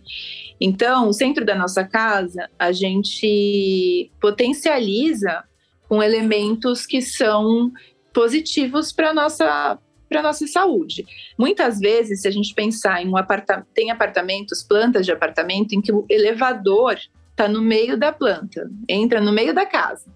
Então, 0.61 1.09
o 1.09 1.13
centro 1.13 1.45
da 1.45 1.55
nossa 1.55 1.85
casa 1.85 2.49
a 2.59 2.73
gente 2.73 4.11
potencializa 4.21 5.45
com 5.89 6.03
elementos 6.03 6.87
que 6.87 7.03
são 7.03 7.73
positivos 8.13 8.93
para 8.93 9.13
nossa 9.13 9.79
para 10.09 10.23
nossa 10.23 10.47
saúde. 10.47 11.05
Muitas 11.37 11.81
vezes, 11.81 12.23
se 12.23 12.29
a 12.29 12.31
gente 12.31 12.55
pensar 12.55 13.03
em 13.03 13.09
um 13.09 13.17
apartamento, 13.17 13.67
tem 13.75 13.91
apartamentos, 13.91 14.63
plantas 14.63 15.05
de 15.05 15.11
apartamento 15.11 15.73
em 15.73 15.81
que 15.81 15.93
o 15.93 16.07
elevador 16.09 16.97
está 17.31 17.49
no 17.49 17.61
meio 17.61 17.99
da 17.99 18.13
planta, 18.13 18.71
entra 18.89 19.21
no 19.21 19.33
meio 19.33 19.53
da 19.53 19.67
casa. 19.67 20.09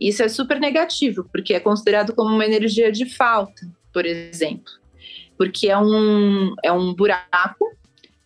Isso 0.00 0.22
é 0.22 0.28
super 0.28 0.58
negativo, 0.58 1.28
porque 1.30 1.54
é 1.54 1.60
considerado 1.60 2.14
como 2.14 2.34
uma 2.34 2.44
energia 2.44 2.90
de 2.90 3.06
falta, 3.06 3.68
por 3.92 4.04
exemplo. 4.04 4.72
Porque 5.36 5.68
é 5.68 5.78
um, 5.78 6.54
é 6.64 6.72
um 6.72 6.92
buraco 6.92 7.64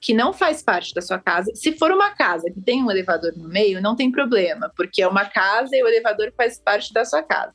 que 0.03 0.13
não 0.13 0.33
faz 0.33 0.63
parte 0.63 0.93
da 0.93 1.01
sua 1.01 1.19
casa. 1.21 1.53
Se 1.55 1.79
for 1.79 1.93
uma 1.93 2.11
casa 2.11 2.51
que 2.53 2.61
tem 2.61 2.83
um 2.83 2.91
elevador 2.91 3.33
no 3.37 3.49
meio, 3.49 3.81
não 3.81 3.95
tem 3.95 4.11
problema, 4.11 4.71
porque 4.77 5.01
é 5.01 5.07
uma 5.07 5.25
casa 5.25 5.71
e 5.77 5.83
o 5.83 5.87
elevador 5.87 6.33
faz 6.37 6.61
parte 6.61 6.93
da 6.93 7.05
sua 7.05 7.23
casa. 7.23 7.55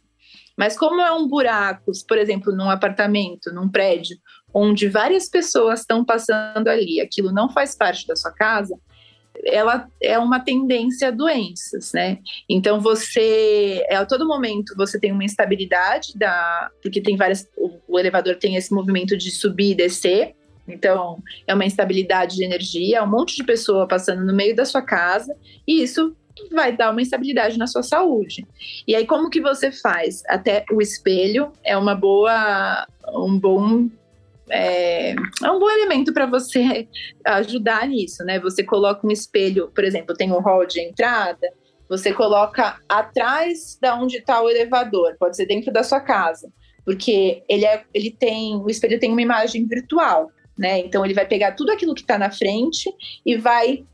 Mas 0.57 0.77
como 0.77 1.01
é 1.01 1.11
um 1.11 1.27
buraco, 1.27 1.91
por 2.07 2.17
exemplo, 2.17 2.55
num 2.55 2.69
apartamento, 2.69 3.53
num 3.53 3.69
prédio, 3.69 4.17
onde 4.53 4.87
várias 4.87 5.29
pessoas 5.29 5.81
estão 5.81 6.05
passando 6.05 6.69
ali, 6.69 7.01
aquilo 7.01 7.33
não 7.33 7.49
faz 7.49 7.75
parte 7.75 8.07
da 8.07 8.15
sua 8.15 8.31
casa, 8.31 8.73
ela 9.45 9.87
é 10.01 10.17
uma 10.17 10.39
tendência 10.39 11.09
a 11.09 11.11
doenças, 11.11 11.91
né? 11.93 12.17
Então 12.49 12.79
você, 12.79 13.83
é, 13.87 13.97
a 13.97 14.05
todo 14.05 14.27
momento 14.27 14.73
você 14.75 14.99
tem 14.99 15.11
uma 15.11 15.23
instabilidade 15.23 16.17
da, 16.17 16.71
porque 16.81 17.01
tem 17.01 17.15
várias, 17.15 17.47
o, 17.55 17.77
o 17.87 17.99
elevador 17.99 18.35
tem 18.37 18.55
esse 18.55 18.73
movimento 18.73 19.15
de 19.15 19.29
subir 19.29 19.71
e 19.71 19.75
descer, 19.75 20.33
então 20.67 21.21
é 21.45 21.53
uma 21.53 21.65
instabilidade 21.65 22.35
de 22.35 22.43
energia, 22.43 23.03
um 23.03 23.07
monte 23.07 23.35
de 23.35 23.43
pessoa 23.43 23.87
passando 23.87 24.25
no 24.25 24.33
meio 24.33 24.55
da 24.55 24.65
sua 24.65 24.81
casa 24.81 25.35
e 25.67 25.81
isso 25.81 26.15
vai 26.51 26.75
dar 26.75 26.91
uma 26.91 27.01
instabilidade 27.01 27.57
na 27.57 27.65
sua 27.65 27.83
saúde. 27.83 28.45
E 28.87 28.95
aí 28.95 29.05
como 29.05 29.29
que 29.29 29.41
você 29.41 29.71
faz? 29.71 30.23
Até 30.27 30.65
o 30.71 30.81
espelho 30.81 31.51
é 31.63 31.77
uma 31.77 31.95
boa, 31.95 32.85
um 33.15 33.39
bom 33.39 33.89
é, 34.49 35.11
é 35.11 35.51
um 35.51 35.59
bom 35.59 35.69
elemento 35.69 36.13
para 36.13 36.25
você 36.25 36.87
ajudar 37.25 37.87
nisso, 37.87 38.23
né? 38.23 38.39
Você 38.39 38.63
coloca 38.63 39.05
um 39.05 39.11
espelho, 39.11 39.69
por 39.73 39.83
exemplo, 39.83 40.15
tem 40.15 40.31
um 40.31 40.39
hall 40.39 40.65
de 40.65 40.79
entrada, 40.79 41.47
você 41.89 42.13
coloca 42.13 42.79
atrás 42.87 43.77
da 43.81 43.95
onde 43.95 44.17
está 44.17 44.41
o 44.41 44.49
elevador, 44.49 45.15
pode 45.19 45.35
ser 45.35 45.45
dentro 45.45 45.71
da 45.71 45.83
sua 45.83 45.99
casa, 45.99 46.51
porque 46.85 47.43
ele, 47.47 47.65
é, 47.65 47.83
ele 47.93 48.11
tem, 48.11 48.55
o 48.55 48.69
espelho 48.69 48.99
tem 48.99 49.11
uma 49.11 49.21
imagem 49.21 49.65
virtual, 49.65 50.31
né? 50.57 50.79
Então 50.79 51.05
ele 51.05 51.13
vai 51.13 51.25
pegar 51.25 51.53
tudo 51.53 51.71
aquilo 51.71 51.93
que 51.93 52.01
está 52.01 52.17
na 52.17 52.31
frente 52.31 52.91
e 53.25 53.35
vai 53.37 53.85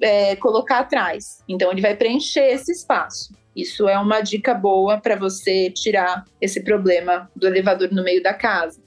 é, 0.00 0.36
colocar 0.36 0.80
atrás. 0.80 1.42
Então 1.48 1.70
ele 1.70 1.80
vai 1.80 1.96
preencher 1.96 2.52
esse 2.52 2.72
espaço. 2.72 3.32
Isso 3.54 3.88
é 3.88 3.98
uma 3.98 4.20
dica 4.20 4.54
boa 4.54 4.98
para 4.98 5.14
você 5.14 5.70
tirar 5.70 6.24
esse 6.40 6.62
problema 6.62 7.30
do 7.36 7.46
elevador 7.46 7.92
no 7.92 8.02
meio 8.02 8.22
da 8.22 8.32
casa. 8.32 8.80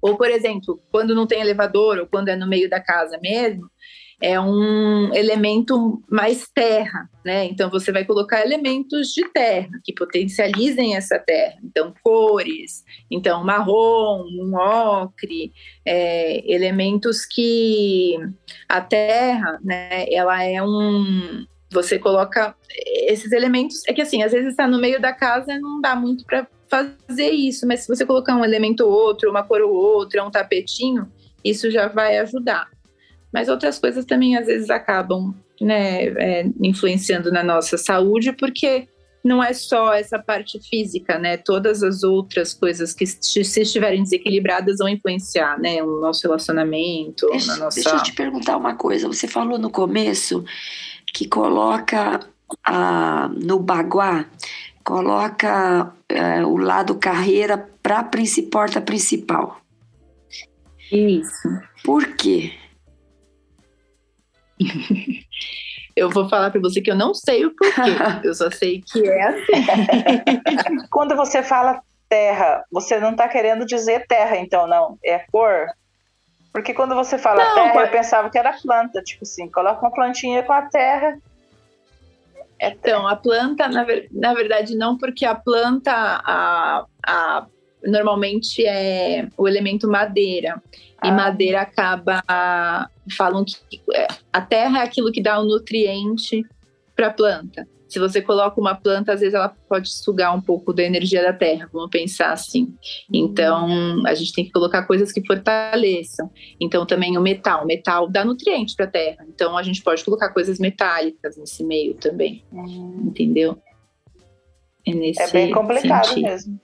Ou, 0.00 0.16
por 0.16 0.28
exemplo, 0.28 0.82
quando 0.90 1.14
não 1.14 1.26
tem 1.26 1.40
elevador 1.40 1.98
ou 1.98 2.06
quando 2.06 2.28
é 2.28 2.34
no 2.34 2.48
meio 2.48 2.68
da 2.68 2.80
casa 2.80 3.18
mesmo, 3.22 3.70
é 4.22 4.40
um 4.40 5.12
elemento 5.12 6.00
mais 6.08 6.48
terra, 6.54 7.10
né? 7.24 7.44
Então 7.46 7.68
você 7.68 7.90
vai 7.90 8.04
colocar 8.04 8.40
elementos 8.40 9.08
de 9.08 9.28
terra 9.30 9.68
que 9.82 9.92
potencializem 9.92 10.94
essa 10.94 11.18
terra. 11.18 11.56
Então 11.64 11.92
cores, 12.04 12.84
então 13.10 13.42
marrom, 13.42 14.22
um 14.40 14.54
ocre, 14.54 15.52
é, 15.84 16.40
elementos 16.48 17.26
que 17.26 18.16
a 18.68 18.80
terra, 18.80 19.58
né? 19.64 20.06
Ela 20.08 20.44
é 20.44 20.62
um 20.62 21.44
você 21.68 21.98
coloca 21.98 22.54
esses 23.08 23.32
elementos. 23.32 23.82
É 23.88 23.92
que 23.92 24.02
assim, 24.02 24.22
às 24.22 24.30
vezes 24.30 24.50
está 24.50 24.68
no 24.68 24.78
meio 24.78 25.00
da 25.00 25.12
casa 25.12 25.58
não 25.58 25.80
dá 25.80 25.96
muito 25.96 26.24
para 26.24 26.46
fazer 26.70 27.30
isso, 27.30 27.66
mas 27.66 27.80
se 27.80 27.88
você 27.88 28.06
colocar 28.06 28.36
um 28.36 28.44
elemento 28.44 28.84
ou 28.84 28.92
outro, 28.92 29.28
uma 29.28 29.42
cor 29.42 29.62
ou 29.62 29.74
outra, 29.74 30.24
um 30.24 30.30
tapetinho, 30.30 31.10
isso 31.44 31.72
já 31.72 31.88
vai 31.88 32.18
ajudar. 32.18 32.70
Mas 33.32 33.48
outras 33.48 33.78
coisas 33.78 34.04
também 34.04 34.36
às 34.36 34.46
vezes 34.46 34.70
acabam 34.70 35.34
né, 35.60 36.06
é, 36.06 36.46
influenciando 36.60 37.30
na 37.30 37.42
nossa 37.42 37.78
saúde, 37.78 38.32
porque 38.32 38.88
não 39.24 39.42
é 39.42 39.52
só 39.52 39.94
essa 39.94 40.18
parte 40.18 40.58
física, 40.68 41.18
né? 41.18 41.36
Todas 41.36 41.82
as 41.82 42.02
outras 42.02 42.52
coisas 42.52 42.92
que 42.92 43.06
se 43.06 43.60
estiverem 43.60 44.02
desequilibradas 44.02 44.78
vão 44.78 44.88
influenciar, 44.88 45.58
né? 45.60 45.82
O 45.82 46.00
nosso 46.00 46.22
relacionamento, 46.22 47.28
deixa, 47.30 47.56
nossa... 47.56 47.80
Deixa 47.80 47.96
eu 47.96 48.02
te 48.02 48.12
perguntar 48.12 48.56
uma 48.56 48.74
coisa. 48.74 49.06
Você 49.06 49.28
falou 49.28 49.58
no 49.58 49.70
começo 49.70 50.44
que 51.14 51.28
coloca 51.28 52.20
ah, 52.66 53.30
no 53.40 53.60
baguá 53.60 54.26
coloca 54.84 55.92
é, 56.08 56.44
o 56.44 56.56
lado 56.56 56.96
carreira 56.96 57.56
para 57.82 58.00
a 58.00 58.08
porta 58.50 58.80
principal. 58.80 59.60
Isso. 60.90 61.48
Por 61.84 62.16
quê? 62.16 62.52
Eu 65.94 66.08
vou 66.08 66.26
falar 66.26 66.50
para 66.50 66.58
você 66.58 66.80
que 66.80 66.90
eu 66.90 66.96
não 66.96 67.12
sei 67.12 67.44
o 67.44 67.54
porquê. 67.54 67.90
eu 68.24 68.32
só 68.32 68.50
sei 68.50 68.80
que 68.80 69.06
é 69.06 69.22
assim. 69.24 69.52
Quando 70.90 71.14
você 71.14 71.42
fala 71.42 71.82
terra, 72.08 72.64
você 72.72 72.98
não 72.98 73.10
está 73.10 73.28
querendo 73.28 73.66
dizer 73.66 74.06
terra, 74.06 74.38
então, 74.38 74.66
não? 74.66 74.98
É 75.04 75.18
cor? 75.30 75.66
Porque 76.50 76.72
quando 76.72 76.94
você 76.94 77.18
fala 77.18 77.44
não, 77.44 77.54
terra, 77.54 77.80
eu 77.82 77.90
pensava 77.90 78.30
que 78.30 78.38
era 78.38 78.54
planta. 78.54 79.02
Tipo 79.02 79.24
assim, 79.24 79.50
coloca 79.50 79.82
uma 79.82 79.92
plantinha 79.92 80.42
com 80.42 80.54
a 80.54 80.62
terra 80.62 81.18
então, 82.62 83.08
a 83.08 83.16
planta, 83.16 83.66
na, 83.66 83.84
na 84.12 84.34
verdade, 84.34 84.76
não, 84.76 84.96
porque 84.96 85.26
a 85.26 85.34
planta, 85.34 85.90
a, 85.92 86.86
a, 87.04 87.46
normalmente 87.84 88.64
é 88.64 89.28
o 89.36 89.48
elemento 89.48 89.88
madeira. 89.88 90.62
Ah. 90.98 91.08
E 91.08 91.12
madeira 91.12 91.62
acaba. 91.62 92.22
Falam 93.16 93.44
que 93.44 93.56
é, 93.94 94.06
a 94.32 94.40
terra 94.40 94.80
é 94.80 94.82
aquilo 94.84 95.10
que 95.10 95.22
dá 95.22 95.40
o 95.40 95.44
nutriente 95.44 96.44
para 96.94 97.08
a 97.08 97.12
planta 97.12 97.66
se 97.92 97.98
você 97.98 98.22
coloca 98.22 98.58
uma 98.58 98.74
planta, 98.74 99.12
às 99.12 99.20
vezes 99.20 99.34
ela 99.34 99.54
pode 99.68 99.92
sugar 99.92 100.34
um 100.34 100.40
pouco 100.40 100.72
da 100.72 100.82
energia 100.82 101.22
da 101.22 101.30
terra, 101.30 101.68
vamos 101.70 101.90
pensar 101.90 102.32
assim. 102.32 102.74
Então, 103.12 104.06
a 104.06 104.14
gente 104.14 104.32
tem 104.32 104.46
que 104.46 104.50
colocar 104.50 104.84
coisas 104.86 105.12
que 105.12 105.22
fortaleçam. 105.26 106.30
Então, 106.58 106.86
também 106.86 107.18
o 107.18 107.20
metal. 107.20 107.64
O 107.64 107.66
metal 107.66 108.08
dá 108.08 108.24
nutriente 108.24 108.74
para 108.74 108.86
a 108.86 108.90
terra. 108.90 109.26
Então, 109.28 109.58
a 109.58 109.62
gente 109.62 109.82
pode 109.82 110.02
colocar 110.02 110.30
coisas 110.30 110.58
metálicas 110.58 111.36
nesse 111.36 111.62
meio 111.62 111.92
também. 111.92 112.42
Hum. 112.50 113.08
Entendeu? 113.08 113.58
É, 114.86 114.94
nesse 114.94 115.20
é 115.20 115.30
bem 115.30 115.52
complicado 115.52 116.06
sentido. 116.06 116.22
mesmo. 116.22 116.60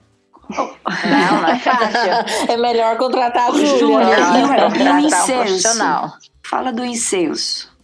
Não, 0.50 0.66
não 0.66 1.48
é 1.48 1.58
fácil. 1.60 2.52
é 2.52 2.56
melhor 2.56 2.96
contratar 2.96 3.50
a 3.50 3.52
Júlia. 3.52 4.16
E 4.76 4.88
o 4.88 4.98
incenso? 4.98 5.68
Fala 6.42 6.72
do 6.72 6.84
incenso. 6.84 7.76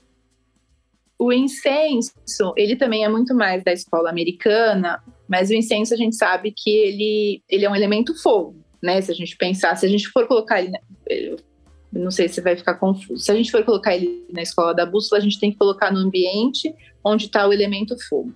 O 1.19 1.33
incenso, 1.33 2.13
ele 2.57 2.77
também 2.77 3.05
é 3.05 3.09
muito 3.09 3.35
mais 3.35 3.63
da 3.63 3.73
escola 3.73 4.11
americana, 4.11 5.03
mas 5.29 5.49
o 5.51 5.55
incenso 5.55 5.95
a 5.95 5.97
gente 5.97 6.17
sabe 6.17 6.53
que 6.55 6.71
ele, 6.71 7.43
ele 7.49 7.65
é 7.65 7.71
um 7.71 7.77
elemento 7.77 8.21
fogo, 8.21 8.57
né? 8.83 9.01
Se 9.01 9.13
a 9.13 9.15
gente 9.15 9.37
pensar, 9.37 9.77
se 9.77 9.87
a 9.87 9.89
gente 9.89 10.09
for 10.09 10.27
colocar 10.27 10.61
ele, 10.61 10.73
não 11.93 12.11
sei 12.11 12.29
se 12.29 12.41
vai 12.41 12.57
ficar 12.57 12.75
confuso. 12.75 13.23
Se 13.23 13.31
a 13.31 13.35
gente 13.35 13.51
for 13.51 13.65
colocar 13.65 13.95
ele 13.95 14.27
na 14.33 14.43
escola 14.43 14.75
da 14.75 14.85
bússola, 14.85 15.21
a 15.21 15.23
gente 15.23 15.39
tem 15.39 15.53
que 15.53 15.59
colocar 15.59 15.93
no 15.93 16.01
ambiente 16.01 16.75
onde 17.05 17.27
está 17.27 17.47
o 17.47 17.53
elemento 17.53 17.97
fogo. 18.09 18.35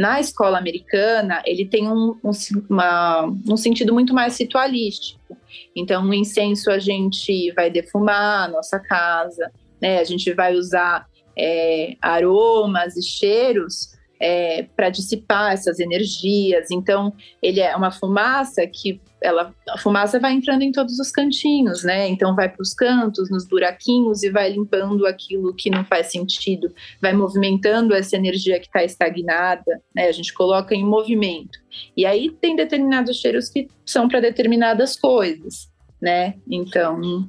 Na 0.00 0.18
escola 0.18 0.56
americana, 0.56 1.42
ele 1.44 1.66
tem 1.66 1.86
um, 1.86 2.18
um, 2.24 2.30
uma, 2.70 3.26
um 3.46 3.54
sentido 3.54 3.92
muito 3.92 4.14
mais 4.14 4.40
ritualístico. 4.40 5.36
Então, 5.76 6.02
o 6.08 6.14
incenso 6.14 6.70
a 6.70 6.78
gente 6.78 7.52
vai 7.52 7.70
defumar 7.70 8.44
a 8.44 8.48
nossa 8.48 8.80
casa, 8.80 9.52
né? 9.78 9.98
A 9.98 10.04
gente 10.04 10.32
vai 10.32 10.54
usar 10.54 11.06
é, 11.38 11.98
aromas 12.00 12.96
e 12.96 13.02
cheiros 13.02 13.90
é, 14.18 14.62
para 14.74 14.88
dissipar 14.88 15.52
essas 15.52 15.78
energias. 15.78 16.70
Então, 16.70 17.12
ele 17.42 17.60
é 17.60 17.76
uma 17.76 17.90
fumaça 17.90 18.66
que 18.66 19.02
ela, 19.22 19.54
a 19.68 19.78
fumaça 19.78 20.18
vai 20.18 20.32
entrando 20.32 20.62
em 20.62 20.72
todos 20.72 20.98
os 20.98 21.10
cantinhos, 21.10 21.84
né? 21.84 22.08
Então, 22.08 22.34
vai 22.34 22.48
para 22.48 22.62
os 22.62 22.72
cantos, 22.72 23.30
nos 23.30 23.46
buraquinhos 23.46 24.22
e 24.22 24.30
vai 24.30 24.50
limpando 24.50 25.06
aquilo 25.06 25.54
que 25.54 25.70
não 25.70 25.84
faz 25.84 26.10
sentido, 26.10 26.72
vai 27.00 27.12
movimentando 27.12 27.94
essa 27.94 28.16
energia 28.16 28.58
que 28.58 28.66
está 28.66 28.82
estagnada, 28.82 29.80
né? 29.94 30.08
A 30.08 30.12
gente 30.12 30.32
coloca 30.32 30.74
em 30.74 30.84
movimento. 30.84 31.58
E 31.96 32.06
aí 32.06 32.30
tem 32.40 32.56
determinados 32.56 33.18
cheiros 33.18 33.48
que 33.48 33.68
são 33.84 34.08
para 34.08 34.20
determinadas 34.20 34.96
coisas, 34.96 35.70
né? 36.00 36.34
Então, 36.50 37.28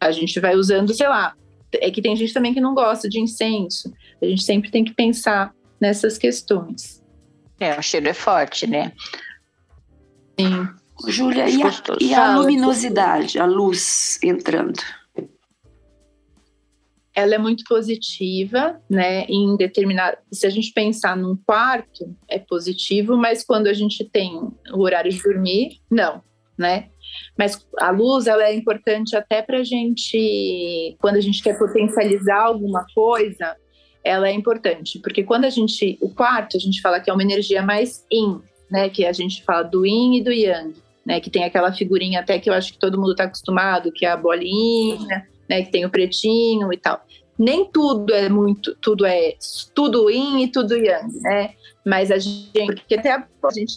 a 0.00 0.10
gente 0.10 0.38
vai 0.40 0.54
usando, 0.54 0.92
sei 0.94 1.08
lá, 1.08 1.34
é 1.74 1.90
que 1.90 2.02
tem 2.02 2.16
gente 2.16 2.32
também 2.32 2.54
que 2.54 2.60
não 2.60 2.74
gosta 2.74 3.08
de 3.08 3.20
incenso. 3.20 3.92
A 4.20 4.26
gente 4.26 4.42
sempre 4.42 4.70
tem 4.70 4.84
que 4.84 4.94
pensar 4.94 5.52
nessas 5.80 6.18
questões. 6.18 7.02
É, 7.60 7.78
o 7.78 7.82
cheiro 7.82 8.08
é 8.08 8.14
forte, 8.14 8.66
né? 8.66 8.92
Sim. 10.38 10.68
Júlia, 11.06 11.48
e, 11.48 11.62
a, 11.62 11.70
e 12.00 12.14
a 12.14 12.36
luminosidade, 12.36 13.38
a 13.38 13.46
luz 13.46 14.18
entrando? 14.22 14.80
ela 17.18 17.34
é 17.34 17.38
muito 17.38 17.64
positiva, 17.64 18.80
né? 18.88 19.24
Em 19.24 19.56
determinado, 19.56 20.16
se 20.32 20.46
a 20.46 20.50
gente 20.50 20.72
pensar 20.72 21.16
num 21.16 21.36
quarto, 21.36 22.14
é 22.30 22.38
positivo, 22.38 23.16
mas 23.16 23.42
quando 23.42 23.66
a 23.66 23.72
gente 23.72 24.04
tem 24.04 24.38
o 24.72 24.80
horário 24.80 25.10
de 25.10 25.20
dormir, 25.20 25.80
não, 25.90 26.22
né? 26.56 26.90
Mas 27.36 27.66
a 27.80 27.90
luz, 27.90 28.28
ela 28.28 28.44
é 28.44 28.54
importante 28.54 29.16
até 29.16 29.42
para 29.42 29.58
a 29.58 29.64
gente, 29.64 30.96
quando 31.00 31.16
a 31.16 31.20
gente 31.20 31.42
quer 31.42 31.58
potencializar 31.58 32.40
alguma 32.40 32.86
coisa, 32.94 33.56
ela 34.04 34.28
é 34.28 34.32
importante, 34.32 35.00
porque 35.00 35.24
quando 35.24 35.44
a 35.44 35.50
gente, 35.50 35.98
o 36.00 36.14
quarto, 36.14 36.56
a 36.56 36.60
gente 36.60 36.80
fala 36.80 37.00
que 37.00 37.10
é 37.10 37.12
uma 37.12 37.22
energia 37.24 37.62
mais 37.62 38.06
yin, 38.12 38.40
né? 38.70 38.88
Que 38.88 39.04
a 39.04 39.12
gente 39.12 39.42
fala 39.42 39.64
do 39.64 39.84
yin 39.84 40.18
e 40.18 40.22
do 40.22 40.30
yang, 40.30 40.72
né? 41.08 41.20
Que 41.20 41.30
tem 41.30 41.42
aquela 41.42 41.72
figurinha 41.72 42.20
até 42.20 42.38
que 42.38 42.50
eu 42.50 42.54
acho 42.54 42.72
que 42.72 42.78
todo 42.78 42.98
mundo 42.98 43.12
está 43.12 43.24
acostumado, 43.24 43.90
que 43.90 44.04
é 44.04 44.10
a 44.10 44.16
bolinha 44.16 45.26
né, 45.48 45.62
que 45.62 45.72
tem 45.72 45.84
o 45.84 45.90
pretinho 45.90 46.72
e 46.72 46.76
tal. 46.76 47.02
Nem 47.38 47.64
tudo 47.70 48.12
é 48.12 48.28
muito, 48.28 48.76
tudo 48.80 49.06
é 49.06 49.34
tudo 49.72 50.10
yin 50.10 50.42
e 50.42 50.48
tudo 50.48 50.76
yang, 50.76 51.08
né? 51.22 51.54
Mas 51.86 52.10
a 52.10 52.18
gente, 52.18 52.50
porque 52.66 52.96
até 52.96 53.12
a, 53.12 53.24
gente 53.54 53.76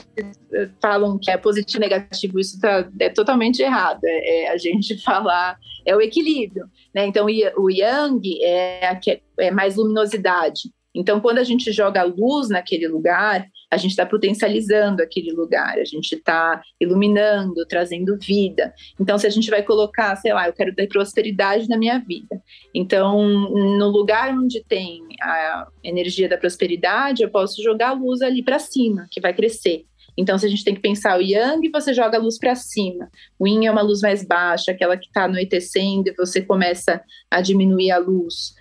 falam 0.81 1.17
que 1.19 1.29
é 1.29 1.37
positivo 1.37 1.77
e 1.77 1.87
negativo, 1.87 2.39
isso 2.39 2.59
tá, 2.59 2.89
é 2.99 3.09
totalmente 3.09 3.61
errado. 3.61 3.99
É, 4.03 4.45
é, 4.45 4.49
a 4.49 4.57
gente 4.57 4.97
falar 5.05 5.57
é 5.85 5.95
o 5.95 6.01
equilíbrio, 6.01 6.65
né? 6.93 7.05
Então 7.05 7.27
o 7.55 7.69
yang 7.69 8.43
é, 8.43 8.99
é 9.39 9.51
mais 9.51 9.75
luminosidade. 9.75 10.71
Então 10.93 11.21
quando 11.21 11.37
a 11.37 11.43
gente 11.43 11.71
joga 11.71 12.03
luz 12.03 12.49
naquele 12.49 12.87
lugar, 12.87 13.45
a 13.71 13.77
gente 13.77 13.91
está 13.91 14.05
potencializando 14.05 15.01
aquele 15.01 15.31
lugar, 15.31 15.79
a 15.79 15.85
gente 15.85 16.13
está 16.13 16.61
iluminando, 16.79 17.65
trazendo 17.65 18.17
vida. 18.19 18.73
Então, 18.99 19.17
se 19.17 19.25
a 19.25 19.29
gente 19.29 19.49
vai 19.49 19.63
colocar, 19.63 20.13
sei 20.17 20.33
lá, 20.33 20.47
eu 20.47 20.53
quero 20.53 20.75
ter 20.75 20.87
prosperidade 20.87 21.69
na 21.69 21.77
minha 21.77 21.97
vida. 21.97 22.41
Então, 22.75 23.25
no 23.25 23.87
lugar 23.87 24.37
onde 24.37 24.61
tem 24.65 25.01
a 25.21 25.67
energia 25.81 26.27
da 26.27 26.37
prosperidade, 26.37 27.23
eu 27.23 27.31
posso 27.31 27.63
jogar 27.63 27.89
a 27.89 27.93
luz 27.93 28.21
ali 28.21 28.43
para 28.43 28.59
cima, 28.59 29.07
que 29.09 29.21
vai 29.21 29.33
crescer. 29.33 29.85
Então, 30.17 30.37
se 30.37 30.45
a 30.45 30.49
gente 30.49 30.65
tem 30.65 30.75
que 30.75 30.81
pensar 30.81 31.17
o 31.17 31.21
Yang, 31.21 31.69
você 31.69 31.93
joga 31.93 32.17
a 32.17 32.21
luz 32.21 32.37
para 32.37 32.53
cima. 32.53 33.09
O 33.39 33.47
Yin 33.47 33.67
é 33.67 33.71
uma 33.71 33.81
luz 33.81 34.01
mais 34.01 34.25
baixa, 34.25 34.71
aquela 34.71 34.97
que 34.97 35.07
está 35.07 35.23
anoitecendo 35.23 36.09
e 36.09 36.13
você 36.13 36.41
começa 36.41 37.01
a 37.29 37.39
diminuir 37.39 37.91
a 37.91 37.97
luz 37.97 38.53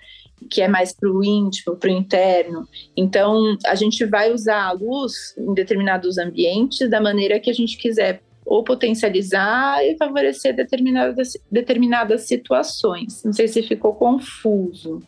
que 0.49 0.63
é 0.63 0.69
mais 0.69 0.93
para 0.93 1.11
o 1.11 1.23
íntimo, 1.25 1.77
para 1.77 1.91
o 1.91 1.93
interno. 1.93 2.69
Então, 2.97 3.57
a 3.67 3.75
gente 3.75 4.05
vai 4.05 4.33
usar 4.33 4.65
a 4.65 4.73
luz 4.73 5.35
em 5.37 5.53
determinados 5.55 6.19
ambientes 6.19 6.89
da 6.89 7.01
maneira 7.01 7.41
que 7.41 7.51
a 7.51 7.55
gente 7.55 7.77
quiser, 7.77 8.23
ou 8.45 8.65
potencializar 8.65 9.85
e 9.85 9.97
favorecer 9.97 10.55
determinadas, 10.55 11.33
determinadas 11.51 12.23
situações. 12.23 13.23
Não 13.25 13.33
sei 13.33 13.49
se 13.49 13.63
ficou 13.63 13.95
confuso. 13.95 15.01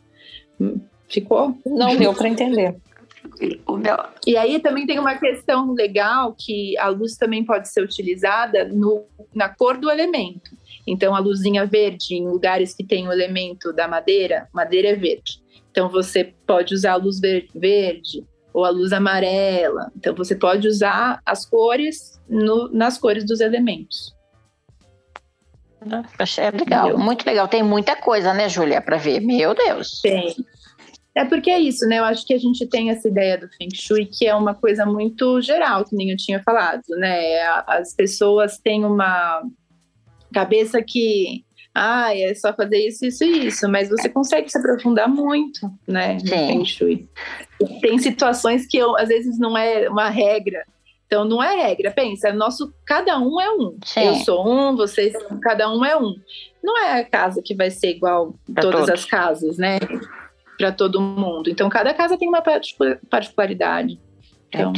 Ficou? 1.08 1.56
Não 1.66 1.96
deu 1.96 2.14
para 2.14 2.28
entender. 2.28 2.76
E 4.26 4.36
aí 4.36 4.60
também 4.60 4.86
tem 4.86 4.98
uma 4.98 5.16
questão 5.16 5.72
legal 5.72 6.34
que 6.38 6.76
a 6.78 6.88
luz 6.88 7.16
também 7.16 7.44
pode 7.44 7.68
ser 7.68 7.82
utilizada 7.82 8.64
no, 8.68 9.04
na 9.34 9.48
cor 9.48 9.76
do 9.76 9.90
elemento. 9.90 10.50
Então, 10.86 11.14
a 11.14 11.18
luzinha 11.18 11.64
verde, 11.64 12.14
em 12.14 12.26
lugares 12.26 12.74
que 12.74 12.84
tem 12.84 13.06
o 13.06 13.12
elemento 13.12 13.72
da 13.72 13.86
madeira, 13.86 14.48
madeira 14.52 14.88
é 14.88 14.94
verde. 14.94 15.40
Então, 15.70 15.88
você 15.88 16.34
pode 16.46 16.74
usar 16.74 16.92
a 16.92 16.96
luz 16.96 17.20
verde 17.54 18.24
ou 18.52 18.64
a 18.64 18.70
luz 18.70 18.92
amarela. 18.92 19.90
Então, 19.96 20.14
você 20.14 20.34
pode 20.34 20.66
usar 20.66 21.20
as 21.24 21.46
cores 21.46 22.20
no, 22.28 22.68
nas 22.72 22.98
cores 22.98 23.24
dos 23.24 23.40
elementos. 23.40 24.14
É 26.38 26.50
legal, 26.50 26.88
Entendeu? 26.88 26.98
muito 26.98 27.24
legal. 27.26 27.48
Tem 27.48 27.62
muita 27.62 27.96
coisa, 27.96 28.32
né, 28.32 28.48
Júlia, 28.48 28.80
para 28.80 28.96
ver. 28.96 29.20
Meu 29.20 29.54
Deus. 29.54 30.00
Tem. 30.00 30.34
É 31.14 31.24
porque 31.24 31.50
é 31.50 31.58
isso, 31.58 31.86
né? 31.86 31.98
Eu 31.98 32.04
acho 32.04 32.26
que 32.26 32.32
a 32.32 32.38
gente 32.38 32.66
tem 32.66 32.90
essa 32.90 33.08
ideia 33.08 33.36
do 33.36 33.48
Feng 33.48 33.74
Shui 33.74 34.06
que 34.06 34.26
é 34.26 34.34
uma 34.34 34.54
coisa 34.54 34.86
muito 34.86 35.40
geral, 35.42 35.84
que 35.84 35.94
nem 35.94 36.10
eu 36.10 36.16
tinha 36.16 36.42
falado, 36.42 36.82
né? 36.90 37.42
As 37.66 37.94
pessoas 37.94 38.58
têm 38.58 38.84
uma 38.84 39.42
cabeça 40.32 40.82
que 40.82 41.44
ah, 41.74 42.14
é 42.14 42.34
só 42.34 42.52
fazer 42.52 42.86
isso, 42.86 43.06
isso 43.06 43.24
e 43.24 43.46
isso, 43.46 43.68
mas 43.68 43.88
você 43.88 44.08
consegue 44.08 44.50
se 44.50 44.58
aprofundar 44.58 45.08
muito, 45.08 45.70
né, 45.86 46.18
Shui. 46.64 47.08
Tem 47.80 47.98
situações 47.98 48.66
que 48.66 48.76
eu, 48.76 48.96
às 48.96 49.08
vezes 49.08 49.38
não 49.38 49.56
é 49.56 49.88
uma 49.88 50.10
regra, 50.10 50.64
então 51.06 51.24
não 51.24 51.42
é 51.42 51.66
regra, 51.66 51.90
pensa, 51.90 52.32
nosso, 52.32 52.72
cada 52.86 53.18
um 53.18 53.40
é 53.40 53.50
um. 53.50 53.76
Sim. 53.84 54.06
Eu 54.06 54.14
sou 54.16 54.46
um, 54.46 54.76
vocês, 54.76 55.14
cada 55.42 55.70
um 55.70 55.84
é 55.84 55.96
um. 55.96 56.14
Não 56.62 56.78
é 56.78 57.00
a 57.00 57.04
casa 57.04 57.42
que 57.42 57.54
vai 57.54 57.70
ser 57.70 57.90
igual 57.90 58.34
pra 58.52 58.62
todas 58.62 58.86
todos. 58.86 58.90
as 58.90 59.04
casas, 59.04 59.58
né? 59.58 59.78
Para 60.56 60.72
todo 60.72 61.00
mundo. 61.00 61.50
Então 61.50 61.68
cada 61.68 61.92
casa 61.92 62.16
tem 62.16 62.28
uma 62.28 62.42
particularidade. 63.10 64.00
Então, 64.48 64.72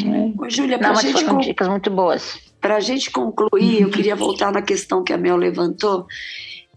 é. 0.45 0.51
Júlia, 0.51 0.79
para 0.79 0.95
gente 0.95 1.25
com... 1.25 1.39
dicas 1.39 1.69
muito 1.69 1.91
boas. 1.91 2.43
Para 2.65 2.77
a 2.77 2.81
gente 2.81 3.11
concluir, 3.11 3.83
eu 3.83 3.91
queria 3.91 4.17
voltar 4.17 4.51
na 4.51 4.62
questão 4.62 5.05
que 5.05 5.12
a 5.12 5.19
Mel 5.19 5.37
levantou 5.37 6.07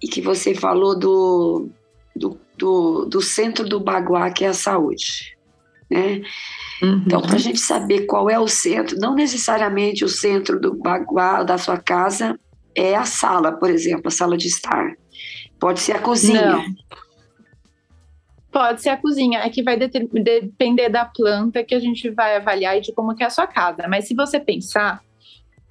e 0.04 0.08
que 0.10 0.20
você 0.20 0.54
falou 0.54 1.00
do, 1.00 1.70
do, 2.14 2.38
do, 2.58 3.06
do 3.06 3.22
centro 3.22 3.64
do 3.64 3.80
Baguá, 3.80 4.30
que 4.30 4.44
é 4.44 4.50
a 4.50 4.54
saúde. 4.54 5.38
Né? 5.90 6.24
Uhum. 6.84 7.04
Então, 7.06 7.22
para 7.22 7.36
a 7.36 7.40
gente 7.40 7.60
saber 7.60 8.06
qual 8.06 8.30
é 8.30 8.38
o 8.38 8.50
centro, 8.50 9.00
não 9.00 9.16
necessariamente 9.16 10.04
o 10.04 10.10
centro 10.10 10.60
do 10.60 10.76
Baguá, 10.76 11.42
da 11.44 11.58
sua 11.58 11.78
casa, 11.78 12.38
é 12.76 12.94
a 12.94 13.06
sala, 13.06 13.54
por 13.54 13.70
exemplo, 13.70 14.10
a 14.10 14.12
sala 14.12 14.36
de 14.36 14.48
estar. 14.48 14.92
Pode 15.58 15.80
ser 15.80 15.94
a 15.94 16.00
cozinha. 16.00 16.52
Não. 16.52 16.66
Pode 18.52 18.82
ser 18.82 18.90
a 18.90 18.98
cozinha, 18.98 19.40
é 19.40 19.50
que 19.50 19.64
vai 19.64 19.78
depender 19.78 20.90
da 20.90 21.06
planta 21.06 21.64
que 21.64 21.74
a 21.74 21.80
gente 21.80 22.10
vai 22.10 22.36
avaliar 22.36 22.78
e 22.78 22.82
de 22.82 22.92
como 22.92 23.16
que 23.16 23.24
é 23.24 23.28
a 23.28 23.30
sua 23.30 23.48
casa. 23.48 23.88
Mas 23.88 24.06
se 24.06 24.14
você 24.14 24.38
pensar, 24.38 25.02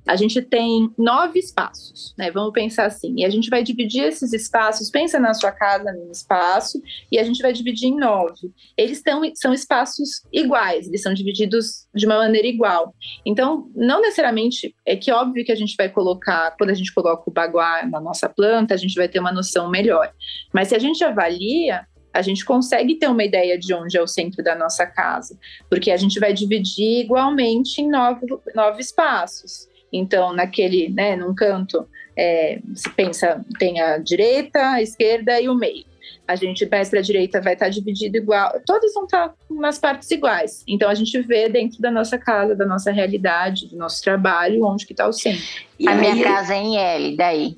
a 0.07 0.15
gente 0.15 0.41
tem 0.41 0.89
nove 0.97 1.39
espaços, 1.39 2.15
né? 2.17 2.31
Vamos 2.31 2.53
pensar 2.53 2.87
assim. 2.87 3.15
E 3.17 3.25
a 3.25 3.31
gente 3.31 3.51
vai 3.51 3.63
dividir 3.63 4.05
esses 4.05 4.33
espaços, 4.33 4.91
pensa 4.91 5.19
na 5.19 5.35
sua 5.35 5.51
casa 5.51 5.93
num 5.93 6.11
espaço, 6.11 6.81
e 7.11 7.19
a 7.19 7.25
gente 7.25 7.43
vai 7.43 7.53
dividir 7.53 7.89
em 7.89 7.97
nove. 7.97 8.53
Eles 8.77 9.03
tão, 9.03 9.23
são 9.35 9.53
espaços 9.53 10.23
iguais, 10.33 10.87
eles 10.87 11.03
são 11.03 11.13
divididos 11.13 11.89
de 11.95 12.07
uma 12.07 12.19
maneira 12.19 12.47
igual. 12.47 12.95
Então, 13.25 13.69
não 13.75 14.01
necessariamente, 14.01 14.75
é 14.87 14.95
que 14.95 15.11
óbvio 15.11 15.45
que 15.45 15.53
a 15.53 15.57
gente 15.57 15.75
vai 15.77 15.89
colocar, 15.89 16.55
quando 16.57 16.71
a 16.71 16.75
gente 16.75 16.95
coloca 16.95 17.25
o 17.27 17.33
baguá 17.33 17.85
na 17.85 18.01
nossa 18.01 18.29
planta, 18.29 18.75
a 18.75 18.79
gente 18.79 18.95
vai 18.95 19.09
ter 19.09 19.19
uma 19.19 19.33
noção 19.33 19.69
melhor. 19.69 20.13
Mas 20.55 20.69
se 20.69 20.77
a 20.77 20.79
gente 20.79 21.03
avalia, 21.03 21.85
a 22.13 22.23
gente 22.23 22.45
consegue 22.45 22.95
ter 22.95 23.09
uma 23.09 23.25
ideia 23.25 23.59
de 23.59 23.75
onde 23.75 23.97
é 23.97 24.03
o 24.03 24.07
centro 24.07 24.43
da 24.43 24.55
nossa 24.55 24.87
casa, 24.87 25.39
porque 25.69 25.91
a 25.91 25.97
gente 25.97 26.19
vai 26.19 26.33
dividir 26.33 27.01
igualmente 27.01 27.83
em 27.83 27.91
nove, 27.91 28.27
nove 28.55 28.81
espaços. 28.81 29.69
Então, 29.97 30.33
naquele, 30.33 30.89
né, 30.91 31.17
num 31.17 31.35
canto, 31.35 31.87
é, 32.17 32.61
se 32.75 32.89
pensa, 32.91 33.45
tem 33.59 33.81
a 33.81 33.99
direita, 33.99 34.71
a 34.71 34.83
esquerda 34.83 35.41
e 35.41 35.49
o 35.49 35.55
meio. 35.55 35.85
A 36.27 36.35
gente 36.35 36.69
mais 36.69 36.89
para 36.89 36.99
a 36.99 37.03
direita 37.03 37.41
vai 37.41 37.53
estar 37.53 37.67
tá 37.67 37.71
dividido 37.71 38.17
igual, 38.17 38.61
todos 38.67 38.93
vão 38.95 39.05
estar 39.05 39.29
tá 39.29 39.35
nas 39.51 39.79
partes 39.79 40.11
iguais. 40.11 40.65
Então 40.67 40.91
a 40.91 40.95
gente 40.95 41.21
vê 41.23 41.49
dentro 41.49 41.81
da 41.81 41.91
nossa 41.91 42.19
casa, 42.19 42.55
da 42.55 42.67
nossa 42.67 42.91
realidade, 42.91 43.69
do 43.69 43.77
nosso 43.77 44.03
trabalho, 44.03 44.65
onde 44.65 44.85
que 44.85 44.93
está 44.93 45.07
o 45.07 45.13
centro. 45.13 45.45
E 45.79 45.89
a 45.89 45.95
minha 45.95 46.25
casa 46.25 46.55
é 46.55 46.59
em 46.59 46.79
L, 46.79 47.17
daí. 47.17 47.57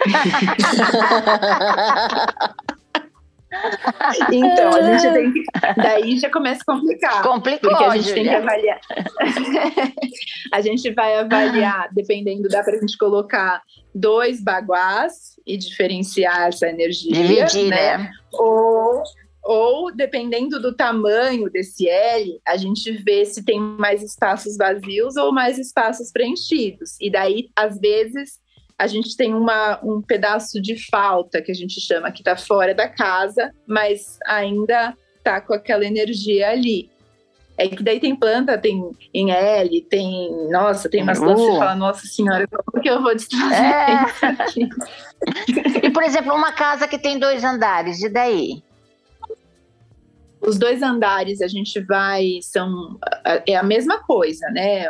Então, 4.32 4.74
a 4.74 4.82
gente 4.82 5.12
tem 5.12 5.32
que. 5.32 5.44
Daí 5.76 6.18
já 6.18 6.30
começa 6.30 6.62
a 6.66 6.72
complicar. 6.72 7.22
Complicou, 7.22 7.70
porque 7.70 7.84
a 7.84 7.96
gente 7.96 8.08
Julia. 8.08 8.14
tem 8.14 8.24
que 8.24 8.34
avaliar. 8.36 8.80
a 10.52 10.60
gente 10.60 10.90
vai 10.92 11.18
avaliar, 11.18 11.88
dependendo, 11.92 12.48
dá 12.48 12.62
para 12.62 12.76
a 12.76 12.80
gente 12.80 12.96
colocar 12.96 13.62
dois 13.94 14.42
baguás 14.42 15.36
e 15.46 15.56
diferenciar 15.56 16.48
essa 16.48 16.68
energia. 16.68 17.12
Dividir, 17.12 17.68
né? 17.68 17.98
né? 17.98 18.10
Ou, 18.32 19.02
ou, 19.42 19.94
dependendo 19.94 20.60
do 20.60 20.74
tamanho 20.74 21.50
desse 21.50 21.88
L, 21.88 22.40
a 22.46 22.56
gente 22.56 22.90
vê 23.02 23.24
se 23.24 23.44
tem 23.44 23.60
mais 23.60 24.02
espaços 24.02 24.56
vazios 24.56 25.16
ou 25.16 25.32
mais 25.32 25.58
espaços 25.58 26.10
preenchidos. 26.12 26.96
E 27.00 27.10
daí, 27.10 27.48
às 27.56 27.78
vezes, 27.78 28.38
a 28.80 28.86
gente 28.86 29.14
tem 29.14 29.34
uma, 29.34 29.78
um 29.82 30.00
pedaço 30.00 30.58
de 30.58 30.74
falta, 30.90 31.42
que 31.42 31.52
a 31.52 31.54
gente 31.54 31.78
chama, 31.78 32.10
que 32.10 32.22
está 32.22 32.34
fora 32.34 32.74
da 32.74 32.88
casa, 32.88 33.52
mas 33.66 34.18
ainda 34.26 34.96
está 35.18 35.38
com 35.38 35.52
aquela 35.52 35.84
energia 35.84 36.48
ali. 36.48 36.90
É 37.58 37.68
que 37.68 37.82
daí 37.82 38.00
tem 38.00 38.16
planta, 38.16 38.56
tem 38.56 38.90
em 39.12 39.30
L, 39.30 39.82
tem. 39.82 40.48
Nossa, 40.50 40.88
tem 40.88 41.02
umas 41.02 41.18
plantas 41.18 41.44
que 41.44 41.50
você 41.50 41.58
fala, 41.58 41.74
nossa 41.74 42.06
senhora, 42.06 42.48
como 42.48 42.82
que 42.82 42.88
eu 42.88 43.02
vou 43.02 43.14
desfazer 43.14 43.54
é. 43.54 44.04
isso 44.06 44.24
aqui? 44.24 44.68
e, 45.86 45.90
por 45.90 46.02
exemplo, 46.02 46.34
uma 46.34 46.52
casa 46.52 46.88
que 46.88 46.98
tem 46.98 47.18
dois 47.18 47.44
andares, 47.44 48.00
e 48.02 48.08
daí? 48.08 48.62
Os 50.40 50.58
dois 50.58 50.82
andares 50.82 51.42
a 51.42 51.48
gente 51.48 51.78
vai 51.80 52.38
são 52.40 52.98
é 53.46 53.56
a 53.56 53.62
mesma 53.62 54.02
coisa, 54.02 54.46
né? 54.50 54.86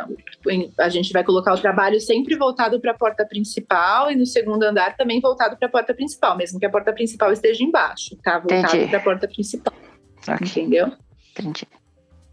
A 0.79 0.87
gente 0.87 1.11
vai 1.11 1.23
colocar 1.25 1.53
o 1.53 1.59
trabalho 1.59 1.99
sempre 1.99 2.37
voltado 2.37 2.79
para 2.79 2.91
a 2.91 2.97
porta 2.97 3.25
principal 3.25 4.09
e 4.09 4.15
no 4.15 4.25
segundo 4.25 4.63
andar 4.63 4.95
também 4.95 5.19
voltado 5.19 5.57
para 5.57 5.67
a 5.67 5.71
porta 5.71 5.93
principal, 5.93 6.37
mesmo 6.37 6.57
que 6.57 6.65
a 6.65 6.69
porta 6.69 6.93
principal 6.93 7.33
esteja 7.33 7.63
embaixo, 7.63 8.15
tá? 8.23 8.39
Voltado 8.39 8.87
para 8.87 8.97
a 8.97 9.01
porta 9.01 9.27
principal. 9.27 9.73
Okay. 10.21 10.47
Entendeu? 10.47 10.93
Entendi. 11.31 11.67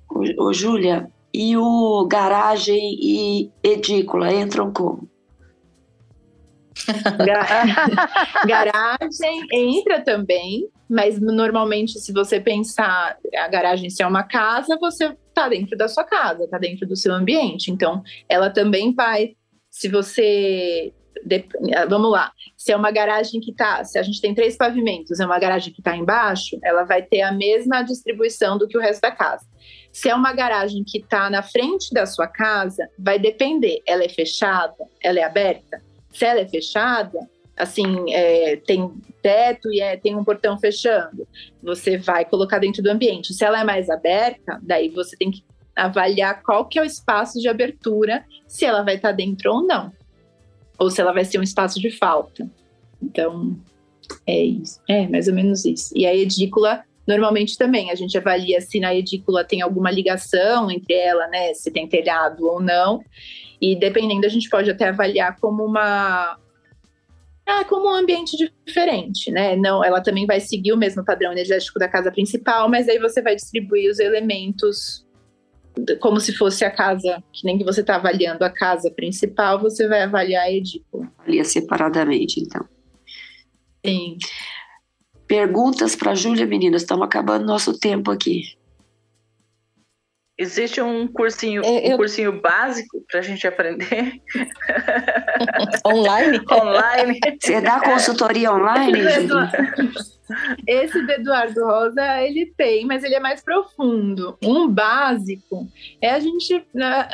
Ô, 0.08 0.44
ô 0.44 0.52
Júlia, 0.52 1.10
e 1.34 1.56
o 1.56 2.06
garagem 2.06 2.96
e 3.00 3.50
edícula 3.62 4.32
entram 4.32 4.72
como? 4.72 5.08
garagem 8.46 9.46
entra 9.52 10.00
também, 10.02 10.68
mas 10.88 11.20
normalmente, 11.20 11.98
se 11.98 12.12
você 12.12 12.40
pensar 12.40 13.18
a 13.36 13.48
garagem 13.48 13.90
ser 13.90 14.06
uma 14.06 14.22
casa, 14.22 14.78
você 14.80 15.14
está 15.28 15.48
dentro 15.48 15.76
da 15.76 15.86
sua 15.86 16.04
casa, 16.04 16.44
está 16.44 16.58
dentro 16.58 16.86
do 16.86 16.96
seu 16.96 17.12
ambiente. 17.12 17.70
Então, 17.70 18.02
ela 18.28 18.50
também 18.50 18.94
vai. 18.94 19.36
Se 19.70 19.88
você. 19.88 20.92
Vamos 21.88 22.10
lá. 22.10 22.32
Se 22.56 22.72
é 22.72 22.76
uma 22.76 22.90
garagem 22.90 23.40
que 23.40 23.50
está. 23.50 23.84
Se 23.84 23.98
a 23.98 24.02
gente 24.02 24.20
tem 24.20 24.34
três 24.34 24.56
pavimentos, 24.56 25.20
é 25.20 25.26
uma 25.26 25.38
garagem 25.38 25.72
que 25.72 25.80
está 25.80 25.96
embaixo, 25.96 26.58
ela 26.62 26.84
vai 26.84 27.02
ter 27.02 27.22
a 27.22 27.32
mesma 27.32 27.82
distribuição 27.82 28.56
do 28.56 28.66
que 28.66 28.78
o 28.78 28.80
resto 28.80 29.02
da 29.02 29.10
casa. 29.10 29.44
Se 29.92 30.08
é 30.08 30.14
uma 30.14 30.32
garagem 30.32 30.84
que 30.86 30.98
está 30.98 31.28
na 31.28 31.42
frente 31.42 31.92
da 31.92 32.06
sua 32.06 32.28
casa, 32.28 32.88
vai 32.98 33.18
depender. 33.18 33.82
Ela 33.86 34.04
é 34.04 34.08
fechada? 34.08 34.76
Ela 35.02 35.18
é 35.18 35.24
aberta? 35.24 35.82
Se 36.12 36.24
ela 36.24 36.40
é 36.40 36.48
fechada, 36.48 37.18
assim, 37.58 38.12
é, 38.12 38.56
tem 38.56 38.90
teto 39.20 39.70
e 39.72 39.80
é, 39.80 39.96
tem 39.96 40.16
um 40.16 40.24
portão 40.24 40.58
fechando, 40.58 41.26
você 41.62 41.98
vai 41.98 42.24
colocar 42.24 42.58
dentro 42.58 42.82
do 42.82 42.90
ambiente. 42.90 43.34
Se 43.34 43.44
ela 43.44 43.60
é 43.60 43.64
mais 43.64 43.90
aberta, 43.90 44.58
daí 44.62 44.88
você 44.88 45.16
tem 45.16 45.30
que 45.30 45.44
avaliar 45.76 46.42
qual 46.42 46.66
que 46.66 46.78
é 46.78 46.82
o 46.82 46.84
espaço 46.84 47.40
de 47.40 47.48
abertura, 47.48 48.24
se 48.46 48.64
ela 48.64 48.82
vai 48.82 48.96
estar 48.96 49.12
dentro 49.12 49.52
ou 49.52 49.62
não. 49.62 49.92
Ou 50.78 50.90
se 50.90 51.00
ela 51.00 51.12
vai 51.12 51.24
ser 51.24 51.38
um 51.38 51.42
espaço 51.42 51.80
de 51.80 51.90
falta. 51.90 52.48
Então, 53.02 53.56
é 54.26 54.42
isso. 54.42 54.80
É, 54.88 55.06
mais 55.08 55.28
ou 55.28 55.34
menos 55.34 55.64
isso. 55.64 55.92
E 55.94 56.06
a 56.06 56.14
edícula, 56.14 56.84
normalmente 57.06 57.56
também, 57.56 57.90
a 57.90 57.94
gente 57.94 58.16
avalia 58.16 58.60
se 58.60 58.80
na 58.80 58.94
edícula 58.94 59.44
tem 59.44 59.60
alguma 59.60 59.90
ligação 59.90 60.70
entre 60.70 60.94
ela, 60.94 61.26
né? 61.28 61.54
Se 61.54 61.70
tem 61.70 61.88
telhado 61.88 62.46
ou 62.46 62.60
não. 62.60 63.02
E 63.60 63.76
dependendo, 63.76 64.26
a 64.26 64.28
gente 64.28 64.48
pode 64.48 64.70
até 64.70 64.88
avaliar 64.88 65.36
como 65.40 65.64
uma 65.64 66.38
ah, 67.48 67.64
como 67.64 67.88
um 67.88 67.94
ambiente 67.94 68.36
diferente, 68.66 69.30
né? 69.30 69.56
Não, 69.56 69.82
ela 69.82 70.02
também 70.02 70.26
vai 70.26 70.38
seguir 70.38 70.72
o 70.72 70.76
mesmo 70.76 71.02
padrão 71.02 71.32
energético 71.32 71.78
da 71.78 71.88
casa 71.88 72.12
principal, 72.12 72.68
mas 72.68 72.86
aí 72.88 72.98
você 72.98 73.22
vai 73.22 73.34
distribuir 73.34 73.90
os 73.90 73.98
elementos 73.98 75.06
como 76.00 76.20
se 76.20 76.36
fosse 76.36 76.64
a 76.64 76.70
casa, 76.70 77.22
que 77.32 77.46
nem 77.46 77.56
que 77.56 77.64
você 77.64 77.80
está 77.80 77.96
avaliando 77.96 78.44
a 78.44 78.50
casa 78.50 78.90
principal, 78.90 79.60
você 79.60 79.86
vai 79.86 80.02
avaliar 80.02 80.44
a 80.44 80.52
edícula. 80.52 81.10
Avalia 81.18 81.44
separadamente, 81.44 82.40
então. 82.40 82.66
Sim. 83.86 84.18
Perguntas 85.26 85.94
para 85.94 86.14
Júlia, 86.14 86.46
meninas, 86.46 86.82
estamos 86.82 87.06
acabando 87.06 87.46
nosso 87.46 87.78
tempo 87.78 88.10
aqui. 88.10 88.42
Existe 90.38 90.80
um 90.80 91.08
cursinho, 91.08 91.62
é, 91.64 91.88
eu... 91.88 91.94
um 91.94 91.96
cursinho 91.96 92.40
básico 92.40 93.04
para 93.10 93.18
a 93.18 93.22
gente 93.22 93.44
aprender? 93.44 94.22
online? 95.84 96.40
online. 96.48 97.20
Você 97.40 97.60
dá 97.60 97.80
consultoria 97.80 98.52
online? 98.52 99.00
Esse 100.64 101.02
do 101.02 101.10
Eduardo 101.10 101.64
Rosa, 101.64 102.22
ele 102.22 102.52
tem, 102.56 102.86
mas 102.86 103.02
ele 103.02 103.16
é 103.16 103.20
mais 103.20 103.42
profundo. 103.42 104.38
Um 104.40 104.68
básico 104.68 105.66
é 106.00 106.10
a 106.10 106.20
gente, 106.20 106.64
né, 106.72 107.08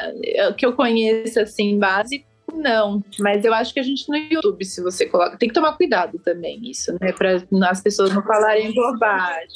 que 0.59 0.66
eu 0.66 0.75
conheço 0.75 1.41
assim, 1.41 1.79
básico, 1.79 2.27
não. 2.53 3.03
Mas 3.18 3.43
eu 3.43 3.55
acho 3.55 3.72
que 3.72 3.81
a 3.81 3.85
gente 3.85 4.07
no 4.07 4.16
YouTube, 4.16 4.62
se 4.66 4.83
você 4.83 5.07
coloca, 5.07 5.39
tem 5.39 5.49
que 5.49 5.55
tomar 5.55 5.79
cuidado 5.79 6.18
também, 6.18 6.61
isso, 6.70 6.93
né? 7.01 7.11
Para 7.12 7.43
as 7.70 7.81
pessoas 7.81 8.12
não 8.12 8.22
falarem 8.22 8.75
bobagem 8.75 9.49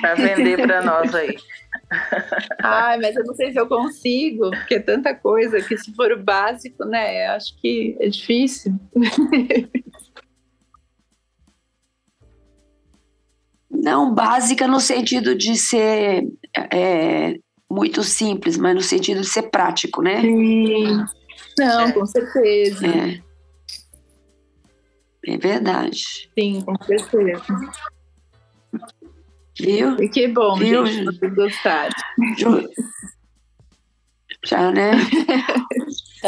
para 0.00 0.14
vender 0.14 0.56
para 0.56 0.82
nós 0.82 1.14
aí. 1.14 1.36
Ai, 2.62 2.98
mas 2.98 3.16
eu 3.16 3.24
não 3.24 3.34
sei 3.34 3.52
se 3.52 3.58
eu 3.58 3.66
consigo, 3.66 4.50
porque 4.50 4.74
é 4.76 4.80
tanta 4.80 5.14
coisa 5.14 5.60
que 5.60 5.76
se 5.76 5.94
for 5.94 6.12
o 6.12 6.22
básico, 6.22 6.84
né? 6.84 7.26
Acho 7.28 7.58
que 7.60 7.96
é 8.00 8.08
difícil. 8.08 8.72
Não 13.70 14.14
básica 14.14 14.68
no 14.68 14.78
sentido 14.78 15.34
de 15.34 15.56
ser 15.56 16.28
é, 16.70 17.34
muito 17.68 18.04
simples, 18.04 18.56
mas 18.56 18.74
no 18.74 18.82
sentido 18.82 19.22
de 19.22 19.26
ser 19.26 19.50
prático, 19.50 20.02
né? 20.02 20.20
Sim. 20.20 21.04
Não, 21.58 21.80
é. 21.80 21.92
com 21.92 22.06
certeza. 22.06 22.86
É. 22.86 23.20
é 25.32 25.38
verdade. 25.38 26.30
Sim, 26.38 26.60
com 26.60 26.76
certeza. 26.84 27.42
Viu? 29.62 29.96
E 30.02 30.08
que 30.08 30.28
bom, 30.28 30.56
Viu? 30.56 30.84
gente, 30.86 31.28
gostaram. 31.28 31.92
Já, 34.44 34.72
né? 34.72 34.92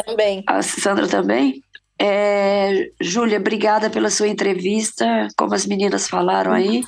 também. 0.04 0.44
A 0.46 0.62
Sandra 0.62 1.08
também? 1.08 1.62
É, 1.98 2.90
Júlia, 3.00 3.38
obrigada 3.38 3.90
pela 3.90 4.10
sua 4.10 4.28
entrevista, 4.28 5.28
como 5.36 5.54
as 5.54 5.66
meninas 5.66 6.08
falaram 6.08 6.52
aí, 6.52 6.82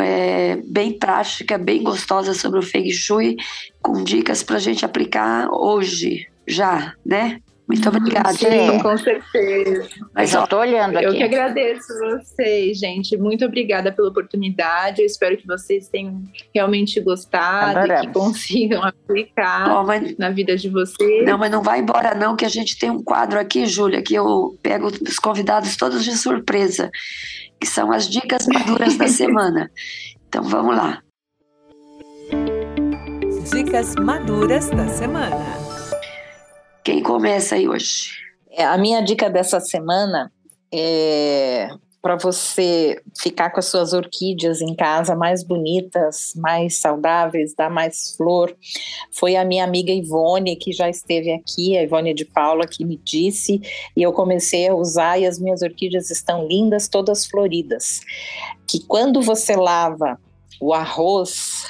é, 0.00 0.56
bem 0.66 0.98
prática, 0.98 1.58
bem 1.58 1.82
gostosa 1.82 2.34
sobre 2.34 2.58
o 2.58 2.62
Feng 2.62 2.90
Shui, 2.90 3.36
com 3.80 4.02
dicas 4.04 4.42
para 4.42 4.56
a 4.56 4.60
gente 4.60 4.84
aplicar 4.84 5.48
hoje, 5.50 6.26
já, 6.46 6.94
né? 7.04 7.40
Muito 7.68 7.88
obrigada. 7.88 8.32
Sim, 8.34 8.78
com 8.82 8.98
certeza. 8.98 9.88
Mas 10.14 10.34
eu 10.34 10.44
estou 10.44 10.58
olhando 10.58 10.96
aqui. 10.96 11.06
Eu 11.06 11.14
que 11.14 11.22
agradeço 11.22 11.86
vocês, 12.00 12.78
gente. 12.78 13.16
Muito 13.16 13.44
obrigada 13.44 13.92
pela 13.92 14.08
oportunidade. 14.08 15.00
Eu 15.00 15.06
espero 15.06 15.36
que 15.36 15.46
vocês 15.46 15.88
tenham 15.88 16.22
realmente 16.54 17.00
gostado 17.00 17.78
Adoramos. 17.78 18.04
e 18.04 18.06
que 18.06 18.12
consigam 18.12 18.82
aplicar 18.84 19.80
oh, 19.80 19.86
mas... 19.86 20.16
na 20.18 20.30
vida 20.30 20.56
de 20.56 20.68
vocês. 20.68 21.24
Não, 21.24 21.38
mas 21.38 21.50
não 21.50 21.62
vai 21.62 21.80
embora 21.80 22.14
não, 22.14 22.36
que 22.36 22.44
a 22.44 22.48
gente 22.48 22.76
tem 22.78 22.90
um 22.90 23.02
quadro 23.02 23.38
aqui, 23.38 23.64
Júlia, 23.64 24.02
que 24.02 24.14
eu 24.14 24.58
pego 24.62 24.88
os 24.88 25.18
convidados 25.18 25.76
todos 25.76 26.04
de 26.04 26.16
surpresa, 26.16 26.90
que 27.60 27.66
são 27.66 27.92
as 27.92 28.08
dicas 28.08 28.46
maduras 28.46 28.96
da 28.96 29.06
semana. 29.08 29.70
Então 30.28 30.42
vamos 30.42 30.76
lá. 30.76 31.00
Dicas 33.50 33.94
maduras 33.96 34.68
da 34.70 34.88
semana. 34.88 35.61
Quem 36.84 37.02
começa 37.02 37.54
aí 37.54 37.68
hoje? 37.68 38.10
É, 38.50 38.64
a 38.64 38.76
minha 38.76 39.00
dica 39.00 39.30
dessa 39.30 39.60
semana 39.60 40.32
é 40.72 41.68
para 42.02 42.16
você 42.16 43.00
ficar 43.16 43.50
com 43.50 43.60
as 43.60 43.66
suas 43.66 43.92
orquídeas 43.92 44.60
em 44.60 44.74
casa 44.74 45.14
mais 45.14 45.44
bonitas, 45.44 46.32
mais 46.34 46.80
saudáveis, 46.80 47.54
dar 47.56 47.70
mais 47.70 48.16
flor. 48.16 48.54
Foi 49.12 49.36
a 49.36 49.44
minha 49.44 49.62
amiga 49.62 49.92
Ivone, 49.92 50.56
que 50.56 50.72
já 50.72 50.90
esteve 50.90 51.32
aqui, 51.32 51.78
a 51.78 51.82
Ivone 51.84 52.12
de 52.12 52.24
Paula, 52.24 52.66
que 52.66 52.84
me 52.84 53.00
disse, 53.04 53.60
e 53.96 54.02
eu 54.02 54.12
comecei 54.12 54.66
a 54.66 54.74
usar 54.74 55.20
e 55.20 55.26
as 55.26 55.38
minhas 55.38 55.62
orquídeas 55.62 56.10
estão 56.10 56.44
lindas, 56.48 56.88
todas 56.88 57.24
floridas. 57.24 58.00
Que 58.66 58.84
quando 58.84 59.22
você 59.22 59.54
lava 59.54 60.18
o 60.60 60.74
arroz, 60.74 61.68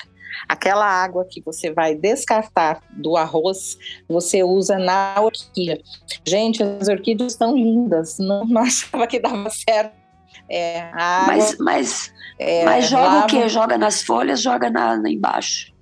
aquela 0.48 0.86
água 0.86 1.26
que 1.28 1.40
você 1.40 1.72
vai 1.72 1.94
descartar 1.94 2.80
do 2.90 3.16
arroz, 3.16 3.78
você 4.08 4.42
usa 4.42 4.78
na 4.78 5.14
orquídea. 5.20 5.80
Gente, 6.26 6.62
as 6.62 6.88
orquídeas 6.88 7.32
estão 7.32 7.54
lindas, 7.56 8.18
não, 8.18 8.44
não 8.44 8.62
achava 8.62 9.06
que 9.06 9.20
dava 9.20 9.48
certo. 9.50 10.02
É, 10.48 10.80
água, 10.92 11.26
mas 11.26 11.58
mas, 11.58 12.14
é, 12.38 12.64
mas 12.64 12.88
joga 12.88 13.06
lava... 13.06 13.24
o 13.24 13.26
quê? 13.26 13.48
Joga 13.48 13.78
nas 13.78 14.02
folhas, 14.02 14.42
joga 14.42 14.68
na, 14.70 14.96
na 14.96 15.10
embaixo? 15.10 15.72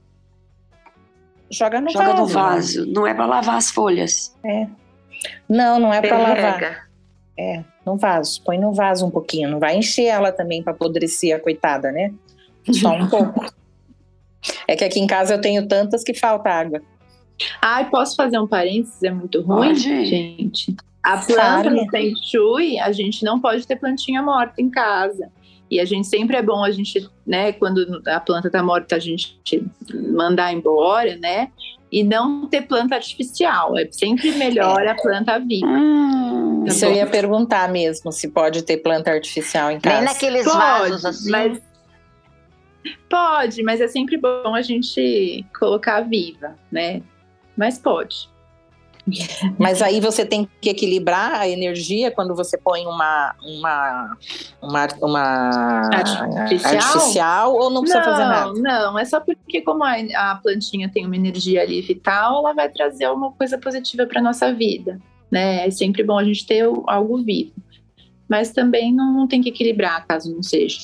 Joga 1.50 1.80
no 1.80 1.90
joga 1.90 2.12
vaso. 2.12 2.20
no 2.20 2.26
vaso. 2.26 2.86
Não 2.86 3.06
é 3.06 3.14
para 3.14 3.26
lavar 3.26 3.56
as 3.56 3.70
folhas. 3.70 4.36
É. 4.44 4.66
Não, 5.48 5.80
não 5.80 5.92
é 5.92 6.00
para 6.00 6.16
lavar. 6.16 6.88
É, 7.36 7.64
no 7.84 7.96
vaso. 7.96 8.42
Põe 8.44 8.58
no 8.58 8.72
vaso 8.72 9.04
um 9.06 9.10
pouquinho. 9.10 9.50
Não 9.50 9.58
vai 9.58 9.76
encher 9.76 10.04
ela 10.04 10.30
também 10.30 10.62
para 10.62 10.72
apodrecer 10.72 11.34
a 11.34 11.40
coitada, 11.40 11.90
né? 11.90 12.12
Só 12.70 12.90
um 12.92 13.08
pouco. 13.08 13.44
É 14.66 14.76
que 14.76 14.84
aqui 14.84 15.00
em 15.00 15.06
casa 15.06 15.34
eu 15.34 15.40
tenho 15.40 15.66
tantas 15.66 16.02
que 16.02 16.14
falta 16.14 16.48
água. 16.48 16.80
Ai, 17.60 17.88
posso 17.88 18.16
fazer 18.16 18.38
um 18.38 18.46
parênteses? 18.46 19.02
É 19.02 19.10
muito 19.10 19.40
ruim, 19.40 19.68
pode. 19.68 20.06
gente. 20.06 20.76
A 21.02 21.16
planta 21.16 21.70
no 21.70 21.88
Feng 21.88 22.12
Shui, 22.30 22.78
a 22.78 22.92
gente 22.92 23.24
não 23.24 23.40
pode 23.40 23.66
ter 23.66 23.76
plantinha 23.76 24.22
morta 24.22 24.60
em 24.60 24.68
casa. 24.68 25.30
E 25.70 25.78
a 25.78 25.84
gente 25.84 26.08
sempre 26.08 26.36
é 26.36 26.42
bom 26.42 26.64
a 26.64 26.70
gente, 26.70 27.08
né, 27.24 27.52
quando 27.52 28.02
a 28.06 28.18
planta 28.18 28.48
está 28.48 28.62
morta, 28.62 28.96
a 28.96 28.98
gente 28.98 29.40
mandar 30.12 30.52
embora, 30.52 31.16
né? 31.16 31.48
E 31.92 32.02
não 32.02 32.46
ter 32.46 32.62
planta 32.62 32.96
artificial. 32.96 33.78
É 33.78 33.88
sempre 33.90 34.32
melhor 34.32 34.84
a 34.86 34.94
planta 34.94 35.38
viva. 35.38 35.66
Hum, 35.66 36.64
tá 36.64 36.72
isso 36.72 36.84
bom? 36.84 36.90
eu 36.90 36.96
ia 36.96 37.06
perguntar 37.06 37.68
mesmo, 37.68 38.10
se 38.12 38.28
pode 38.28 38.62
ter 38.62 38.78
planta 38.78 39.12
artificial 39.12 39.70
em 39.70 39.80
casa. 39.80 39.96
Nem 39.96 40.04
naqueles 40.04 40.44
pode, 40.44 40.58
vasos 40.58 41.04
assim. 41.04 41.30
Mas 41.30 41.60
Pode, 43.08 43.62
mas 43.62 43.80
é 43.80 43.88
sempre 43.88 44.16
bom 44.16 44.54
a 44.54 44.62
gente 44.62 45.44
colocar 45.58 46.00
viva, 46.02 46.56
né? 46.70 47.02
Mas 47.56 47.78
pode. 47.78 48.30
Mas 49.58 49.82
aí 49.82 50.00
você 50.00 50.24
tem 50.24 50.48
que 50.60 50.68
equilibrar 50.68 51.40
a 51.40 51.48
energia 51.48 52.10
quando 52.10 52.34
você 52.34 52.56
põe 52.58 52.86
uma 52.86 53.34
uma 53.42 54.16
uma, 54.62 54.88
uma 55.02 55.90
artificial? 55.92 56.36
artificial? 56.36 57.54
ou 57.54 57.70
não 57.70 57.80
precisa 57.82 58.00
não, 58.00 58.10
fazer 58.10 58.24
nada? 58.24 58.52
Não, 58.54 58.98
é 58.98 59.04
só 59.04 59.20
porque 59.20 59.62
como 59.62 59.84
a, 59.84 59.94
a 59.94 60.36
plantinha 60.36 60.88
tem 60.88 61.06
uma 61.06 61.16
energia 61.16 61.62
ali 61.62 61.80
vital, 61.80 62.40
ela 62.40 62.52
vai 62.52 62.68
trazer 62.68 63.08
uma 63.08 63.32
coisa 63.32 63.58
positiva 63.58 64.06
para 64.06 64.22
nossa 64.22 64.52
vida, 64.52 65.00
né? 65.30 65.66
É 65.66 65.70
sempre 65.70 66.02
bom 66.02 66.18
a 66.18 66.24
gente 66.24 66.46
ter 66.46 66.64
algo 66.86 67.18
vivo, 67.22 67.52
mas 68.28 68.52
também 68.52 68.92
não, 68.92 69.12
não 69.12 69.26
tem 69.26 69.40
que 69.40 69.48
equilibrar 69.48 70.06
caso 70.06 70.32
não 70.34 70.42
seja. 70.42 70.80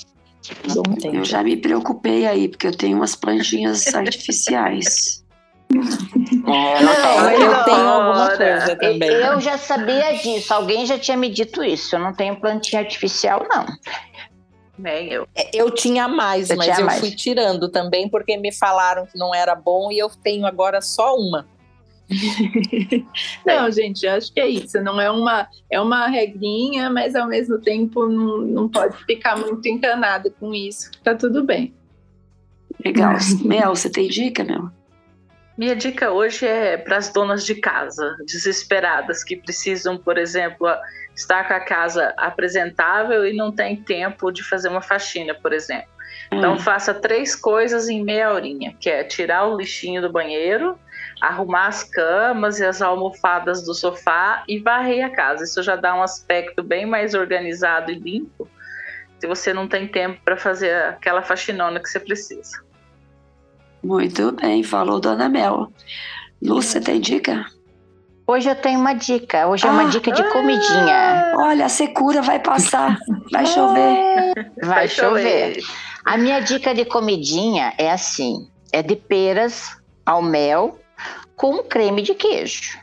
Eu 1.12 1.24
já 1.24 1.42
me 1.42 1.56
preocupei 1.56 2.26
aí 2.26 2.48
porque 2.48 2.66
eu 2.66 2.76
tenho 2.76 2.96
umas 2.96 3.16
plantinhas 3.16 3.86
artificiais. 3.94 5.24
É, 5.72 6.82
não, 6.82 7.30
eu 7.30 7.64
tenho 7.64 7.88
alguma 7.88 8.36
coisa 8.36 8.76
também. 8.76 9.08
Eu 9.08 9.40
já 9.40 9.58
sabia 9.58 10.12
disso, 10.12 10.54
alguém 10.54 10.86
já 10.86 10.98
tinha 10.98 11.16
me 11.16 11.28
dito 11.28 11.62
isso. 11.62 11.96
Eu 11.96 12.00
não 12.00 12.12
tenho 12.14 12.40
plantinha 12.40 12.80
artificial, 12.82 13.46
não. 13.48 13.66
Nem 14.78 15.10
eu. 15.10 15.26
É, 15.34 15.50
eu 15.54 15.70
tinha 15.70 16.06
mais, 16.06 16.50
eu 16.50 16.56
mas 16.56 16.66
tinha 16.66 16.80
eu 16.80 16.86
mais. 16.86 17.00
fui 17.00 17.10
tirando 17.10 17.68
também 17.68 18.08
porque 18.08 18.36
me 18.36 18.52
falaram 18.52 19.06
que 19.06 19.18
não 19.18 19.34
era 19.34 19.54
bom 19.54 19.90
e 19.90 19.98
eu 19.98 20.08
tenho 20.08 20.46
agora 20.46 20.80
só 20.80 21.16
uma. 21.16 21.46
não, 23.44 23.70
gente, 23.70 24.06
acho 24.06 24.32
que 24.32 24.40
é 24.40 24.48
isso. 24.48 24.80
Não 24.80 25.00
é 25.00 25.10
uma, 25.10 25.48
é 25.70 25.80
uma 25.80 26.06
regrinha, 26.06 26.88
mas 26.90 27.14
ao 27.14 27.26
mesmo 27.26 27.58
tempo 27.58 28.06
não, 28.08 28.38
não 28.38 28.68
pode 28.68 28.96
ficar 29.04 29.36
muito 29.36 29.66
encanado 29.66 30.30
com 30.38 30.54
isso. 30.54 30.90
Tá 31.02 31.14
tudo 31.14 31.44
bem. 31.44 31.74
Legal. 32.84 33.14
Mel, 33.44 33.74
você 33.74 33.90
tem 33.90 34.08
dica, 34.08 34.44
Mel? 34.44 34.70
Minha 35.56 35.74
dica 35.74 36.10
hoje 36.10 36.46
é 36.46 36.76
para 36.76 36.98
as 36.98 37.10
donas 37.10 37.44
de 37.44 37.54
casa, 37.54 38.14
desesperadas, 38.26 39.24
que 39.24 39.36
precisam, 39.36 39.96
por 39.96 40.18
exemplo, 40.18 40.68
estar 41.14 41.48
com 41.48 41.54
a 41.54 41.60
casa 41.60 42.12
apresentável 42.18 43.26
e 43.26 43.34
não 43.34 43.50
tem 43.50 43.74
tempo 43.74 44.30
de 44.30 44.44
fazer 44.44 44.68
uma 44.68 44.82
faxina, 44.82 45.34
por 45.34 45.54
exemplo. 45.54 45.88
Então 46.30 46.54
hum. 46.54 46.58
faça 46.58 46.92
três 46.92 47.34
coisas 47.34 47.88
em 47.88 48.04
meia 48.04 48.32
horinha, 48.32 48.76
que 48.78 48.90
é 48.90 49.02
tirar 49.02 49.46
o 49.46 49.56
lixinho 49.56 50.02
do 50.02 50.12
banheiro, 50.12 50.78
arrumar 51.20 51.66
as 51.66 51.82
camas 51.82 52.60
e 52.60 52.64
as 52.64 52.82
almofadas 52.82 53.64
do 53.64 53.74
sofá 53.74 54.44
e 54.48 54.58
varrer 54.58 55.04
a 55.04 55.10
casa. 55.10 55.44
Isso 55.44 55.62
já 55.62 55.76
dá 55.76 55.94
um 55.94 56.02
aspecto 56.02 56.62
bem 56.62 56.86
mais 56.86 57.14
organizado 57.14 57.90
e 57.90 57.98
limpo, 57.98 58.48
se 59.18 59.26
você 59.26 59.52
não 59.52 59.66
tem 59.66 59.88
tempo 59.88 60.20
para 60.24 60.36
fazer 60.36 60.74
aquela 60.84 61.22
faxinona 61.22 61.80
que 61.80 61.88
você 61.88 61.98
precisa. 61.98 62.62
Muito 63.82 64.32
bem, 64.32 64.62
falou 64.62 65.00
Dona 65.00 65.28
Mel. 65.28 65.72
Lúcia, 66.42 66.80
tem 66.80 67.00
dica? 67.00 67.46
Hoje 68.26 68.48
eu 68.48 68.56
tenho 68.56 68.80
uma 68.80 68.92
dica. 68.92 69.46
Hoje 69.46 69.66
é 69.66 69.70
uma 69.70 69.84
ah, 69.84 69.88
dica 69.88 70.10
de 70.10 70.22
comidinha. 70.30 71.32
Olha, 71.36 71.66
a 71.66 71.68
secura 71.68 72.20
vai 72.20 72.40
passar. 72.40 72.98
Vai 73.30 73.46
chover. 73.46 74.34
Vai, 74.60 74.66
vai 74.66 74.88
chover. 74.88 75.62
A 76.04 76.18
minha 76.18 76.40
dica 76.40 76.74
de 76.74 76.84
comidinha 76.84 77.72
é 77.78 77.90
assim: 77.90 78.50
é 78.72 78.82
de 78.82 78.96
peras 78.96 79.80
ao 80.04 80.20
mel 80.20 80.76
com 81.36 81.62
creme 81.62 82.02
de 82.02 82.14
queijo. 82.14 82.78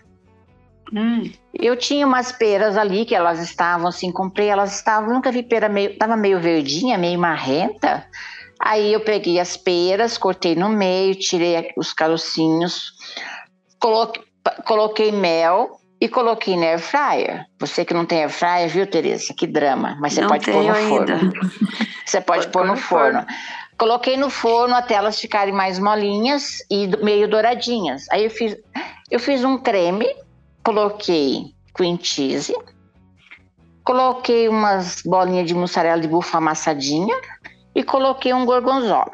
Hum. 0.93 1.31
Eu 1.53 1.75
tinha 1.75 2.05
umas 2.05 2.31
peras 2.31 2.77
ali 2.77 3.03
que 3.03 3.15
elas 3.15 3.39
estavam 3.39 3.87
assim, 3.87 4.11
comprei, 4.11 4.49
elas 4.49 4.75
estavam, 4.75 5.13
nunca 5.13 5.31
vi 5.31 5.41
pera 5.41 5.67
meio, 5.67 5.97
tava 5.97 6.15
meio 6.15 6.39
verdinha, 6.39 6.97
meio 6.97 7.17
marrenta. 7.17 8.05
Aí 8.59 8.93
eu 8.93 9.01
peguei 9.01 9.39
as 9.39 9.57
peras, 9.57 10.17
cortei 10.17 10.55
no 10.55 10.69
meio, 10.69 11.15
tirei 11.15 11.71
os 11.75 11.91
carocinhos, 11.93 12.93
coloquei, 13.79 14.23
coloquei 14.65 15.11
mel 15.11 15.79
e 15.99 16.07
coloquei 16.07 16.55
na 16.55 16.67
air 16.67 16.79
fryer. 16.79 17.45
Você 17.59 17.83
que 17.83 17.93
não 17.93 18.05
tem 18.05 18.21
air 18.21 18.29
fryer, 18.29 18.69
viu, 18.69 18.85
Tereza? 18.85 19.33
Que 19.33 19.47
drama. 19.47 19.97
Mas 19.99 20.13
você 20.13 20.21
não 20.21 20.29
pode 20.29 20.45
pôr 20.51 20.63
no 20.63 20.73
ainda. 20.73 21.17
forno. 21.17 21.33
Você 22.05 22.21
pode, 22.21 22.47
pode 22.47 22.51
pôr 22.51 22.65
no 22.65 22.77
forno. 22.77 23.21
forno. 23.21 23.27
Coloquei 23.77 24.17
no 24.17 24.29
forno 24.29 24.75
até 24.75 24.95
elas 24.95 25.19
ficarem 25.19 25.53
mais 25.53 25.79
molinhas 25.79 26.59
e 26.69 26.87
meio 27.03 27.27
douradinhas. 27.27 28.05
Aí 28.11 28.25
eu 28.25 28.29
fiz, 28.29 28.55
eu 29.09 29.19
fiz 29.19 29.43
um 29.43 29.57
creme, 29.57 30.07
coloquei 30.63 31.53
cream 31.73 31.97
cheese, 32.01 32.55
coloquei 33.83 34.47
umas 34.47 35.01
bolinhas 35.03 35.47
de 35.47 35.55
mussarela 35.55 35.99
de 35.99 36.07
búfala 36.07 36.43
amassadinha, 36.43 37.15
e 37.75 37.83
coloquei 37.83 38.33
um 38.33 38.45
gorgonzola. 38.45 39.11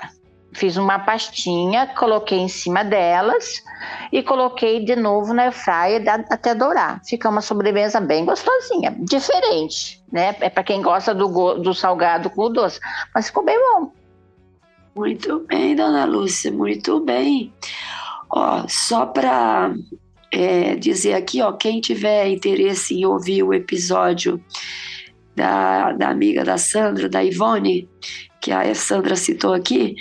Fiz 0.52 0.78
uma 0.78 1.00
pastinha, 1.00 1.88
coloquei 1.96 2.40
em 2.40 2.48
cima 2.48 2.84
delas 2.84 3.64
e 4.12 4.24
coloquei 4.24 4.84
de 4.84 4.96
novo 4.96 5.34
na 5.34 5.44
airfryer 5.44 6.04
até 6.30 6.56
dourar. 6.56 7.02
Fica 7.06 7.30
uma 7.30 7.42
sobremesa 7.42 8.02
bem 8.02 8.26
gostosinha, 8.26 8.96
diferente, 9.00 10.04
né? 10.12 10.36
É 10.42 10.50
para 10.50 10.64
quem 10.64 10.82
gosta 10.82 11.14
do, 11.14 11.56
do 11.60 11.74
salgado 11.74 12.30
com 12.32 12.42
o 12.42 12.50
doce, 12.50 12.80
mas 13.14 13.28
ficou 13.28 13.46
bem 13.46 13.58
bom. 13.58 13.92
Muito 14.96 15.40
bem, 15.48 15.76
dona 15.76 16.06
Lúcia, 16.06 16.52
muito 16.52 17.00
bem. 17.00 17.54
Ó, 18.30 18.66
só 18.68 19.06
para 19.06 19.74
é, 20.32 20.76
dizer 20.76 21.14
aqui, 21.14 21.42
ó, 21.42 21.52
quem 21.54 21.80
tiver 21.82 22.28
interesse 22.28 22.96
em 22.96 23.06
ouvir 23.06 23.44
o 23.44 23.54
episódio 23.54 24.44
da, 25.36 25.94
da 25.94 26.10
amiga 26.10 26.44
da 26.44 26.58
Sandra, 26.58 27.08
da 27.08 27.24
Ivone, 27.24 27.90
que 28.42 28.52
a 28.52 28.74
Sandra 28.76 29.16
citou 29.16 29.54
aqui, 29.54 29.96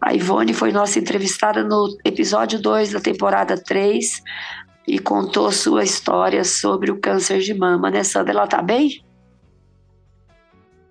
a 0.00 0.14
Ivone 0.14 0.52
foi 0.52 0.72
nossa 0.72 0.98
entrevistada 0.98 1.62
no 1.62 1.96
episódio 2.04 2.60
2 2.60 2.92
da 2.92 3.00
temporada 3.00 3.56
3 3.56 4.22
e 4.86 4.98
contou 4.98 5.50
sua 5.50 5.82
história 5.82 6.44
sobre 6.44 6.90
o 6.90 7.00
câncer 7.00 7.40
de 7.40 7.54
mama, 7.54 7.90
né, 7.90 8.04
Sandra? 8.04 8.32
Ela 8.32 8.46
tá 8.46 8.60
bem? 8.60 9.02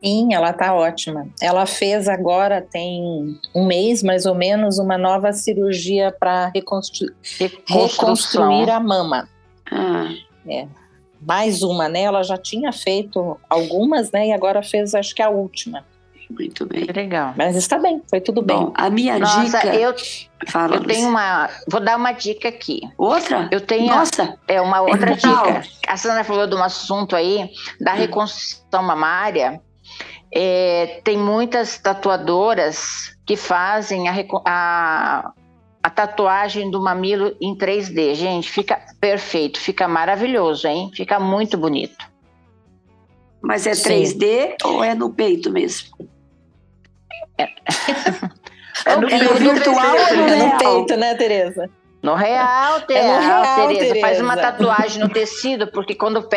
Sim, 0.04 0.34
ela 0.34 0.52
tá 0.52 0.74
ótima. 0.74 1.28
Ela 1.42 1.66
fez 1.66 2.10
agora, 2.10 2.62
tem 2.62 3.40
um 3.56 3.66
mês 3.66 4.04
mais 4.04 4.26
ou 4.26 4.36
menos, 4.36 4.78
uma 4.78 4.98
nova 4.98 5.32
cirurgia 5.32 6.12
para 6.12 6.52
reconstru... 6.54 7.08
reconstruir 7.66 8.70
a 8.70 8.80
mama. 8.80 9.30
Ah. 9.72 10.10
É. 10.46 10.68
Mais 11.22 11.62
uma, 11.64 11.88
né? 11.88 12.02
Ela 12.02 12.22
já 12.22 12.38
tinha 12.38 12.74
feito 12.74 13.40
algumas, 13.50 14.12
né? 14.12 14.28
E 14.28 14.34
agora 14.34 14.62
fez, 14.62 14.94
acho 14.94 15.16
que 15.16 15.22
a 15.22 15.30
última. 15.30 15.86
Muito 16.30 16.66
bem. 16.66 16.84
Legal. 16.84 17.34
Mas 17.38 17.56
está 17.56 17.78
bem, 17.78 18.02
foi 18.10 18.20
tudo 18.20 18.42
bem. 18.42 18.58
Bom, 18.58 18.74
a 18.76 18.90
minha 18.90 19.20
Nossa, 19.20 19.60
dica. 19.60 19.76
Eu, 19.76 19.94
Fala, 20.48 20.76
eu 20.76 20.84
tenho 20.84 21.08
uma. 21.08 21.50
Vou 21.70 21.80
dar 21.80 21.96
uma 21.96 22.12
dica 22.12 22.50
aqui. 22.50 22.82
Outra? 22.98 23.48
Eu 23.52 23.62
tenho. 23.62 23.88
Nossa! 23.88 24.38
É 24.48 24.60
uma 24.60 24.82
outra 24.82 25.12
é 25.12 25.16
dica. 25.16 25.64
A 25.88 25.96
Sandra 25.96 26.24
falou 26.24 26.48
de 26.48 26.56
um 26.56 26.64
assunto 26.64 27.16
aí 27.16 27.50
da 27.80 27.94
hum. 27.94 27.98
reconstrução 27.98 28.84
mamária. 28.84 29.62
É, 30.34 31.02
tem 31.04 31.18
muitas 31.18 31.78
tatuadoras 31.78 33.16
que 33.26 33.38
fazem 33.38 34.08
a, 34.10 34.14
a, 34.46 35.34
a, 35.84 35.90
tatuagem 35.90 36.72
do 36.72 36.82
mamilo 36.82 37.36
em 37.40 37.56
3D. 37.56 38.16
Gente, 38.16 38.50
fica 38.50 38.82
perfeito, 39.00 39.60
fica 39.60 39.88
maravilhoso, 39.88 40.68
hein? 40.68 40.90
Fica 40.94 41.20
muito 41.20 41.58
bonito. 41.58 42.12
Mas 43.42 43.68
é 43.68 43.76
Sim. 43.76 44.02
3D 44.02 44.56
ou 44.64 44.84
é 44.84 44.96
no 44.96 45.14
peito 45.14 45.52
mesmo? 45.52 46.10
É, 47.38 47.44
é 48.86 48.96
no, 48.96 49.10
é 49.10 49.34
virtual 49.34 49.96
ou 49.96 50.18
no, 50.18 50.28
é 50.30 50.36
no 50.38 50.58
peito, 50.58 50.98
né, 50.98 51.14
Tereza? 51.16 51.70
No 52.04 52.16
real, 52.16 52.82
Tereza. 52.82 53.08
É 53.08 53.18
no 53.18 53.22
real, 53.22 53.68
Tereza. 53.70 54.02
Faz 54.02 54.20
uma 54.20 54.36
tatuagem 54.36 55.02
no 55.02 55.08
tecido, 55.08 55.68
porque 55.68 55.96
quando 55.96 56.28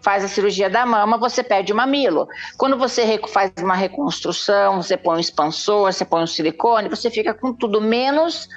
faz 0.00 0.24
a 0.24 0.28
cirurgia 0.28 0.70
da 0.70 0.86
mama, 0.86 1.18
você 1.18 1.42
perde 1.42 1.74
o 1.74 1.76
mamilo. 1.76 2.26
Quando 2.56 2.78
você 2.78 3.20
faz 3.28 3.52
uma 3.58 3.74
reconstrução, 3.74 4.82
você 4.82 4.96
põe 4.96 5.18
um 5.18 5.20
expansor, 5.20 5.92
você 5.92 6.06
põe 6.06 6.22
um 6.22 6.26
silicone, 6.26 6.88
você 6.88 7.10
fica 7.10 7.34
com 7.34 7.52
tudo 7.52 7.82
menos 7.82 8.48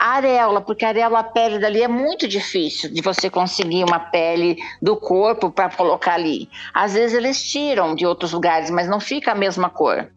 a 0.00 0.14
areola, 0.14 0.60
porque 0.60 0.84
a 0.84 0.88
areola, 0.88 1.20
a 1.20 1.24
pele 1.24 1.60
dali 1.60 1.80
é 1.80 1.86
muito 1.86 2.26
difícil 2.26 2.90
de 2.90 3.00
você 3.02 3.30
conseguir 3.30 3.84
uma 3.84 4.00
pele 4.00 4.56
do 4.82 4.96
corpo 4.96 5.48
para 5.48 5.70
colocar 5.70 6.14
ali. 6.14 6.48
Às 6.74 6.94
vezes 6.94 7.16
eles 7.16 7.40
tiram 7.40 7.94
de 7.94 8.04
outros 8.04 8.32
lugares, 8.32 8.68
mas 8.68 8.88
não 8.88 8.98
fica 8.98 9.30
a 9.30 9.34
mesma 9.34 9.70
cor. 9.70 10.08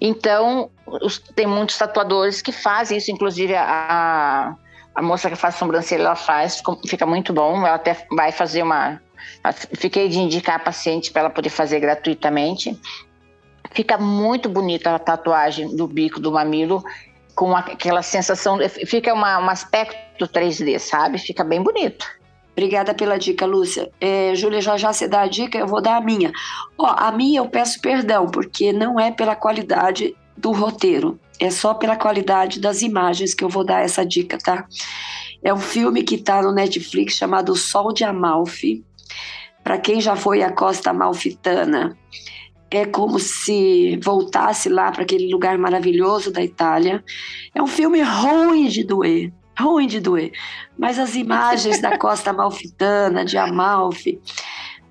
Então, 0.00 0.70
os, 0.86 1.18
tem 1.18 1.46
muitos 1.46 1.76
tatuadores 1.76 2.40
que 2.40 2.52
fazem 2.52 2.96
isso, 2.96 3.10
inclusive 3.10 3.54
a, 3.54 3.64
a 3.64 4.63
moça 5.02 5.28
que 5.28 5.36
faz 5.36 5.56
sobrancelha, 5.56 6.02
ela 6.02 6.16
faz, 6.16 6.62
fica 6.86 7.04
muito 7.04 7.32
bom. 7.32 7.58
Ela 7.58 7.74
até 7.74 8.06
vai 8.12 8.32
fazer 8.32 8.62
uma. 8.62 9.00
Fiquei 9.74 10.08
de 10.08 10.18
indicar 10.18 10.56
a 10.56 10.58
paciente 10.58 11.10
para 11.10 11.22
ela 11.22 11.30
poder 11.30 11.50
fazer 11.50 11.80
gratuitamente. 11.80 12.78
Fica 13.72 13.98
muito 13.98 14.48
bonita 14.48 14.94
a 14.94 14.98
tatuagem 14.98 15.74
do 15.74 15.86
bico 15.86 16.20
do 16.20 16.30
mamilo 16.30 16.84
com 17.34 17.56
aquela 17.56 18.02
sensação, 18.02 18.58
fica 18.86 19.12
uma, 19.12 19.38
um 19.40 19.50
aspecto 19.50 20.26
3D, 20.28 20.78
sabe? 20.78 21.18
Fica 21.18 21.42
bem 21.42 21.62
bonito. 21.62 22.06
Obrigada 22.52 22.94
pela 22.94 23.18
dica, 23.18 23.44
Lúcia. 23.44 23.90
É, 24.00 24.32
Júlia, 24.36 24.60
já 24.60 24.76
já 24.76 24.92
você 24.92 25.08
dá 25.08 25.22
a 25.22 25.26
dica, 25.26 25.58
eu 25.58 25.66
vou 25.66 25.82
dar 25.82 25.96
a 25.96 26.00
minha. 26.00 26.32
Ó, 26.78 26.86
a 26.86 27.10
minha 27.10 27.40
eu 27.40 27.48
peço 27.48 27.80
perdão, 27.80 28.26
porque 28.26 28.72
não 28.72 28.98
é 28.98 29.10
pela 29.10 29.34
qualidade 29.34 30.16
do 30.36 30.52
roteiro. 30.52 31.18
É 31.40 31.50
só 31.50 31.74
pela 31.74 31.96
qualidade 31.96 32.60
das 32.60 32.82
imagens 32.82 33.34
que 33.34 33.42
eu 33.44 33.48
vou 33.48 33.64
dar 33.64 33.82
essa 33.82 34.04
dica, 34.04 34.38
tá? 34.38 34.66
É 35.42 35.52
um 35.52 35.58
filme 35.58 36.02
que 36.02 36.14
está 36.14 36.40
no 36.40 36.52
Netflix 36.52 37.14
chamado 37.16 37.52
O 37.52 37.56
Sol 37.56 37.92
de 37.92 38.04
Amalfi. 38.04 38.84
Para 39.62 39.78
quem 39.78 40.00
já 40.00 40.14
foi 40.14 40.42
à 40.42 40.52
Costa 40.52 40.90
Amalfitana, 40.90 41.96
é 42.70 42.84
como 42.84 43.18
se 43.18 43.98
voltasse 44.02 44.68
lá 44.68 44.90
para 44.90 45.02
aquele 45.02 45.30
lugar 45.32 45.56
maravilhoso 45.58 46.32
da 46.32 46.42
Itália. 46.42 47.04
É 47.54 47.62
um 47.62 47.66
filme 47.66 48.02
ruim 48.02 48.68
de 48.68 48.84
doer, 48.84 49.32
ruim 49.58 49.86
de 49.86 50.00
doer. 50.00 50.32
Mas 50.76 50.98
as 50.98 51.14
imagens 51.14 51.80
da 51.80 51.96
Costa 51.98 52.30
Amalfitana, 52.30 53.24
de 53.24 53.38
Amalfi, 53.38 54.20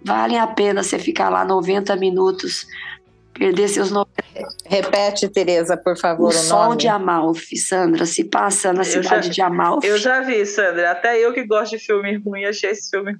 valem 0.03 0.39
a 0.39 0.47
pena 0.47 0.83
você 0.83 0.97
ficar 0.99 1.29
lá 1.29 1.43
90 1.45 1.95
minutos 1.95 2.67
perder 3.33 3.67
seus 3.67 3.91
nomes. 3.91 4.13
Repete, 4.65 5.27
Tereza, 5.27 5.75
por 5.75 5.97
favor, 5.97 6.25
o, 6.25 6.29
o 6.29 6.31
Sol 6.31 6.65
nome. 6.65 6.77
de 6.77 6.87
Amalfi, 6.87 7.57
Sandra, 7.57 8.05
se 8.05 8.23
passa 8.23 8.71
na 8.71 8.81
eu 8.81 8.85
cidade 8.85 9.27
já, 9.27 9.33
de 9.33 9.41
Amalfi. 9.41 9.87
Eu 9.87 9.97
já 9.97 10.21
vi, 10.21 10.45
Sandra. 10.45 10.91
Até 10.91 11.17
eu 11.19 11.33
que 11.33 11.43
gosto 11.45 11.77
de 11.77 11.83
filme 11.83 12.17
ruim, 12.17 12.45
achei 12.45 12.71
esse 12.71 12.89
filme 12.89 13.17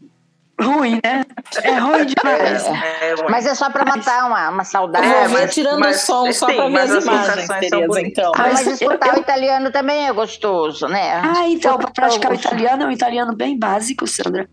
ruim, 0.60 1.00
né? 1.04 1.26
É 1.64 1.78
ruim 1.80 2.06
demais. 2.06 2.66
É, 2.66 3.10
é 3.10 3.14
ruim. 3.16 3.26
Mas 3.30 3.46
é 3.46 3.56
só 3.56 3.70
para 3.70 3.86
matar 3.86 4.28
uma, 4.28 4.50
uma 4.50 4.64
saudade. 4.64 5.06
Eu 5.06 5.30
vou 5.30 5.38
ver 5.40 5.50
tirando 5.50 5.80
mas, 5.80 6.04
o 6.04 6.06
som, 6.06 6.32
só 6.32 6.46
para 6.46 6.70
ver 6.70 6.80
as 6.80 7.04
imagens, 7.04 7.48
Tereza, 7.48 8.02
então. 8.02 8.32
Ah, 8.36 8.44
mas, 8.44 8.66
mas 8.66 8.82
escutar 8.82 9.08
eu, 9.10 9.16
o 9.16 9.20
italiano 9.20 9.72
também 9.72 10.08
é 10.08 10.14
gostoso, 10.14 10.88
né? 10.88 11.14
Ah, 11.16 11.48
então, 11.48 11.78
para 11.78 11.92
praticar 11.92 12.32
o 12.32 12.36
italiano, 12.36 12.84
é 12.84 12.88
um 12.88 12.92
italiano 12.92 13.36
bem 13.36 13.58
básico, 13.58 14.08
Sandra. 14.08 14.48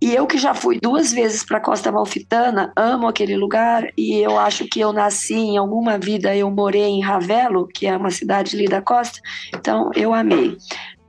E 0.00 0.14
eu 0.14 0.26
que 0.26 0.36
já 0.36 0.52
fui 0.52 0.78
duas 0.78 1.12
vezes 1.12 1.44
para 1.44 1.60
Costa 1.60 1.90
Malfitana, 1.90 2.72
amo 2.76 3.06
aquele 3.06 3.36
lugar 3.36 3.86
e 3.96 4.18
eu 4.18 4.38
acho 4.38 4.66
que 4.66 4.80
eu 4.80 4.92
nasci 4.92 5.34
em 5.34 5.56
alguma 5.56 5.96
vida, 5.96 6.36
eu 6.36 6.50
morei 6.50 6.84
em 6.84 7.00
Ravelo, 7.00 7.66
que 7.68 7.86
é 7.86 7.96
uma 7.96 8.10
cidade 8.10 8.54
ali 8.54 8.66
da 8.66 8.82
costa, 8.82 9.18
então 9.54 9.90
eu 9.94 10.12
amei. 10.12 10.58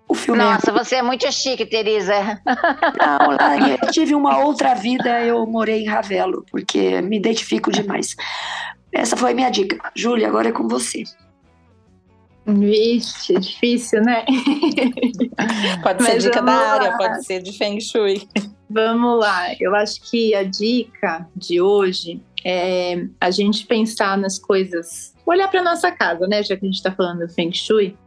O 0.07 0.13
filme 0.13 0.39
é 0.39 0.45
Nossa, 0.45 0.69
é... 0.69 0.73
você 0.73 0.95
é 0.95 1.01
muito 1.01 1.29
chique, 1.31 1.65
Teresa. 1.65 2.41
Não, 2.45 3.67
eu 3.67 3.91
tive 3.91 4.13
uma 4.13 4.39
outra 4.39 4.75
vida, 4.75 5.21
eu 5.21 5.45
morei 5.45 5.81
em 5.81 5.87
Ravelo, 5.87 6.45
porque 6.51 7.01
me 7.01 7.17
identifico 7.17 7.71
demais. 7.71 8.15
Essa 8.93 9.17
foi 9.17 9.31
a 9.31 9.35
minha 9.35 9.49
dica. 9.49 9.77
Júlia, 9.95 10.27
agora 10.27 10.49
é 10.49 10.51
com 10.51 10.67
você. 10.67 11.03
Vixe, 12.47 13.33
difícil, 13.39 14.01
né? 14.03 14.23
pode 15.81 16.03
ser 16.03 16.19
dica 16.19 16.41
da 16.41 16.53
área, 16.53 16.95
pode 16.95 17.25
ser 17.25 17.41
de 17.41 17.57
Feng 17.57 17.81
Shui. 17.81 18.27
Vamos 18.75 19.19
lá, 19.19 19.55
eu 19.57 19.73
acho 19.73 20.01
que 20.01 20.35
a 20.35 20.43
dica 20.43 21.25
de 21.33 21.61
hoje 21.61 22.21
é 22.43 23.07
a 23.21 23.31
gente 23.31 23.65
pensar 23.65 24.17
nas 24.17 24.37
coisas, 24.37 25.15
olhar 25.25 25.47
para 25.47 25.63
nossa 25.63 25.89
casa, 25.93 26.27
né? 26.27 26.43
Já 26.43 26.57
que 26.57 26.65
a 26.65 26.67
gente 26.67 26.75
está 26.75 26.91
falando 26.91 27.19
do 27.19 27.29
Feng 27.29 27.53
Shui, 27.53 27.97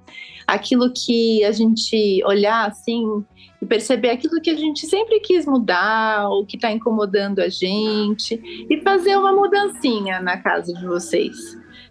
aquilo 0.47 0.93
que 0.93 1.43
a 1.43 1.53
gente 1.53 2.23
olhar 2.23 2.69
assim 2.69 3.25
e 3.63 3.65
perceber 3.65 4.11
aquilo 4.11 4.43
que 4.43 4.51
a 4.51 4.57
gente 4.57 4.85
sempre 4.85 5.21
quis 5.21 5.47
mudar, 5.47 6.29
ou 6.29 6.45
que 6.45 6.57
está 6.57 6.71
incomodando 6.71 7.39
a 7.39 7.49
gente, 7.49 8.39
e 8.69 8.83
fazer 8.83 9.17
uma 9.17 9.33
mudancinha 9.33 10.21
na 10.21 10.37
casa 10.37 10.75
de 10.75 10.85
vocês. 10.85 11.35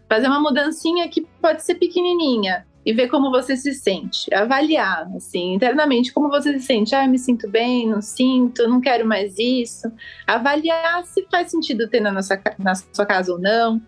Fazer 0.07 0.28
uma 0.28 0.39
mudancinha 0.39 1.09
que 1.09 1.25
pode 1.41 1.63
ser 1.63 1.75
pequenininha, 1.75 2.63
e 2.88 2.93
ver 2.93 3.09
como 3.09 3.29
você 3.29 3.57
se 3.57 3.73
sente, 3.73 4.33
avaliar 4.33 5.11
assim 5.13 5.55
internamente 5.55 6.13
como 6.13 6.29
você 6.29 6.57
se 6.57 6.65
sente. 6.65 6.95
Ah, 6.95 7.05
me 7.05 7.19
sinto 7.19 7.49
bem, 7.49 7.85
não 7.85 8.01
sinto, 8.01 8.65
não 8.65 8.79
quero 8.79 9.05
mais 9.05 9.38
isso. 9.38 9.91
Avaliar 10.25 11.05
se 11.05 11.27
faz 11.29 11.51
sentido 11.51 11.89
ter 11.89 11.99
na 11.99 12.13
nossa 12.13 12.41
na 12.57 12.75
sua 12.75 13.05
casa 13.05 13.33
ou 13.33 13.39
não, 13.39 13.81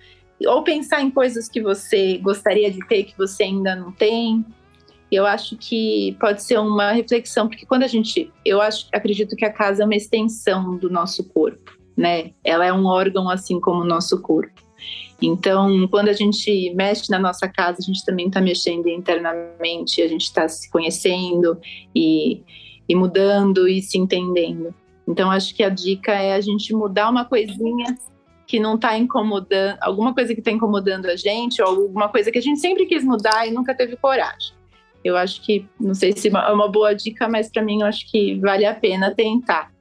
ou 0.46 0.64
pensar 0.64 1.02
em 1.02 1.10
coisas 1.10 1.48
que 1.48 1.62
você 1.62 2.18
gostaria 2.18 2.70
de 2.70 2.86
ter 2.90 3.06
que 3.06 3.18
você 3.18 3.44
ainda 3.44 3.74
não 3.74 3.90
tem. 3.94 4.46
Eu 5.10 5.26
acho 5.26 5.56
que 5.56 6.18
pode 6.20 6.44
ser 6.44 6.60
uma 6.60 6.92
reflexão, 6.92 7.48
porque 7.48 7.66
quando 7.66 7.84
a 7.84 7.88
gente, 7.88 8.30
eu 8.44 8.60
acho, 8.62 8.86
acredito 8.94 9.34
que 9.38 9.46
a 9.46 9.54
casa 9.54 9.84
é 9.84 9.86
uma 9.86 9.96
extensão 9.96 10.76
do 10.76 10.90
nosso 10.90 11.24
corpo, 11.30 11.72
né? 11.96 12.32
Ela 12.44 12.66
é 12.66 12.74
um 12.74 12.86
órgão 12.86 13.30
assim 13.30 13.62
como 13.62 13.80
o 13.80 13.88
nosso 13.88 14.22
corpo. 14.22 14.69
Então, 15.22 15.88
quando 15.90 16.10
a 16.10 16.14
gente 16.14 16.74
mexe 16.76 17.10
na 17.10 17.20
nossa 17.20 17.48
casa, 17.48 17.80
a 17.80 17.84
gente 17.84 18.06
também 18.06 18.28
está 18.28 18.40
mexendo 18.40 18.88
internamente, 18.88 20.02
a 20.02 20.08
gente 20.08 20.24
está 20.24 20.48
se 20.48 20.70
conhecendo 20.72 21.58
e, 21.94 22.42
e 22.88 22.96
mudando 22.96 23.68
e 23.68 23.82
se 23.82 23.98
entendendo. 23.98 24.74
Então, 25.08 25.30
acho 25.30 25.54
que 25.54 25.64
a 25.64 25.70
dica 25.70 26.14
é 26.14 26.34
a 26.34 26.42
gente 26.42 26.74
mudar 26.74 27.10
uma 27.10 27.26
coisinha 27.26 27.98
que 28.48 28.60
não 28.60 28.76
está 28.76 28.98
incomodando, 28.98 29.78
alguma 29.82 30.14
coisa 30.14 30.34
que 30.34 30.40
está 30.40 30.52
incomodando 30.52 31.06
a 31.06 31.16
gente, 31.16 31.62
ou 31.62 31.68
alguma 31.68 32.10
coisa 32.10 32.32
que 32.32 32.38
a 32.38 32.42
gente 32.42 32.60
sempre 32.60 32.86
quis 32.86 33.04
mudar 33.04 33.48
e 33.48 33.52
nunca 33.52 33.76
teve 33.76 33.96
coragem. 33.96 34.54
Eu 35.04 35.16
acho 35.16 35.42
que, 35.42 35.66
não 35.80 35.94
sei 35.94 36.14
se 36.14 36.30
é 36.30 36.52
uma 36.52 36.68
boa 36.68 36.94
dica, 36.94 37.30
mas 37.30 37.50
para 37.50 37.62
mim 37.62 37.82
eu 37.82 37.88
acho 37.88 38.10
que 38.10 38.36
vale 38.40 38.66
a 38.66 38.74
pena 38.74 39.14
tentar. 39.14 39.72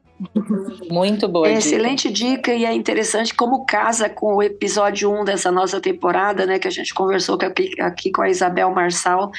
Muito 0.90 1.28
boa. 1.28 1.48
É. 1.48 1.54
Excelente 1.54 2.10
dica 2.10 2.52
e 2.52 2.64
é 2.64 2.72
interessante 2.72 3.34
como 3.34 3.64
casa 3.64 4.08
com 4.08 4.36
o 4.36 4.42
episódio 4.42 5.12
1 5.12 5.24
dessa 5.24 5.52
nossa 5.52 5.80
temporada, 5.80 6.44
né? 6.44 6.58
Que 6.58 6.66
a 6.66 6.70
gente 6.70 6.92
conversou 6.92 7.38
aqui, 7.40 7.80
aqui 7.80 8.10
com 8.10 8.22
a 8.22 8.28
Isabel 8.28 8.70
Marçal 8.70 9.30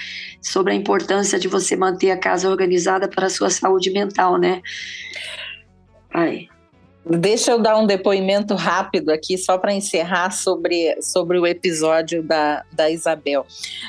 sobre 0.42 0.74
a 0.74 0.76
importância 0.76 1.38
de 1.38 1.48
você 1.48 1.76
manter 1.76 2.12
a 2.12 2.18
casa 2.18 2.50
organizada 2.50 3.08
para 3.08 3.26
a 3.26 3.30
sua 3.30 3.50
saúde 3.50 3.92
mental, 3.92 4.38
né? 4.38 4.62
Aí. 6.14 6.48
Deixa 7.06 7.52
eu 7.52 7.60
dar 7.60 7.78
um 7.78 7.88
depoimento 7.88 8.54
rápido 8.54 9.10
aqui, 9.10 9.38
só 9.38 9.58
para 9.58 9.74
encerrar 9.74 10.32
sobre, 10.32 11.02
sobre 11.02 11.40
o 11.40 11.48
episódio 11.48 12.22
da, 12.22 12.64
da 12.72 12.90
Isabel. 12.90 13.48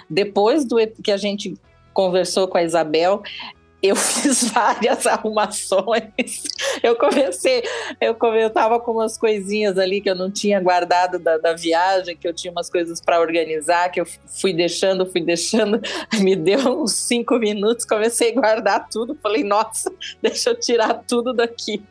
Depois 0.09 0.65
do 0.65 0.77
que 1.03 1.11
a 1.11 1.17
gente 1.17 1.55
conversou 1.93 2.49
com 2.49 2.57
a 2.57 2.63
Isabel, 2.63 3.23
eu 3.83 3.97
fiz 3.97 4.45
várias 4.51 5.07
arrumações. 5.07 6.43
Eu 6.83 6.97
comecei, 6.97 7.63
eu 8.01 8.17
estava 8.47 8.79
com 8.79 8.93
umas 8.93 9.17
coisinhas 9.17 9.79
ali 9.79 10.01
que 10.01 10.11
eu 10.11 10.15
não 10.15 10.31
tinha 10.31 10.61
guardado 10.61 11.19
da, 11.19 11.39
da 11.39 11.55
viagem, 11.55 12.17
que 12.17 12.27
eu 12.27 12.35
tinha 12.35 12.53
umas 12.53 12.69
coisas 12.69 13.01
para 13.01 13.21
organizar, 13.21 13.91
que 13.91 14.01
eu 14.01 14.07
fui 14.41 14.53
deixando, 14.53 15.07
fui 15.07 15.21
deixando. 15.21 15.81
Me 16.21 16.37
deu 16.37 16.83
uns 16.83 16.93
cinco 16.93 17.39
minutos, 17.39 17.85
comecei 17.85 18.31
a 18.31 18.35
guardar 18.35 18.89
tudo. 18.89 19.17
Falei, 19.23 19.43
nossa, 19.43 19.93
deixa 20.21 20.51
eu 20.51 20.55
tirar 20.55 21.03
tudo 21.07 21.33
daqui. 21.33 21.83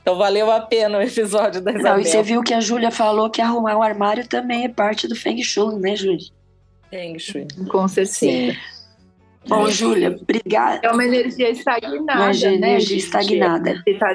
Então 0.00 0.16
valeu 0.16 0.50
a 0.50 0.60
pena 0.60 0.98
o 0.98 1.02
episódio 1.02 1.60
da 1.60 1.70
Isabel. 1.70 1.94
Não, 1.94 2.00
e 2.00 2.04
você 2.04 2.22
viu 2.22 2.42
que 2.42 2.52
a 2.52 2.60
Júlia 2.60 2.90
falou 2.90 3.30
que 3.30 3.40
arrumar 3.40 3.76
o 3.76 3.82
armário 3.82 4.26
também 4.26 4.64
é 4.64 4.68
parte 4.68 5.08
do 5.08 5.14
Feng 5.14 5.42
Shui, 5.42 5.78
né, 5.78 5.96
Júlia? 5.96 6.26
Feng 6.90 7.18
Shui. 7.18 7.46
Com 7.70 7.88
certeza. 7.88 8.18
Sim. 8.18 8.56
Bom, 9.46 9.68
Júlia, 9.68 10.16
obrigada. 10.20 10.80
É 10.84 10.90
uma 10.90 11.04
energia 11.04 11.50
estagnada, 11.50 12.12
uma 12.12 12.24
energia 12.24 12.50
né? 12.50 12.56
Energia 12.56 12.96
estagnada. 12.96 13.82
Você 13.84 13.90
está 13.90 14.14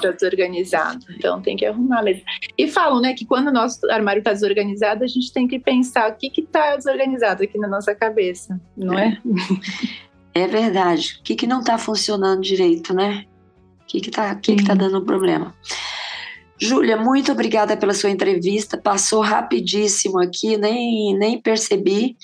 tá 0.00 0.10
desorganizado, 0.10 1.06
então 1.10 1.40
tem 1.40 1.56
que 1.56 1.64
arrumar 1.64 2.02
mesmo. 2.02 2.22
E 2.58 2.66
falam, 2.68 3.00
né, 3.00 3.14
que 3.14 3.24
quando 3.24 3.48
o 3.48 3.52
nosso 3.52 3.78
armário 3.90 4.18
está 4.18 4.32
desorganizado, 4.32 5.04
a 5.04 5.06
gente 5.06 5.32
tem 5.32 5.46
que 5.46 5.58
pensar 5.58 6.10
o 6.10 6.14
que 6.14 6.32
está 6.40 6.76
desorganizado 6.76 7.44
aqui 7.44 7.58
na 7.58 7.68
nossa 7.68 7.94
cabeça, 7.94 8.60
não 8.76 8.98
é? 8.98 9.18
É, 10.34 10.42
é 10.42 10.46
verdade. 10.48 11.18
O 11.20 11.22
que, 11.22 11.36
que 11.36 11.46
não 11.46 11.60
está 11.60 11.78
funcionando 11.78 12.42
direito, 12.42 12.92
né? 12.92 13.24
O 13.82 13.86
que 13.86 13.98
está 13.98 14.34
que 14.34 14.54
que, 14.54 14.62
que 14.62 14.66
tá 14.66 14.74
dando 14.74 15.02
problema? 15.02 15.54
Júlia, 16.60 16.96
muito 16.96 17.32
obrigada 17.32 17.76
pela 17.76 17.94
sua 17.94 18.10
entrevista. 18.10 18.76
Passou 18.76 19.20
rapidíssimo 19.20 20.20
aqui, 20.20 20.56
nem, 20.56 21.16
nem 21.16 21.40
percebi. 21.40 22.16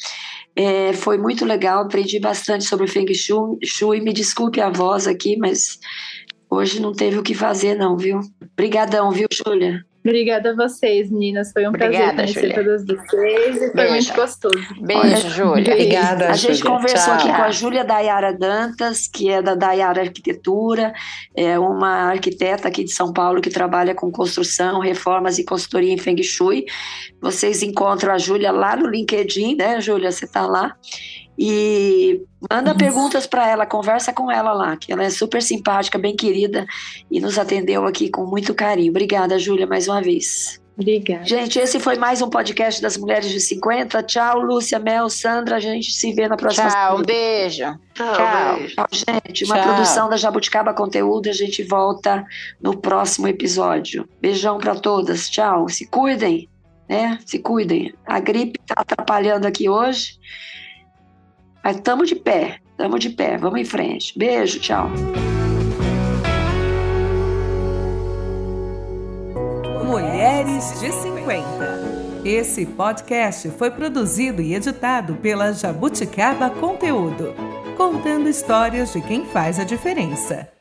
É, 0.54 0.92
foi 0.92 1.16
muito 1.16 1.44
legal, 1.44 1.82
aprendi 1.82 2.20
bastante 2.20 2.64
sobre 2.64 2.86
Feng 2.86 3.12
Shui. 3.14 4.00
Me 4.00 4.12
desculpe 4.12 4.60
a 4.60 4.68
voz 4.68 5.06
aqui, 5.06 5.36
mas 5.36 5.78
hoje 6.50 6.80
não 6.80 6.92
teve 6.92 7.18
o 7.18 7.22
que 7.22 7.34
fazer, 7.34 7.74
não, 7.74 7.96
viu? 7.96 8.20
Obrigadão, 8.52 9.10
viu, 9.10 9.26
Júlia? 9.32 9.84
Obrigada 10.06 10.50
a 10.50 10.54
vocês, 10.54 11.10
meninas. 11.10 11.50
Foi 11.52 11.64
um 11.64 11.70
Obrigada, 11.70 12.14
prazer 12.14 12.14
conhecer 12.14 12.40
Julia. 12.40 12.54
todas 12.54 12.86
vocês 12.86 13.62
e 13.62 13.72
foi 13.72 13.90
muito 13.90 14.14
gostoso. 14.14 14.74
Beijo, 14.80 15.30
Júlia. 15.30 15.74
Obrigada. 15.74 16.30
A 16.30 16.36
gente 16.36 16.62
conversou 16.62 17.16
Tchau. 17.16 17.26
aqui 17.26 17.36
com 17.36 17.42
a 17.42 17.50
Júlia 17.50 17.84
Dayara 17.84 18.32
Dantas, 18.32 19.08
que 19.08 19.28
é 19.28 19.42
da 19.42 19.56
Dayara 19.56 20.02
Arquitetura, 20.02 20.92
é 21.36 21.58
uma 21.58 22.10
arquiteta 22.10 22.68
aqui 22.68 22.84
de 22.84 22.92
São 22.92 23.12
Paulo 23.12 23.40
que 23.40 23.50
trabalha 23.50 23.94
com 23.94 24.10
construção, 24.12 24.78
reformas 24.78 25.38
e 25.38 25.44
consultoria 25.44 25.92
em 25.92 25.98
Feng 25.98 26.22
Shui. 26.22 26.64
Vocês 27.20 27.62
encontram 27.62 28.12
a 28.14 28.18
Júlia 28.18 28.52
lá 28.52 28.76
no 28.76 28.86
LinkedIn, 28.86 29.56
né, 29.56 29.80
Júlia? 29.80 30.12
Você 30.12 30.24
está 30.24 30.46
lá. 30.46 30.76
E 31.38 32.22
manda 32.50 32.70
Isso. 32.70 32.78
perguntas 32.78 33.26
para 33.26 33.48
ela, 33.48 33.66
conversa 33.66 34.12
com 34.12 34.30
ela 34.30 34.52
lá, 34.52 34.76
que 34.76 34.92
ela 34.92 35.04
é 35.04 35.10
super 35.10 35.42
simpática, 35.42 35.98
bem 35.98 36.16
querida 36.16 36.66
e 37.10 37.20
nos 37.20 37.38
atendeu 37.38 37.84
aqui 37.86 38.08
com 38.08 38.24
muito 38.26 38.54
carinho. 38.54 38.90
Obrigada, 38.90 39.38
Júlia, 39.38 39.66
mais 39.66 39.86
uma 39.88 40.00
vez. 40.00 40.60
Obrigada. 40.78 41.24
Gente, 41.24 41.58
esse 41.58 41.80
foi 41.80 41.96
mais 41.96 42.20
um 42.20 42.28
podcast 42.28 42.82
das 42.82 42.98
Mulheres 42.98 43.30
de 43.30 43.40
50. 43.40 44.02
Tchau, 44.02 44.40
Lúcia, 44.42 44.78
Mel, 44.78 45.08
Sandra. 45.08 45.56
A 45.56 45.60
gente 45.60 45.90
se 45.90 46.12
vê 46.12 46.28
na 46.28 46.36
próxima 46.36 46.68
Tchau, 46.68 46.98
um 46.98 47.02
beijo. 47.02 47.64
Tchau, 47.94 48.14
Tchau. 48.14 48.56
Beijo. 48.56 48.74
Tchau 48.76 48.86
gente. 48.92 49.44
Uma 49.46 49.54
Tchau. 49.56 49.64
produção 49.64 50.08
da 50.10 50.18
Jabuticaba 50.18 50.74
Conteúdo. 50.74 51.30
A 51.30 51.32
gente 51.32 51.62
volta 51.62 52.26
no 52.60 52.76
próximo 52.76 53.26
episódio. 53.26 54.06
Beijão 54.20 54.58
para 54.58 54.74
todas. 54.74 55.30
Tchau. 55.30 55.66
Se 55.66 55.86
cuidem. 55.86 56.46
né? 56.86 57.18
Se 57.24 57.38
cuidem. 57.38 57.94
A 58.06 58.20
gripe 58.20 58.60
está 58.60 58.74
atrapalhando 58.82 59.46
aqui 59.46 59.70
hoje. 59.70 60.18
Mas 61.66 61.78
estamos 61.78 62.08
de 62.08 62.14
pé, 62.14 62.60
estamos 62.70 63.00
de 63.00 63.10
pé. 63.10 63.36
Vamos 63.36 63.58
em 63.58 63.64
frente. 63.64 64.16
Beijo, 64.16 64.60
tchau. 64.60 64.88
Mulheres 69.84 70.78
de 70.78 70.92
50. 70.92 72.22
Esse 72.24 72.64
podcast 72.66 73.50
foi 73.50 73.72
produzido 73.72 74.40
e 74.40 74.54
editado 74.54 75.16
pela 75.16 75.52
Jabuticaba 75.52 76.50
Conteúdo, 76.50 77.34
contando 77.76 78.28
histórias 78.28 78.92
de 78.92 79.00
quem 79.00 79.24
faz 79.24 79.58
a 79.58 79.64
diferença. 79.64 80.55